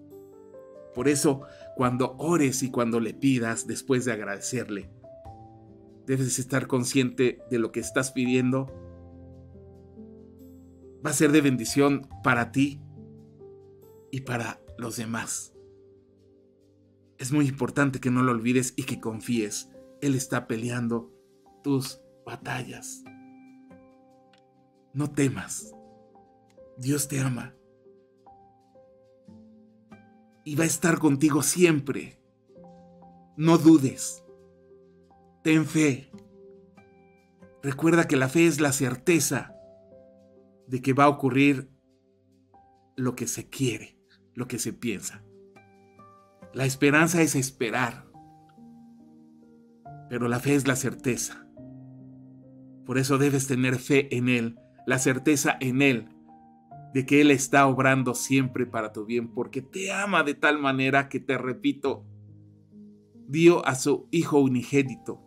Por 0.94 1.08
eso, 1.08 1.42
cuando 1.77 2.16
ores 2.16 2.62
y 2.62 2.70
cuando 2.70 3.01
le 3.01 3.12
pidas 3.12 3.66
después 3.66 4.07
de 4.07 4.12
agradecerle. 4.12 4.91
Debes 6.07 6.39
estar 6.39 6.68
consciente 6.68 7.39
de 7.51 7.59
lo 7.59 7.70
que 7.70 7.81
estás 7.81 8.12
pidiendo. 8.12 8.72
Va 11.05 11.11
a 11.11 11.12
ser 11.12 11.33
de 11.33 11.43
bendición 11.43 12.09
para 12.24 12.51
ti 12.51 12.81
y 14.11 14.22
para 14.22 14.59
los 14.79 14.97
demás. 14.97 15.53
Es 17.18 17.31
muy 17.31 17.47
importante 17.47 18.01
que 18.01 18.11
no 18.11 18.22
lo 18.22 18.33
olvides 18.33 18.72
y 18.74 18.85
que 18.85 18.99
confíes. 18.99 19.68
Él 20.01 20.14
está 20.14 20.47
peleando 20.47 21.12
tus 21.62 22.01
batallas. 22.24 23.05
No 24.95 25.11
temas. 25.11 25.74
Dios 26.79 27.07
te 27.07 27.20
ama 27.20 27.55
y 30.47 30.55
va 30.55 30.62
a 30.62 30.68
estar 30.68 31.01
contigo 31.01 31.42
siempre. 31.42 32.22
No 33.36 33.59
dudes. 33.59 34.24
Ten 35.42 35.66
fe. 35.66 36.12
Recuerda 37.64 38.07
que 38.07 38.16
la 38.16 38.28
fe 38.28 38.47
es 38.47 38.61
la 38.61 38.70
certeza 38.70 39.57
de 40.68 40.80
que 40.80 40.92
va 40.92 41.05
a 41.05 41.09
ocurrir 41.09 41.68
lo 42.94 43.16
que 43.16 43.26
se 43.26 43.49
quiere, 43.51 43.99
lo 44.34 44.47
que 44.47 44.61
se 44.61 44.72
piensa. 44.72 45.24
La 46.55 46.64
esperanza 46.64 47.22
es 47.22 47.34
esperar, 47.34 48.07
pero 50.09 50.28
la 50.28 50.38
fe 50.38 50.55
es 50.55 50.68
la 50.68 50.76
certeza. 50.76 51.44
Por 52.84 52.99
eso 52.99 53.18
debes 53.18 53.49
tener 53.49 53.80
fe 53.80 54.16
en 54.16 54.28
Él, 54.28 54.61
la 54.86 55.01
certeza 55.01 55.57
en 55.61 55.82
Él, 55.82 56.15
de 56.93 57.05
que 57.05 57.20
Él 57.20 57.30
está 57.30 57.66
obrando 57.66 58.14
siempre 58.14 58.66
para 58.66 58.93
tu 58.93 59.05
bien, 59.05 59.28
porque 59.28 59.62
te 59.62 59.93
ama 59.93 60.22
de 60.22 60.34
tal 60.34 60.59
manera 60.59 61.09
que 61.09 61.20
te 61.20 61.37
repito, 61.39 62.05
dio 63.28 63.66
a 63.66 63.74
su 63.74 64.09
Hijo 64.11 64.39
unigénito 64.39 65.26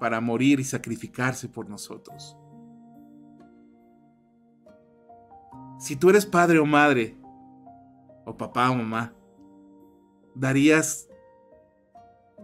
para 0.00 0.20
morir 0.20 0.60
y 0.60 0.64
sacrificarse 0.64 1.48
por 1.48 1.68
nosotros. 1.68 2.36
Si 5.78 5.96
tú 5.96 6.10
eres 6.10 6.26
padre 6.26 6.58
o 6.58 6.66
madre, 6.66 7.16
o 8.24 8.36
papá 8.36 8.70
o 8.70 8.74
mamá, 8.74 9.14
darías 10.34 11.08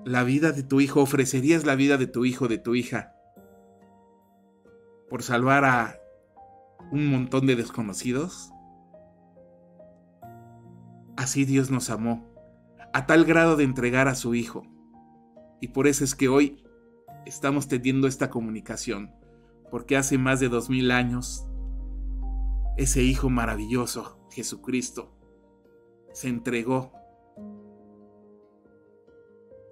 la 0.05 0.24
vida 0.24 0.53
de 0.53 0.62
tu 0.62 0.81
hijo, 0.81 1.01
ofrecerías 1.01 1.64
la 1.64 1.74
vida 1.74 1.97
de 1.97 2.07
tu 2.07 2.24
hijo, 2.24 2.49
de 2.49 2.59
tu 2.59 2.74
hija, 2.74 3.14
por 5.09 5.22
salvar 5.22 5.64
a 5.64 5.99
un 6.91 7.11
montón 7.11 7.47
de 7.47 7.57
desconocidos? 7.57 8.53
Así 11.16 11.45
Dios 11.45 11.70
nos 11.70 11.91
amó, 11.91 12.26
a 12.93 13.07
tal 13.07 13.24
grado 13.24 13.57
de 13.57 13.64
entregar 13.64 14.09
a 14.09 14.14
su 14.14 14.34
Hijo. 14.34 14.62
Y 15.61 15.68
por 15.68 15.86
eso 15.86 16.05
es 16.05 16.14
que 16.14 16.28
hoy 16.28 16.64
estamos 17.26 17.68
teniendo 17.68 18.09
esta 18.09 18.30
comunicación, 18.30 19.14
porque 19.70 19.97
hace 19.97 20.18
más 20.18 20.41
de 20.41 20.49
dos 20.49 20.70
mil 20.70 20.91
años, 20.91 21.47
ese 22.76 23.03
Hijo 23.03 23.28
maravilloso, 23.28 24.18
Jesucristo, 24.30 25.14
se 26.12 26.28
entregó, 26.28 26.93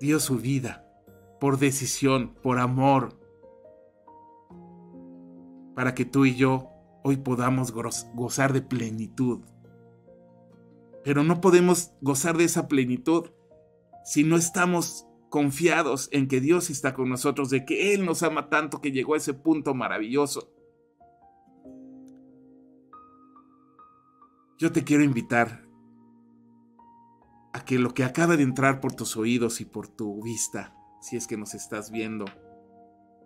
dio 0.00 0.20
su 0.20 0.38
vida 0.38 0.84
por 1.40 1.58
decisión, 1.58 2.34
por 2.42 2.58
amor, 2.58 3.18
para 5.74 5.94
que 5.94 6.04
tú 6.04 6.24
y 6.24 6.34
yo 6.34 6.68
hoy 7.08 7.16
podamos 7.16 7.72
gozar 7.72 8.52
de 8.52 8.60
plenitud. 8.60 9.40
Pero 11.04 11.24
no 11.24 11.40
podemos 11.40 11.92
gozar 12.02 12.36
de 12.36 12.44
esa 12.44 12.68
plenitud 12.68 13.30
si 14.04 14.24
no 14.24 14.36
estamos 14.36 15.06
confiados 15.30 16.08
en 16.12 16.28
que 16.28 16.40
Dios 16.40 16.68
está 16.68 16.92
con 16.92 17.08
nosotros, 17.08 17.48
de 17.50 17.64
que 17.64 17.94
Él 17.94 18.04
nos 18.04 18.22
ama 18.22 18.50
tanto 18.50 18.80
que 18.80 18.92
llegó 18.92 19.14
a 19.14 19.16
ese 19.16 19.32
punto 19.32 19.74
maravilloso. 19.74 20.52
Yo 24.58 24.72
te 24.72 24.84
quiero 24.84 25.02
invitar 25.02 25.66
a 27.54 27.64
que 27.64 27.78
lo 27.78 27.94
que 27.94 28.04
acaba 28.04 28.36
de 28.36 28.42
entrar 28.42 28.80
por 28.80 28.92
tus 28.92 29.16
oídos 29.16 29.62
y 29.62 29.64
por 29.64 29.88
tu 29.88 30.22
vista, 30.22 30.74
si 31.00 31.16
es 31.16 31.26
que 31.26 31.38
nos 31.38 31.54
estás 31.54 31.90
viendo 31.90 32.26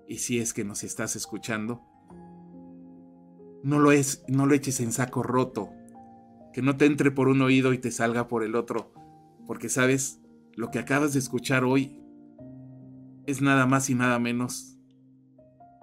y 0.07 0.19
si 0.19 0.39
es 0.39 0.53
que 0.53 0.63
nos 0.63 0.85
estás 0.85 1.17
escuchando, 1.17 1.92
no 3.63 3.79
lo, 3.79 3.93
es, 3.93 4.25
no 4.29 4.47
lo 4.47 4.55
eches 4.55 4.81
en 4.81 4.93
saco 4.93 5.23
roto, 5.23 5.71
que 6.53 6.63
no 6.63 6.77
te 6.77 6.87
entre 6.87 7.11
por 7.11 7.29
un 7.29 7.43
oído 7.43 7.73
y 7.73 7.79
te 7.79 7.91
salga 7.91 8.29
por 8.29 8.43
el 8.45 8.55
otro, 8.55 8.93
porque 9.47 9.69
sabes, 9.69 10.21
lo 10.55 10.71
que 10.71 10.79
acabas 10.79 11.13
de 11.13 11.19
escuchar 11.19 11.65
hoy 11.65 11.99
es 13.27 13.41
nada 13.41 13.67
más 13.67 13.89
y 13.89 13.95
nada 13.95 14.19
menos 14.19 14.77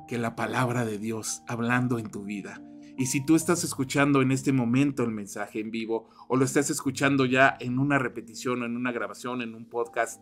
que 0.07 0.17
la 0.17 0.36
palabra 0.36 0.86
de 0.86 0.97
Dios 0.97 1.43
hablando 1.47 1.99
en 1.99 2.09
tu 2.09 2.23
vida. 2.23 2.61
Y 2.97 3.05
si 3.05 3.25
tú 3.25 3.36
estás 3.36 3.63
escuchando 3.63 4.21
en 4.21 4.32
este 4.32 4.51
momento 4.51 5.03
el 5.03 5.11
mensaje 5.11 5.61
en 5.61 5.71
vivo 5.71 6.09
o 6.27 6.36
lo 6.36 6.43
estás 6.43 6.69
escuchando 6.69 7.25
ya 7.25 7.55
en 7.59 7.80
una 7.80 7.97
repetición 7.97 8.61
o 8.61 8.65
en 8.65 8.75
una 8.75 8.91
grabación, 8.91 9.41
en 9.41 9.55
un 9.55 9.69
podcast, 9.69 10.21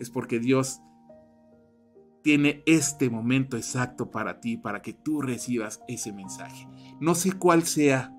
es 0.00 0.10
porque 0.10 0.40
Dios 0.40 0.80
tiene 2.22 2.62
este 2.66 3.10
momento 3.10 3.56
exacto 3.56 4.10
para 4.10 4.40
ti, 4.40 4.56
para 4.56 4.82
que 4.82 4.92
tú 4.92 5.22
recibas 5.22 5.80
ese 5.88 6.12
mensaje. 6.12 6.68
No 7.00 7.14
sé 7.14 7.32
cuál 7.32 7.62
sea 7.62 8.14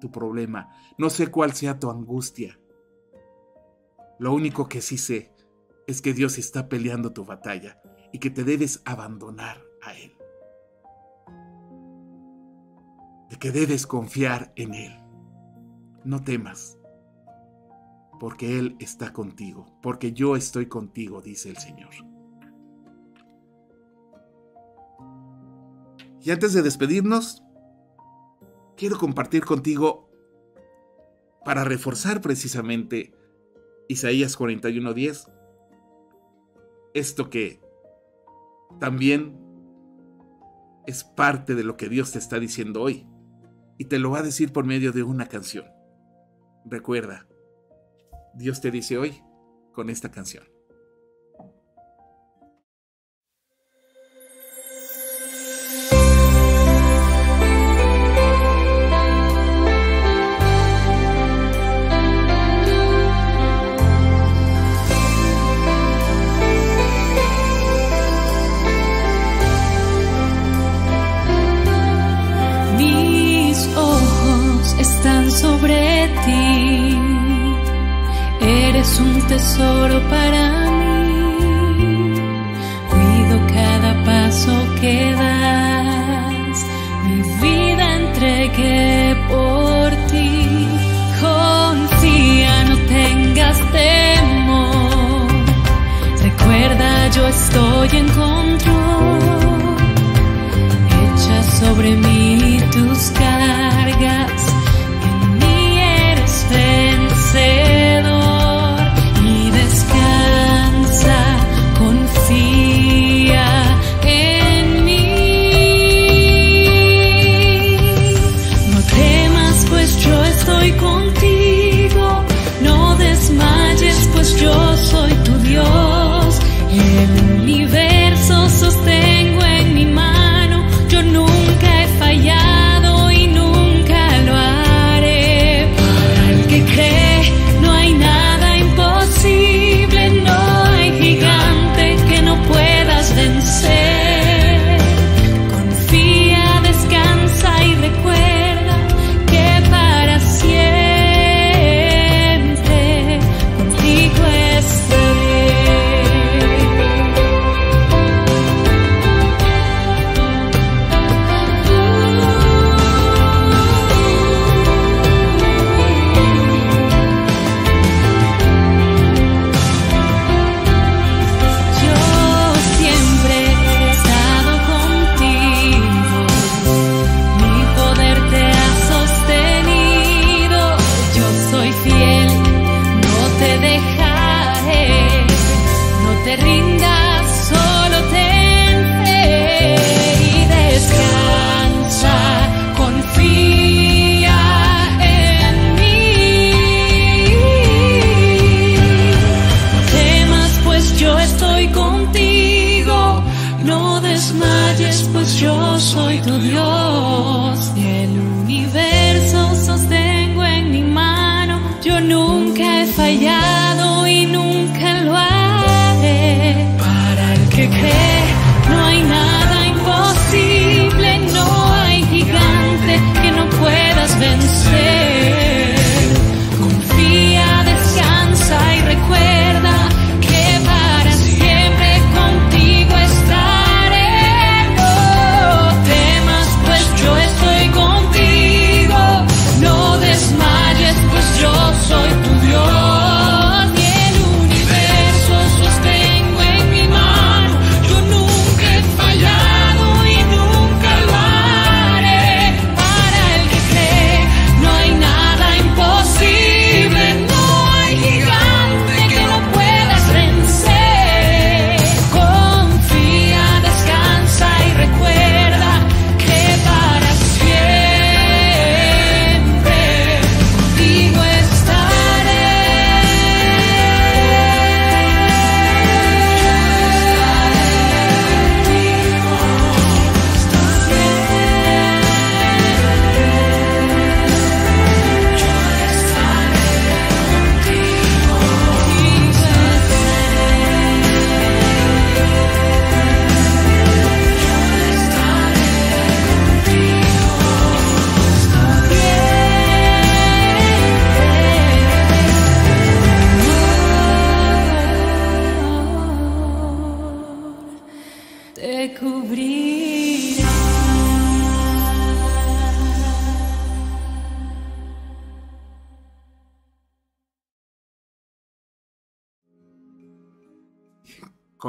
tu 0.00 0.10
problema, 0.10 0.70
no 0.98 1.10
sé 1.10 1.28
cuál 1.28 1.52
sea 1.52 1.78
tu 1.78 1.90
angustia. 1.90 2.58
Lo 4.18 4.32
único 4.32 4.68
que 4.68 4.80
sí 4.80 4.98
sé 4.98 5.32
es 5.86 6.00
que 6.00 6.12
Dios 6.12 6.38
está 6.38 6.68
peleando 6.68 7.12
tu 7.12 7.24
batalla 7.24 7.80
y 8.12 8.18
que 8.18 8.30
te 8.30 8.44
debes 8.44 8.82
abandonar 8.84 9.62
a 9.82 9.94
Él. 9.94 10.12
De 13.30 13.38
que 13.38 13.50
debes 13.50 13.86
confiar 13.86 14.52
en 14.56 14.74
Él. 14.74 14.98
No 16.04 16.22
temas, 16.22 16.78
porque 18.18 18.58
Él 18.58 18.76
está 18.80 19.12
contigo, 19.12 19.78
porque 19.82 20.12
yo 20.12 20.36
estoy 20.36 20.66
contigo, 20.66 21.20
dice 21.22 21.50
el 21.50 21.56
Señor. 21.56 22.11
Y 26.22 26.30
antes 26.30 26.52
de 26.52 26.62
despedirnos, 26.62 27.42
quiero 28.76 28.96
compartir 28.98 29.44
contigo 29.44 30.08
para 31.44 31.64
reforzar 31.64 32.20
precisamente 32.20 33.12
Isaías 33.88 34.38
41:10, 34.38 35.28
esto 36.94 37.28
que 37.28 37.60
también 38.78 39.36
es 40.86 41.02
parte 41.02 41.54
de 41.54 41.64
lo 41.64 41.76
que 41.76 41.88
Dios 41.88 42.12
te 42.12 42.18
está 42.18 42.38
diciendo 42.38 42.82
hoy 42.82 43.06
y 43.78 43.86
te 43.86 43.98
lo 43.98 44.10
va 44.10 44.20
a 44.20 44.22
decir 44.22 44.52
por 44.52 44.64
medio 44.64 44.92
de 44.92 45.02
una 45.02 45.26
canción. 45.26 45.66
Recuerda, 46.64 47.26
Dios 48.34 48.60
te 48.60 48.70
dice 48.70 48.96
hoy 48.96 49.20
con 49.72 49.90
esta 49.90 50.10
canción. 50.10 50.51
Un 78.82 79.22
tesoro 79.28 80.00
para 80.10 80.42
mí. 81.78 82.14
Cuido 82.90 83.36
cada 83.46 83.92
paso 84.04 84.52
que 84.80 85.12
das, 85.22 86.58
mi 87.04 87.18
vida 87.40 87.84
entregué 88.02 89.16
por 89.28 89.90
ti. 90.10 90.68
Confía, 91.20 92.64
no 92.70 92.76
tengas 92.96 93.58
temor. 93.70 95.28
Recuerda, 96.22 97.08
yo 97.10 97.28
estoy 97.28 97.88
en 98.00 98.08
control. 98.08 99.20
Echa 101.02 101.42
sobre 101.60 101.90
mí 101.96 102.31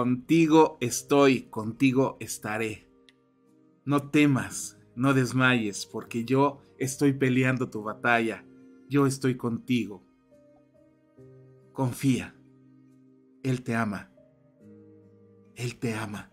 Contigo 0.03 0.77
estoy, 0.81 1.43
contigo 1.43 2.17
estaré. 2.19 2.89
No 3.85 4.09
temas, 4.09 4.77
no 4.97 5.13
desmayes, 5.13 5.85
porque 5.85 6.25
yo 6.25 6.59
estoy 6.77 7.13
peleando 7.13 7.69
tu 7.69 7.83
batalla. 7.83 8.43
Yo 8.89 9.05
estoy 9.05 9.37
contigo. 9.37 10.03
Confía. 11.71 12.35
Él 13.43 13.63
te 13.63 13.75
ama. 13.75 14.11
Él 15.55 15.79
te 15.79 15.93
ama. 15.93 16.29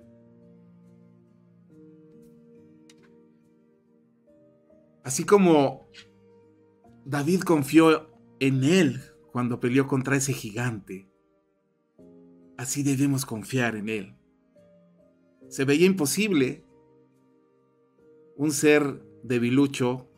Así 5.04 5.22
como 5.22 5.86
David 7.04 7.42
confió 7.42 8.10
en 8.40 8.64
Él 8.64 9.00
cuando 9.30 9.60
peleó 9.60 9.86
contra 9.86 10.16
ese 10.16 10.32
gigante, 10.32 11.09
así 12.60 12.82
debemos 12.82 13.24
confiar 13.24 13.74
en 13.74 13.88
Él. 13.88 14.14
Se 15.48 15.64
veía 15.64 15.86
imposible 15.86 16.62
un 18.36 18.52
ser 18.52 19.02
debilucho, 19.22 20.10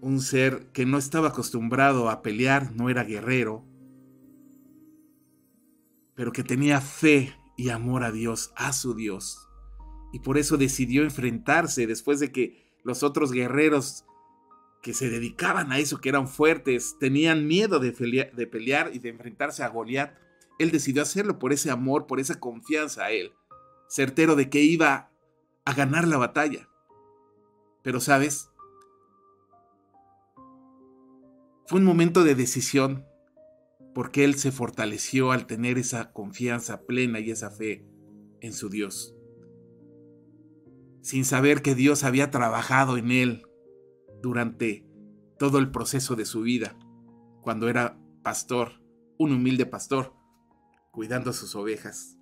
un 0.00 0.22
ser 0.22 0.72
que 0.72 0.86
no 0.86 0.96
estaba 0.96 1.28
acostumbrado 1.28 2.08
a 2.08 2.22
pelear, 2.22 2.74
no 2.74 2.88
era 2.88 3.04
guerrero, 3.04 3.62
pero 6.14 6.32
que 6.32 6.44
tenía 6.44 6.80
fe 6.80 7.34
y 7.58 7.68
amor 7.68 8.04
a 8.04 8.10
Dios, 8.10 8.52
a 8.56 8.72
su 8.72 8.94
Dios. 8.94 9.50
Y 10.14 10.20
por 10.20 10.38
eso 10.38 10.56
decidió 10.56 11.02
enfrentarse 11.02 11.86
después 11.86 12.20
de 12.20 12.32
que 12.32 12.72
los 12.84 13.02
otros 13.02 13.32
guerreros 13.32 14.06
que 14.84 14.92
se 14.92 15.08
dedicaban 15.08 15.72
a 15.72 15.78
eso, 15.78 15.98
que 15.98 16.10
eran 16.10 16.28
fuertes, 16.28 16.98
tenían 17.00 17.46
miedo 17.46 17.80
de, 17.80 17.90
pelear, 17.90 18.90
y 18.92 18.98
de 18.98 19.08
enfrentarse 19.08 19.62
a 19.62 19.68
Goliat. 19.68 20.14
Él 20.58 20.70
decidió 20.70 21.00
hacerlo 21.00 21.38
por 21.38 21.54
ese 21.54 21.70
amor, 21.70 22.06
por 22.06 22.20
esa 22.20 22.38
confianza 22.38 23.06
a 23.06 23.10
él, 23.10 23.32
certero 23.88 24.36
de 24.36 24.50
que 24.50 24.60
iba 24.60 25.10
a 25.64 25.72
ganar 25.72 26.06
la 26.06 26.18
batalla. 26.18 26.68
Pero 27.82 27.98
sabes, 27.98 28.50
fue 31.66 31.78
un 31.78 31.86
momento 31.86 32.22
de 32.22 32.34
decisión 32.34 33.06
porque 33.94 34.22
él 34.22 34.34
se 34.34 34.52
fortaleció 34.52 35.32
al 35.32 35.46
tener 35.46 35.78
esa 35.78 36.12
confianza 36.12 36.82
plena 36.82 37.20
y 37.20 37.30
esa 37.30 37.50
fe 37.50 37.86
en 38.42 38.52
su 38.52 38.68
Dios. 38.68 39.16
Sin 41.00 41.24
saber 41.24 41.62
que 41.62 41.74
Dios 41.74 42.04
había 42.04 42.30
trabajado 42.30 42.98
en 42.98 43.10
él 43.10 43.46
durante 44.24 44.86
todo 45.38 45.58
el 45.58 45.70
proceso 45.70 46.16
de 46.16 46.24
su 46.24 46.40
vida, 46.40 46.76
cuando 47.42 47.68
era 47.68 48.00
pastor, 48.22 48.82
un 49.18 49.32
humilde 49.32 49.66
pastor, 49.66 50.14
cuidando 50.90 51.30
a 51.30 51.34
sus 51.34 51.54
ovejas. 51.54 52.18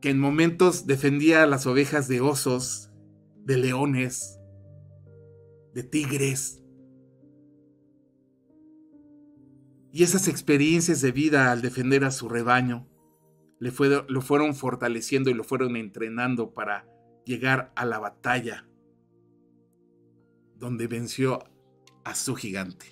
Que 0.00 0.10
en 0.10 0.20
momentos 0.20 0.86
defendía 0.86 1.42
a 1.42 1.46
las 1.46 1.66
ovejas 1.66 2.06
de 2.06 2.20
osos, 2.20 2.92
de 3.44 3.56
leones, 3.56 4.38
de 5.74 5.82
tigres, 5.82 6.60
Y 9.90 10.02
esas 10.02 10.26
experiencias 10.26 11.00
de 11.02 11.12
vida 11.12 11.52
al 11.52 11.62
defender 11.62 12.04
a 12.04 12.10
su 12.10 12.28
rebaño 12.28 12.88
le 13.60 13.72
lo 14.08 14.22
fueron 14.22 14.56
fortaleciendo 14.56 15.30
y 15.30 15.34
lo 15.34 15.44
fueron 15.44 15.76
entrenando 15.76 16.52
para 16.52 16.84
llegar 17.24 17.72
a 17.76 17.84
la 17.84 18.00
batalla 18.00 18.66
donde 20.64 20.86
venció 20.86 21.40
a 22.04 22.14
su 22.14 22.34
gigante. 22.34 22.86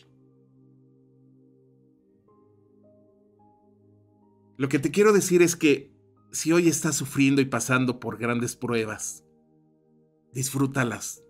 Lo 4.59 4.69
que 4.69 4.79
te 4.79 4.91
quiero 4.91 5.15
decir 5.15 5.41
es 5.41 5.57
que 5.57 5.91
si 6.33 6.53
hoy 6.53 6.69
estás 6.69 6.97
sufriendo 6.97 7.41
y 7.41 7.47
pasando 7.47 7.99
por 7.99 8.19
grandes 8.19 8.57
pruebas, 8.57 9.25
disfrútalas 10.35 11.25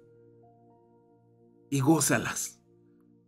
y 1.71 1.79
gózalas 1.79 2.61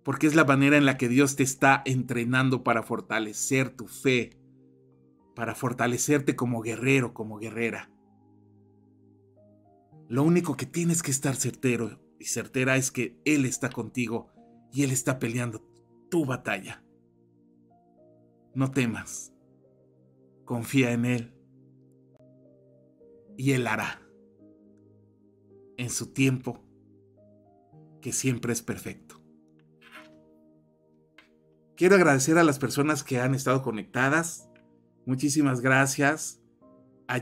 porque 0.03 0.27
es 0.27 0.35
la 0.35 0.45
manera 0.45 0.77
en 0.77 0.85
la 0.85 0.99
que 0.99 1.09
Dios 1.09 1.37
te 1.37 1.45
está 1.45 1.83
entrenando 1.85 2.65
para 2.65 2.83
fortalecer 2.83 3.71
tu 3.71 3.87
fe, 3.87 4.37
para 5.37 5.55
fortalecerte 5.55 6.35
como 6.35 6.63
guerrero, 6.63 7.15
como 7.15 7.39
guerrera. 7.39 7.91
Lo 10.09 10.25
único 10.25 10.57
que 10.57 10.67
tienes 10.67 11.01
que 11.03 11.13
estar 11.13 11.37
certero 11.37 12.04
y 12.19 12.27
certera 12.27 12.77
es 12.77 12.91
que 12.91 13.21
Él 13.25 13.45
está 13.45 13.71
contigo 13.71 14.29
y 14.73 14.83
Él 14.83 14.91
está 14.91 15.19
peleando 15.19 15.67
tu 16.11 16.25
batalla. 16.25 16.85
No 18.55 18.71
temas, 18.71 19.33
confía 20.45 20.93
en 20.93 21.05
Él 21.05 21.35
y 23.37 23.53
Él 23.53 23.67
hará 23.67 24.01
en 25.77 25.91
su 25.91 26.13
tiempo 26.13 26.65
que 28.01 28.13
siempre 28.13 28.53
es 28.53 28.63
perfecto. 28.63 29.21
Quiero 31.77 31.97
agradecer 31.97 32.39
a 32.39 32.45
las 32.45 32.59
personas 32.59 33.03
que 33.03 33.19
han 33.19 33.35
estado 33.35 33.63
conectadas. 33.63 34.49
Muchísimas 35.07 35.61
gracias. 35.61 36.41
A 37.09 37.19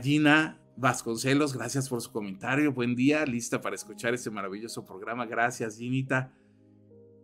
Vasconcelos, 0.75 1.53
gracias 1.53 1.87
por 1.87 2.01
su 2.01 2.11
comentario. 2.11 2.73
Buen 2.73 2.95
día, 2.95 3.25
lista 3.25 3.61
para 3.61 3.75
escuchar 3.75 4.13
este 4.13 4.29
maravilloso 4.29 4.85
programa. 4.85 5.25
Gracias, 5.25 5.77
Ginita. 5.77 6.33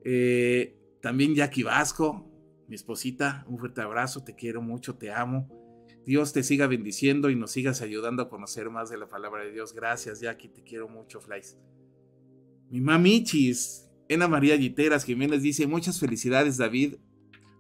Eh, 0.04 0.78
también 1.02 1.34
Jackie 1.34 1.64
Vasco, 1.64 2.30
mi 2.68 2.76
esposita, 2.76 3.46
un 3.48 3.58
fuerte 3.58 3.82
abrazo, 3.82 4.24
te 4.24 4.36
quiero 4.36 4.62
mucho, 4.62 4.96
te 4.96 5.12
amo. 5.12 5.50
Dios 6.06 6.32
te 6.32 6.44
siga 6.44 6.68
bendiciendo 6.68 7.30
y 7.30 7.36
nos 7.36 7.52
sigas 7.52 7.82
ayudando 7.82 8.24
a 8.24 8.30
conocer 8.30 8.70
más 8.70 8.90
de 8.90 8.98
la 8.98 9.10
palabra 9.10 9.44
de 9.44 9.52
Dios. 9.52 9.74
Gracias, 9.74 10.22
Jackie, 10.22 10.50
te 10.50 10.64
quiero 10.64 10.88
mucho, 10.88 11.20
Flies. 11.20 11.58
Mi 12.70 12.82
mamichis, 12.82 13.90
Ena 14.08 14.28
María 14.28 14.56
Guiteras 14.56 15.06
Jiménez 15.06 15.42
dice, 15.42 15.66
muchas 15.66 16.00
felicidades, 16.00 16.58
David 16.58 16.96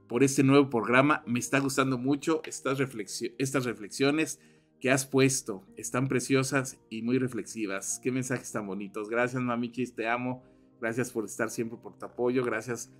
por 0.09 0.23
este 0.23 0.43
nuevo 0.43 0.69
programa. 0.69 1.23
Me 1.25 1.39
está 1.39 1.59
gustando 1.59 1.97
mucho 1.97 2.41
estas 2.43 2.79
reflexiones 2.79 4.39
que 4.79 4.91
has 4.91 5.05
puesto. 5.05 5.65
Están 5.75 6.07
preciosas 6.07 6.79
y 6.89 7.01
muy 7.01 7.19
reflexivas. 7.19 7.99
Qué 8.01 8.11
mensajes 8.11 8.51
tan 8.51 8.67
bonitos. 8.67 9.09
Gracias, 9.09 9.41
mamichis, 9.41 9.95
te 9.95 10.07
amo. 10.07 10.43
Gracias 10.79 11.11
por 11.11 11.25
estar 11.25 11.49
siempre, 11.49 11.77
por 11.81 11.97
tu 11.97 12.05
apoyo. 12.05 12.43
Gracias 12.43 12.91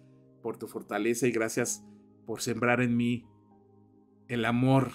por 0.42 0.58
tu 0.58 0.68
fortaleza 0.68 1.28
y 1.28 1.32
gracias 1.32 1.84
por 2.26 2.42
sembrar 2.42 2.82
en 2.82 2.96
mí 2.96 3.26
el 4.28 4.46
amor 4.46 4.92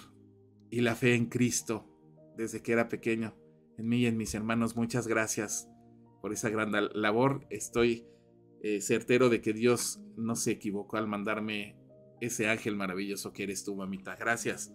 y 0.70 0.80
la 0.80 0.94
fe 0.94 1.14
en 1.14 1.26
Cristo 1.26 1.88
desde 2.36 2.62
que 2.62 2.72
era 2.72 2.88
pequeño. 2.88 3.34
En 3.76 3.88
mí 3.88 3.98
y 3.98 4.06
en 4.06 4.16
mis 4.16 4.34
hermanos, 4.34 4.76
muchas 4.76 5.06
gracias 5.06 5.68
por 6.20 6.32
esa 6.32 6.48
gran 6.48 6.72
labor. 6.94 7.46
Estoy 7.50 8.06
eh, 8.62 8.80
certero 8.80 9.28
de 9.28 9.40
que 9.40 9.52
Dios 9.52 10.00
no 10.16 10.36
se 10.36 10.52
equivocó 10.52 10.96
al 10.96 11.08
mandarme 11.08 11.76
ese 12.20 12.48
ángel 12.48 12.76
maravilloso 12.76 13.32
que 13.32 13.42
eres 13.42 13.64
tú, 13.64 13.74
mamita. 13.74 14.16
Gracias. 14.16 14.72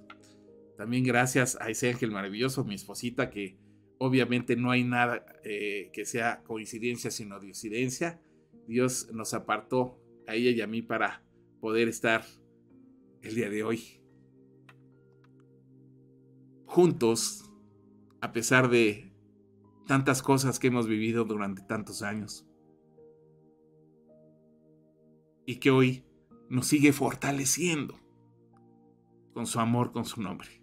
También 0.80 1.04
gracias 1.04 1.58
a 1.60 1.70
ese 1.70 1.90
ángel 1.90 2.10
maravilloso, 2.10 2.64
mi 2.64 2.76
esposita, 2.76 3.30
que 3.30 3.58
obviamente 3.98 4.56
no 4.56 4.72
hay 4.72 4.86
nada 4.86 5.26
eh, 5.44 5.90
que 5.92 6.06
sea 6.06 6.42
coincidencia, 6.44 7.12
sino 7.12 7.38
diosidencia. 7.38 8.22
Dios 8.66 9.10
nos 9.12 9.34
apartó 9.34 10.00
a 10.26 10.36
ella 10.36 10.52
y 10.52 10.62
a 10.62 10.68
mí 10.68 10.82
para 10.82 11.22
poder 11.60 11.90
estar 11.90 12.24
el 13.22 13.36
día 13.36 13.50
de 13.50 13.62
hoy 13.62 14.02
juntos, 16.64 17.52
a 18.22 18.32
pesar 18.32 18.70
de 18.70 19.12
tantas 19.86 20.22
cosas 20.22 20.60
que 20.60 20.68
hemos 20.68 20.88
vivido 20.88 21.26
durante 21.26 21.62
tantos 21.62 22.04
años. 22.04 22.48
Y 25.46 25.58
que 25.58 25.72
hoy 25.72 26.06
nos 26.48 26.68
sigue 26.68 26.94
fortaleciendo 26.94 28.00
con 29.34 29.46
su 29.46 29.60
amor, 29.60 29.92
con 29.92 30.06
su 30.06 30.22
nombre. 30.22 30.59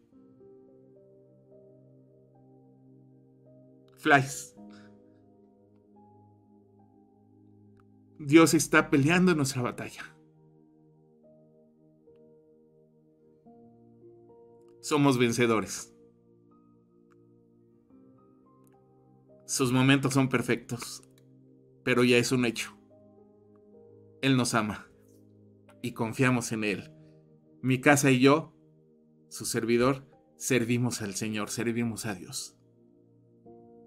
Dios 8.18 8.54
está 8.54 8.90
peleando 8.90 9.34
nuestra 9.34 9.62
batalla. 9.62 10.16
Somos 14.80 15.18
vencedores. 15.18 15.92
Sus 19.44 19.72
momentos 19.72 20.14
son 20.14 20.28
perfectos, 20.28 21.02
pero 21.84 22.04
ya 22.04 22.16
es 22.16 22.32
un 22.32 22.44
hecho. 22.44 22.76
Él 24.22 24.36
nos 24.36 24.54
ama 24.54 24.88
y 25.82 25.92
confiamos 25.92 26.52
en 26.52 26.64
Él. 26.64 26.92
Mi 27.62 27.80
casa 27.80 28.10
y 28.10 28.20
yo, 28.20 28.54
su 29.28 29.44
servidor, 29.44 30.04
servimos 30.36 31.02
al 31.02 31.14
Señor, 31.14 31.50
servimos 31.50 32.06
a 32.06 32.14
Dios. 32.14 32.55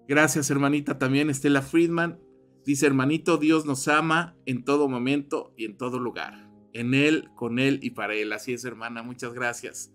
Gracias, 0.10 0.49
hermanita. 0.49 0.97
También 0.97 1.30
Estela 1.30 1.62
Friedman 1.62 2.20
dice, 2.66 2.88
hermanito, 2.88 3.38
Dios 3.38 3.68
nos 3.68 3.88
ama 3.88 4.36
en 4.47 4.66
todo 4.66 4.89
momento 4.89 5.53
y 5.55 5.66
en 5.66 5.78
todo 5.78 5.99
lugar. 5.99 6.49
en 6.74 6.95
Él, 6.95 7.30
con 7.36 7.60
Él 7.60 7.80
y 7.84 7.91
para 7.91 8.16
Él. 8.16 8.34
Así 8.34 8.53
es, 8.53 8.66
hermana, 8.66 9.03
muchas 9.03 9.34
gracias. 9.34 9.93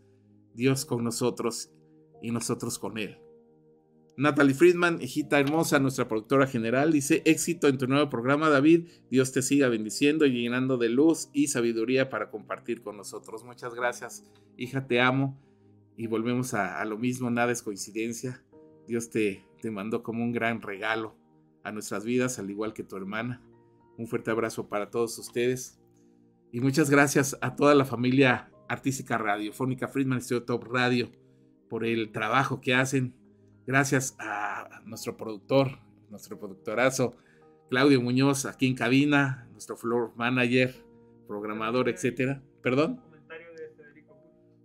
Dios 0.55 0.85
con 0.85 1.03
nosotros 1.03 1.73
y 2.23 2.31
nosotros 2.31 2.79
con 2.79 2.97
Él. 2.97 3.19
Natalie 4.17 4.55
Friedman, 4.55 5.03
hijita 5.03 5.41
hermosa, 5.41 5.81
nuestra 5.81 6.07
productora 6.07 6.47
general, 6.47 6.93
dice, 6.93 7.23
éxito 7.25 7.67
en 7.67 7.79
tu 7.79 7.89
nuevo 7.89 8.09
programa, 8.09 8.49
David. 8.51 8.87
Dios 9.11 9.33
te 9.33 9.43
siga 9.43 9.69
bendiciendo 9.69 10.27
y 10.27 10.31
llenando 10.31 10.77
de 10.77 10.91
luz 10.91 11.29
y 11.33 11.49
sabiduría 11.49 12.09
para 12.09 12.31
compartir 12.31 12.83
con 12.83 12.97
nosotros. 12.97 13.43
Muchas 13.43 13.75
gracias, 13.75 14.25
hija, 14.57 14.87
te 14.87 15.01
amo. 15.01 15.41
Y 15.97 16.07
volvemos 16.07 16.55
a, 16.55 16.85
lo 16.85 16.99
mismo, 16.99 17.31
nada 17.31 17.51
es 17.51 17.63
coincidencia. 17.63 18.45
Dios 18.87 19.11
te, 19.11 19.45
te 19.61 19.71
mandó 19.71 20.03
como 20.03 20.23
un 20.23 20.33
gran 20.33 20.61
regalo 20.61 21.17
a 21.63 21.73
nuestras 21.73 22.05
vidas, 22.05 22.39
al 22.39 22.51
igual 22.51 22.75
que 22.75 22.85
tu 22.85 22.97
hermana. 22.97 23.43
Un 23.97 24.07
fuerte 24.07 24.31
abrazo 24.31 24.69
para 24.69 24.91
todos 24.91 25.19
ustedes. 25.19 25.81
Y 26.53 26.61
muchas 26.61 26.91
gracias 26.91 27.37
a 27.41 27.57
toda 27.57 27.75
la 27.75 27.85
familia 27.85 28.51
artística 28.69 29.19
radiofónica 29.19 29.89
Friedman 29.89 30.21
Studio 30.21 30.45
Top 30.45 30.65
Radio 30.65 31.11
por 31.69 31.85
el 31.85 32.13
trabajo 32.13 32.61
que 32.61 32.75
hacen. 32.75 33.15
Gracias 33.67 34.15
a 34.19 34.81
nuestro 34.85 35.17
productor, 35.17 35.79
nuestro 36.11 36.39
productorazo, 36.39 37.17
Claudio 37.71 38.01
Muñoz, 38.01 38.45
aquí 38.45 38.67
en 38.67 38.75
cabina, 38.75 39.49
nuestro 39.53 39.77
floor 39.77 40.13
manager, 40.17 40.75
programador, 41.27 41.89
etcétera. 41.89 42.43
¿Perdón? 42.63 43.01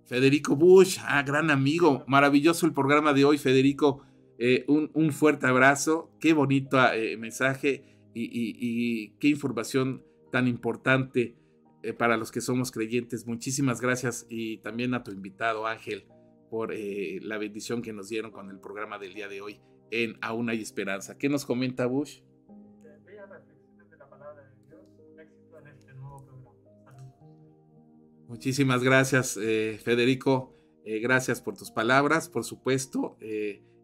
Federico 0.06 0.56
Bush, 0.56 0.98
ah, 1.04 1.22
gran 1.22 1.52
amigo, 1.52 2.04
maravilloso 2.08 2.66
el 2.66 2.74
programa 2.74 3.14
de 3.14 3.26
hoy, 3.26 3.38
Federico. 3.38 4.04
Eh, 4.42 4.64
un, 4.70 5.12
fuerte 5.12 5.48
abrazo, 5.48 6.16
qué 6.22 6.32
bonito 6.32 6.82
eh, 6.94 7.18
mensaje 7.18 7.84
y, 8.14 9.10
qué 9.20 9.28
información 9.28 10.02
tan 10.32 10.48
importante 10.48 11.36
eh, 11.84 11.92
para 11.92 12.16
los 12.16 12.32
que 12.32 12.40
somos 12.40 12.72
creyentes. 12.72 13.28
Muchísimas 13.28 13.82
gracias 13.82 14.26
y 14.30 14.60
también 14.60 14.94
a 14.94 15.04
tu 15.04 15.12
invitado 15.12 15.68
Ángel 15.68 16.08
por 16.50 16.74
la 16.74 17.38
bendición 17.38 17.82
que 17.82 17.92
nos 17.92 18.08
dieron 18.08 18.32
con 18.32 18.50
el 18.50 18.60
programa 18.60 18.98
del 18.98 19.14
día 19.14 19.28
de 19.28 19.42
hoy 19.42 19.60
en 19.92 20.18
Aún 20.22 20.50
hay 20.50 20.62
esperanza. 20.62 21.18
¿Qué 21.18 21.28
nos 21.28 21.46
comenta 21.46 21.86
Bush? 21.86 22.22
Muchísimas 28.30 28.84
gracias, 28.84 29.34
Federico. 29.34 30.56
gracias 30.86 31.42
por 31.42 31.58
tus 31.58 31.72
palabras, 31.72 32.30
por 32.30 32.46
supuesto 32.46 33.18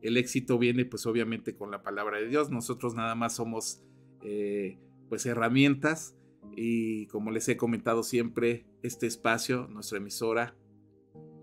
el 0.05 0.17
éxito 0.17 0.57
viene 0.59 0.85
pues 0.85 1.05
obviamente 1.05 1.55
con 1.55 1.71
la 1.71 1.81
palabra 1.81 2.19
de 2.19 2.27
Dios. 2.27 2.51
Nosotros 2.51 2.93
nada 2.95 3.15
más 3.15 3.35
somos 3.35 3.81
eh, 4.21 4.77
pues 5.09 5.25
herramientas 5.25 6.15
y 6.55 7.07
como 7.07 7.31
les 7.31 7.47
he 7.49 7.57
comentado 7.57 8.03
siempre, 8.03 8.65
este 8.83 9.07
espacio, 9.07 9.67
nuestra 9.67 9.97
emisora, 9.97 10.55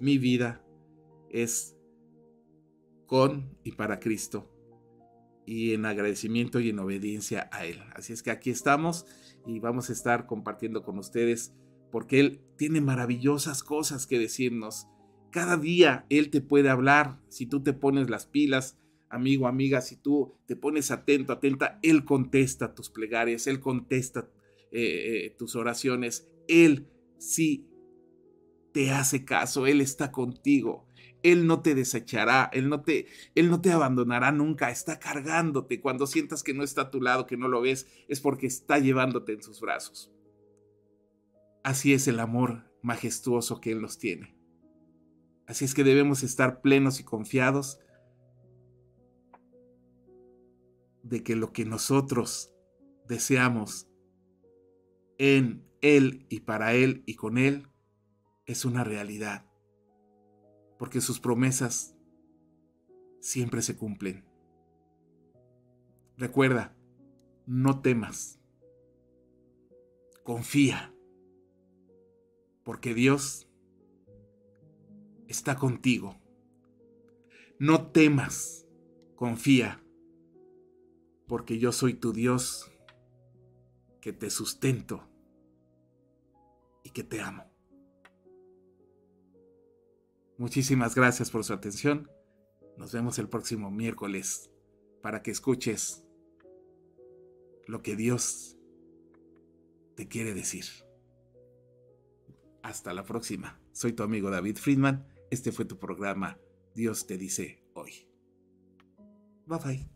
mi 0.00 0.18
vida 0.18 0.64
es 1.28 1.76
con 3.06 3.56
y 3.64 3.72
para 3.72 3.98
Cristo 3.98 4.48
y 5.44 5.74
en 5.74 5.86
agradecimiento 5.86 6.60
y 6.60 6.70
en 6.70 6.78
obediencia 6.78 7.48
a 7.52 7.66
Él. 7.66 7.80
Así 7.94 8.12
es 8.12 8.22
que 8.22 8.30
aquí 8.30 8.50
estamos 8.50 9.06
y 9.46 9.58
vamos 9.58 9.90
a 9.90 9.92
estar 9.92 10.26
compartiendo 10.26 10.82
con 10.82 10.98
ustedes 10.98 11.52
porque 11.90 12.20
Él 12.20 12.40
tiene 12.56 12.80
maravillosas 12.80 13.62
cosas 13.62 14.06
que 14.06 14.18
decirnos 14.18 14.86
cada 15.32 15.56
día 15.56 16.06
Él 16.08 16.30
te 16.30 16.40
puede 16.40 16.68
hablar 16.68 17.18
si 17.28 17.46
tú 17.46 17.62
te 17.64 17.72
pones 17.72 18.08
las 18.08 18.26
pilas, 18.26 18.78
amigo, 19.08 19.48
amiga, 19.48 19.80
si 19.80 19.96
tú 19.96 20.34
te 20.46 20.54
pones 20.54 20.92
atento, 20.92 21.32
atenta, 21.32 21.80
Él 21.82 22.04
contesta 22.04 22.74
tus 22.74 22.90
plegarias, 22.90 23.48
Él 23.48 23.58
contesta 23.58 24.28
eh, 24.70 25.26
eh, 25.26 25.34
tus 25.36 25.56
oraciones, 25.56 26.28
Él 26.46 26.86
sí 27.18 27.66
te 28.72 28.92
hace 28.92 29.24
caso, 29.24 29.66
Él 29.66 29.80
está 29.80 30.12
contigo. 30.12 30.86
Él 31.24 31.46
no 31.46 31.62
te 31.62 31.76
desechará, 31.76 32.50
él 32.52 32.68
no 32.68 32.82
te, 32.82 33.06
él 33.36 33.48
no 33.48 33.60
te 33.60 33.70
abandonará 33.70 34.32
nunca, 34.32 34.72
está 34.72 34.98
cargándote. 34.98 35.80
Cuando 35.80 36.08
sientas 36.08 36.42
que 36.42 36.52
no 36.52 36.64
está 36.64 36.82
a 36.82 36.90
tu 36.90 37.00
lado, 37.00 37.28
que 37.28 37.36
no 37.36 37.46
lo 37.46 37.60
ves, 37.60 37.86
es 38.08 38.20
porque 38.20 38.48
está 38.48 38.80
llevándote 38.80 39.32
en 39.32 39.40
sus 39.40 39.60
brazos. 39.60 40.10
Así 41.62 41.92
es 41.92 42.08
el 42.08 42.18
amor 42.18 42.72
majestuoso 42.82 43.60
que 43.60 43.70
Él 43.70 43.80
nos 43.80 43.98
tiene. 43.98 44.41
Así 45.52 45.66
es 45.66 45.74
que 45.74 45.84
debemos 45.84 46.22
estar 46.22 46.62
plenos 46.62 46.98
y 46.98 47.04
confiados 47.04 47.78
de 51.02 51.22
que 51.22 51.36
lo 51.36 51.52
que 51.52 51.66
nosotros 51.66 52.54
deseamos 53.06 53.86
en 55.18 55.62
Él 55.82 56.24
y 56.30 56.40
para 56.40 56.72
Él 56.72 57.02
y 57.04 57.16
con 57.16 57.36
Él 57.36 57.68
es 58.46 58.64
una 58.64 58.82
realidad. 58.82 59.44
Porque 60.78 61.02
sus 61.02 61.20
promesas 61.20 61.98
siempre 63.20 63.60
se 63.60 63.76
cumplen. 63.76 64.24
Recuerda, 66.16 66.74
no 67.44 67.82
temas. 67.82 68.40
Confía. 70.24 70.94
Porque 72.64 72.94
Dios 72.94 73.51
está 75.32 75.56
contigo. 75.56 76.14
No 77.58 77.90
temas, 77.90 78.66
confía, 79.16 79.82
porque 81.26 81.58
yo 81.58 81.72
soy 81.72 81.94
tu 81.94 82.12
Dios, 82.12 82.70
que 84.00 84.12
te 84.12 84.30
sustento 84.30 85.08
y 86.84 86.90
que 86.90 87.02
te 87.02 87.20
amo. 87.20 87.50
Muchísimas 90.36 90.94
gracias 90.94 91.30
por 91.30 91.44
su 91.44 91.52
atención. 91.52 92.10
Nos 92.76 92.92
vemos 92.92 93.18
el 93.18 93.28
próximo 93.28 93.70
miércoles 93.70 94.50
para 95.02 95.22
que 95.22 95.30
escuches 95.30 96.04
lo 97.66 97.80
que 97.82 97.96
Dios 97.96 98.58
te 99.94 100.08
quiere 100.08 100.34
decir. 100.34 100.64
Hasta 102.62 102.92
la 102.92 103.04
próxima. 103.04 103.60
Soy 103.72 103.92
tu 103.92 104.02
amigo 104.02 104.30
David 104.30 104.56
Friedman 104.56 105.11
este 105.32 105.50
fue 105.50 105.64
tu 105.64 105.78
programa 105.78 106.38
Dios 106.74 107.06
te 107.06 107.16
dice 107.16 107.62
hoy. 107.74 108.08
Bye 109.46 109.58
bye. 109.58 109.88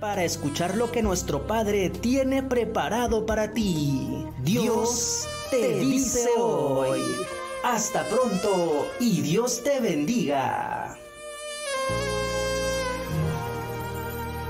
Para 0.00 0.24
escuchar 0.24 0.76
lo 0.76 0.90
que 0.90 1.02
nuestro 1.02 1.46
Padre 1.46 1.88
tiene 1.90 2.42
preparado 2.42 3.24
para 3.24 3.52
ti, 3.52 4.26
Dios 4.42 5.26
te 5.50 5.78
dice 5.78 6.26
hoy. 6.38 7.00
Hasta 7.64 8.06
pronto 8.08 8.88
y 8.98 9.20
Dios 9.20 9.62
te 9.62 9.78
bendiga. 9.80 10.98